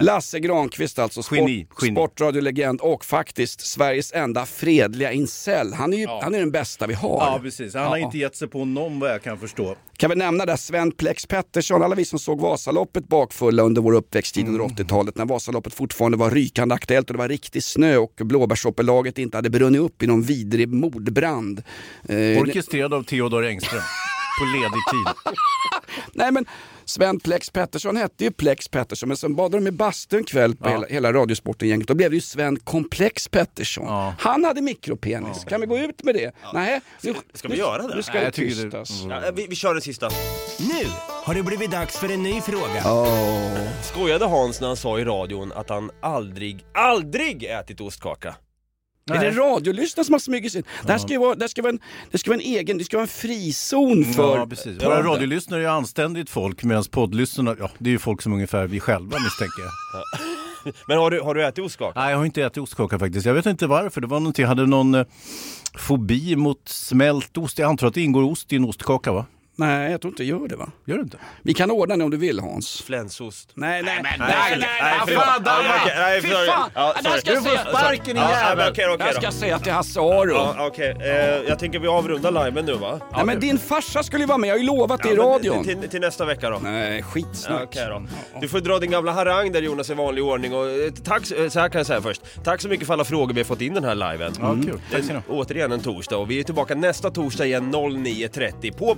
Lasse 0.00 0.40
Granqvist 0.40 0.98
alltså, 0.98 1.22
sport, 1.22 1.38
Geni, 1.38 1.66
geni. 1.82 1.94
sportradiolegend 1.94 2.80
och 2.80 3.04
faktiskt 3.04 3.60
Sveriges 3.66 4.12
enda 4.12 4.46
fredliga 4.46 5.12
incel. 5.12 5.72
Han 5.72 5.92
är 5.92 5.96
ju 5.96 6.06
han 6.06 6.34
är 6.34 6.38
den 6.38 6.50
bästa 6.50 6.86
vi 6.86 6.94
har. 6.94 7.08
Ja, 7.10 7.38
precis. 7.42 7.74
Han 7.74 7.84
har 7.86 7.96
Ja. 7.96 8.04
inte 8.04 8.18
gett 8.18 8.36
sig 8.36 8.48
på 8.48 8.64
någon 8.64 9.00
vad 9.00 9.10
jag 9.10 9.22
kan 9.22 9.38
förstå. 9.38 9.76
Kan 9.96 10.10
vi 10.10 10.16
nämna 10.16 10.46
där 10.46 10.56
Sven 10.56 10.92
Plex 10.92 11.26
Pettersson, 11.26 11.82
alla 11.82 11.94
vi 11.94 12.04
som 12.04 12.18
såg 12.18 12.40
Vasaloppet 12.40 13.08
bakfulla 13.08 13.62
under 13.62 13.82
vår 13.82 13.92
uppväxttid 13.94 14.48
under 14.48 14.60
80-talet 14.64 15.16
när 15.16 15.24
Vasaloppet 15.24 15.74
fortfarande 15.74 16.16
var 16.18 16.30
rykande 16.30 16.74
aktuellt 16.74 17.10
och 17.10 17.14
det 17.14 17.18
var 17.18 17.28
riktig 17.28 17.64
snö 17.64 17.96
och 17.96 18.12
blåbärssopperlaget 18.16 19.18
inte 19.18 19.36
hade 19.38 19.50
brunnit 19.50 19.80
upp 19.80 20.02
i 20.02 20.06
någon 20.06 20.22
vidrig 20.22 20.68
mordbrand. 20.68 21.62
Eh, 22.08 22.16
Orkestrerad 22.16 22.94
av 22.94 23.02
Theodor 23.02 23.44
Engström. 23.46 23.80
På 24.38 24.44
ledig 24.44 24.82
tid. 24.90 25.34
Nej 26.12 26.32
men 26.32 26.46
Sven 26.84 27.20
Plex 27.20 27.50
Pettersson 27.50 27.96
hette 27.96 28.24
ju 28.24 28.30
Plex 28.30 28.68
Pettersson 28.68 29.08
men 29.08 29.16
sen 29.16 29.34
badade 29.34 29.64
de 29.64 29.68
i 29.68 29.70
bastu 29.70 30.16
en 30.16 30.24
kväll 30.24 30.56
på 30.56 30.68
hela, 30.68 30.86
hela 30.86 31.12
Radiosporten-gänget. 31.12 31.88
Då 31.88 31.94
blev 31.94 32.10
det 32.10 32.14
ju 32.14 32.20
Sven 32.20 32.56
Komplex 32.56 33.28
Pettersson. 33.28 34.12
Han 34.18 34.44
hade 34.44 34.60
mikropenis. 34.60 35.44
Kan 35.44 35.60
vi 35.60 35.66
gå 35.66 35.78
ut 35.78 36.02
med 36.04 36.14
det? 36.14 36.34
Nej. 36.54 36.80
Nu, 37.02 37.14
Ska 37.34 37.48
vi 37.48 37.56
göra 37.56 37.82
det? 37.88 37.94
Nu 37.96 38.02
ska 38.02 38.12
Nej, 38.12 38.20
det 38.20 38.26
jag 38.26 38.34
tycker 38.34 38.56
det- 38.56 38.62
tystas. 38.84 39.02
Ja, 39.10 39.30
vi, 39.34 39.46
vi 39.46 39.56
kör 39.56 39.72
den 39.74 39.82
sista. 39.82 40.08
Nu 40.58 40.86
har 41.08 41.34
det 41.34 41.42
blivit 41.42 41.70
dags 41.70 41.96
för 41.98 42.08
en 42.12 42.22
ny 42.22 42.40
fråga. 42.40 42.82
Skojade 43.82 44.24
Hans 44.26 44.60
när 44.60 44.68
han 44.68 44.76
sa 44.76 44.98
i 44.98 45.04
radion 45.04 45.52
att 45.52 45.68
han 45.68 45.90
aldrig, 46.00 46.64
aldrig 46.74 47.44
ätit 47.44 47.80
ostkaka? 47.80 48.34
Är 49.10 49.18
det 49.18 49.30
radiolyssnare 49.30 50.04
som 50.04 50.12
har 50.12 50.20
smugit 50.20 50.52
sig 50.52 50.58
in? 50.58 50.64
Det 50.86 50.92
här 50.92 50.98
ska 50.98 51.08
ju 51.08 51.18
vara, 51.18 51.34
det 51.34 51.48
ska 51.48 51.62
vara, 51.62 51.72
en, 51.72 51.80
det 52.10 52.18
ska 52.18 52.30
vara 52.30 52.40
en 52.40 52.46
egen, 52.46 52.78
det 52.78 52.84
ska 52.84 52.96
vara 52.96 53.02
en 53.02 53.08
frizon 53.08 54.04
för... 54.04 54.36
Ja, 54.36 54.46
precis. 54.46 54.84
Våra 54.84 55.02
radiolyssnare 55.02 55.62
är 55.62 55.68
anständigt 55.68 56.30
folk 56.30 56.64
medan 56.64 56.84
poddlyssnarna, 56.90 57.56
ja 57.58 57.70
det 57.78 57.90
är 57.90 57.92
ju 57.92 57.98
folk 57.98 58.22
som 58.22 58.32
ungefär 58.32 58.66
vi 58.66 58.80
själva 58.80 59.18
misstänker 59.18 59.62
jag. 59.62 59.72
Men 60.88 60.98
har 60.98 61.10
du, 61.10 61.20
har 61.20 61.34
du 61.34 61.44
ätit 61.44 61.64
ostkaka? 61.64 62.00
Nej, 62.00 62.10
jag 62.10 62.18
har 62.18 62.24
inte 62.24 62.42
ätit 62.42 62.58
ostkaka 62.58 62.98
faktiskt. 62.98 63.26
Jag 63.26 63.34
vet 63.34 63.46
inte 63.46 63.66
varför. 63.66 64.00
Det 64.00 64.06
var 64.06 64.20
någonting, 64.20 64.42
jag 64.42 64.48
hade 64.48 64.66
någon 64.66 64.94
eh, 64.94 65.06
fobi 65.74 66.36
mot 66.36 66.68
smält 66.68 67.36
ost. 67.38 67.58
Jag 67.58 67.68
antar 67.68 67.86
att 67.86 67.94
det 67.94 68.00
ingår 68.00 68.22
ost 68.22 68.52
i 68.52 68.56
en 68.56 68.64
ostkaka 68.64 69.12
va? 69.12 69.26
Nej, 69.56 69.90
jag 69.90 70.00
tror 70.00 70.10
inte 70.12 70.22
det 70.22 70.26
gör 70.26 70.48
det 70.48 70.56
va? 70.56 70.68
Gör 70.84 70.96
det 70.96 71.02
inte? 71.02 71.18
Vi 71.42 71.54
kan 71.54 71.70
ordna 71.70 71.96
det 71.96 72.04
om 72.04 72.10
du 72.10 72.16
vill 72.16 72.40
Hans. 72.40 72.82
Flänsost. 72.82 73.50
Nej, 73.54 73.82
nej, 73.82 74.00
nej, 74.02 74.16
nej, 74.18 74.28
nej, 74.28 74.58
nej, 74.60 75.16
fan, 75.16 75.42
nej, 75.44 76.20
Fy 76.22 76.28
fan! 76.28 76.70
Jag 76.74 76.94
Du 77.24 77.34
får 77.36 77.48
säga- 77.48 77.58
sparken, 77.64 78.04
din 78.04 78.16
Ja, 78.16 78.30
jävel. 78.30 78.56
men 78.56 78.68
Okej, 78.70 78.84
okej 78.86 78.98
Det 78.98 79.04
här 79.04 79.10
då. 79.12 79.16
ska 79.16 79.24
jag 79.26 79.34
säga 79.34 79.58
till 79.58 79.72
Hasse 79.72 80.00
Aro. 80.00 80.66
Okej. 80.66 80.96
Eh, 81.00 81.08
jag 81.48 81.58
tänker 81.58 81.78
vi 81.78 81.88
avrundar 81.88 82.44
liven 82.44 82.64
nu 82.66 82.72
va? 82.74 83.00
Nej 83.16 83.24
men 83.24 83.40
din 83.40 83.58
farsa 83.58 84.02
skulle 84.02 84.22
ju 84.22 84.26
vara 84.26 84.38
med, 84.38 84.48
jag 84.48 84.54
har 84.54 84.58
ju 84.58 84.66
lovat 84.66 85.02
det 85.02 85.08
i 85.10 85.16
radion. 85.16 85.64
Till, 85.90 86.00
nästa 86.00 86.24
vecka 86.24 86.50
då? 86.50 86.58
Nej, 86.62 87.02
skitsnack. 87.02 87.76
Du 88.40 88.48
får 88.48 88.60
dra 88.60 88.78
din 88.78 88.90
gamla 88.90 89.12
harang 89.12 89.52
där 89.52 89.62
Jonas 89.62 89.90
i 89.90 89.94
vanlig 89.94 90.24
ordning 90.24 90.54
och 90.54 90.66
eh, 90.70 90.90
tack, 91.04 91.30
eh, 91.30 91.48
så 91.48 91.60
här 91.60 91.68
kan 91.68 91.78
jag 91.78 91.86
säga 91.86 92.00
först. 92.02 92.22
Tack 92.44 92.60
så 92.60 92.68
mycket 92.68 92.86
för 92.86 92.94
alla 92.94 93.04
frågor 93.04 93.34
vi 93.34 93.40
har 93.40 93.44
fått 93.44 93.60
in 93.60 93.74
den 93.74 93.84
här 93.84 93.94
liven. 93.94 94.32
Ja, 94.40 94.56
kul. 94.64 94.80
Ha. 95.14 95.22
Återigen 95.28 95.72
en 95.72 95.80
torsdag 95.80 96.16
och 96.16 96.30
vi 96.30 96.40
är 96.40 96.44
tillbaka 96.44 96.74
nästa 96.74 97.10
torsdag 97.10 97.46
igen 97.46 97.74
09.30 97.74 98.72
på 98.78 98.94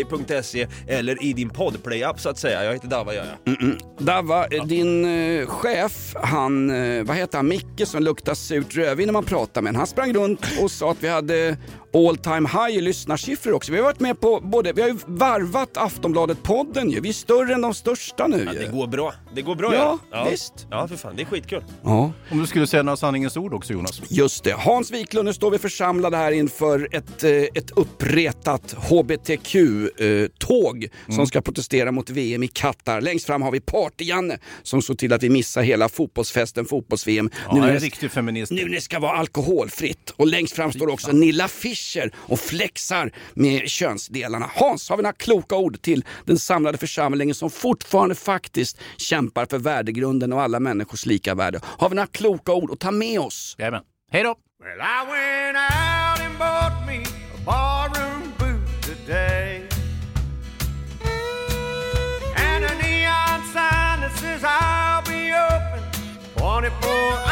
podplay.se 0.00 0.66
eller 0.86 1.22
i 1.22 1.32
din 1.32 1.50
podplay-app 1.50 2.20
så 2.20 2.28
att 2.28 2.38
säga. 2.38 2.64
Jag 2.64 2.72
heter 2.72 2.88
Dava 2.88 3.14
gör 3.14 3.26
jag. 3.44 3.54
Mm-mm. 3.54 3.78
Dava, 3.98 4.46
ja. 4.50 4.64
din 4.64 5.04
eh, 5.04 5.46
chef, 5.46 6.14
han, 6.22 6.70
eh, 6.70 7.04
vad 7.04 7.16
heter 7.16 7.38
han, 7.38 7.48
Micke 7.48 7.86
som 7.86 8.02
luktar 8.02 8.34
surt 8.34 8.76
rödvin 8.76 9.06
när 9.06 9.12
man 9.12 9.24
pratar 9.24 9.62
med 9.62 9.68
honom. 9.68 9.78
Han 9.78 9.86
sprang 9.86 10.12
runt 10.12 10.46
och 10.62 10.70
sa 10.70 10.90
att 10.90 11.02
vi 11.02 11.08
hade 11.08 11.56
all 11.94 12.16
time 12.16 12.48
high 12.48 12.78
i 12.78 12.80
lyssnarsiffror 12.80 13.52
också. 13.52 13.72
Vi 13.72 13.78
har 13.78 13.84
varit 13.84 14.00
med 14.00 14.20
på 14.20 14.40
både, 14.40 14.72
vi 14.72 14.82
har 14.82 14.88
ju 14.88 14.96
varvat 15.06 15.76
Aftonbladet-podden 15.76 16.90
ju. 16.90 17.00
Vi 17.00 17.08
är 17.08 17.12
större 17.12 17.54
än 17.54 17.60
de 17.60 17.74
största 17.74 18.26
nu 18.26 18.42
Ja, 18.46 18.52
ju. 18.52 18.58
det 18.58 18.72
går 18.72 18.86
bra. 18.86 19.14
Det 19.34 19.42
går 19.42 19.54
bra 19.54 19.74
Ja, 19.74 19.98
ja. 20.10 20.28
visst. 20.30 20.52
Ja, 20.70 20.88
för 20.88 20.96
fan. 20.96 21.16
Det 21.16 21.22
är 21.22 21.26
skitkul. 21.26 21.64
Ja. 21.84 22.12
Om 22.30 22.38
du 22.38 22.46
skulle 22.46 22.66
säga 22.66 22.82
några 22.82 22.96
sanningens 22.96 23.36
ord 23.36 23.54
också 23.54 23.72
Jonas? 23.72 24.02
Just 24.08 24.44
det. 24.44 24.52
Hans 24.52 24.90
Wiklund, 24.90 25.24
nu 25.26 25.32
står 25.34 25.50
vi 25.50 25.58
församlade 25.58 26.16
här 26.16 26.32
inför 26.32 26.88
ett, 26.92 27.24
eh, 27.24 27.30
ett 27.30 27.70
uppretat 27.70 28.72
HBTQ-tåg 29.72 30.88
som 31.08 31.26
ska 31.26 31.40
protestera 31.40 31.92
mot 31.92 32.10
VM 32.10 32.42
i 32.42 32.48
Qatar. 32.48 33.00
Längst 33.00 33.26
fram 33.26 33.42
har 33.42 33.50
vi 33.50 33.60
Party-Janne 33.60 34.38
som 34.62 34.82
såg 34.82 34.98
till 34.98 35.12
att 35.12 35.22
vi 35.22 35.30
missar 35.30 35.62
hela 35.62 35.88
fotbollsfesten, 35.88 36.64
fotbolls-VM. 36.64 37.30
Ja, 37.48 37.54
när 37.54 37.68
en 37.68 37.74
det- 37.74 37.80
riktig 37.80 38.10
feminist. 38.10 38.52
nu 38.52 38.62
när 38.64 38.70
det 38.74 38.80
ska 38.80 38.98
vara 38.98 39.12
alkoholfritt. 39.12 40.10
Och 40.16 40.26
längst 40.26 40.54
fram 40.56 40.72
står 40.72 40.88
också 40.88 41.12
Nilla 41.12 41.48
Fischer 41.82 42.10
och 42.16 42.40
flexar 42.40 43.10
med 43.34 43.68
könsdelarna. 43.68 44.50
Hans, 44.54 44.88
har 44.88 44.96
vi 44.96 45.02
några 45.02 45.12
kloka 45.12 45.56
ord 45.56 45.82
till 45.82 46.04
den 46.24 46.38
samlade 46.38 46.78
församlingen 46.78 47.34
som 47.34 47.50
fortfarande 47.50 48.14
faktiskt 48.14 48.78
kämpar 48.96 49.46
för 49.46 49.58
värdegrunden 49.58 50.32
och 50.32 50.42
alla 50.42 50.60
människors 50.60 51.06
lika 51.06 51.34
värde? 51.34 51.60
Har 51.64 51.88
vi 51.88 51.94
några 51.94 52.06
kloka 52.06 52.52
ord 52.52 52.70
att 52.70 52.80
ta 52.80 52.90
med 52.90 53.20
oss? 53.20 53.56
Jajamän. 53.58 53.82
Hej 54.12 54.22
då! 54.22 54.34
Well, 54.60 54.80
I 54.80 55.04
went 55.10 55.56
out 55.56 56.20
and 56.26 56.38
bought 56.38 56.86
me 56.86 57.02
a 57.34 57.38
barroom 57.46 58.32
boot 58.38 58.82
today. 58.82 59.68
And 62.36 62.64
a 62.64 62.74
neon 62.82 63.42
sign 63.52 64.00
that 64.02 64.12
says 64.20 64.44
I'll 64.44 65.02
be 65.02 65.32
open 65.34 65.82
24 66.36 67.22
hours 67.26 67.31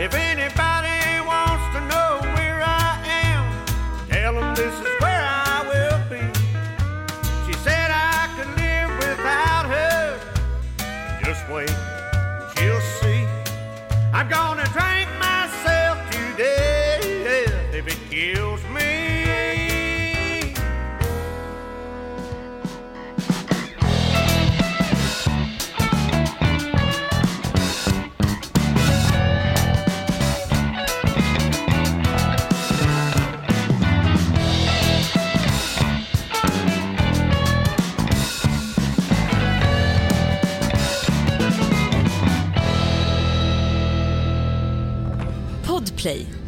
If 0.00 0.14
anybody 0.14 1.18
wants 1.26 1.64
to 1.74 1.80
know 1.88 2.20
where 2.36 2.62
I 2.62 3.02
am, 3.04 4.08
tell 4.08 4.34
them 4.34 4.54
this 4.54 4.72
is 4.72 5.00
where 5.00 5.26
I 5.26 5.64
will 5.66 5.98
be. 6.08 6.22
She 7.44 7.52
said 7.64 7.90
I 7.90 8.30
could 8.36 8.46
live 8.62 8.90
without 8.96 9.66
her. 9.66 10.20
Just 11.24 11.48
wait, 11.48 11.74
she'll 12.54 12.80
see. 13.00 13.26
I'm 14.12 14.28
gonna 14.28 14.66
drink 14.66 14.87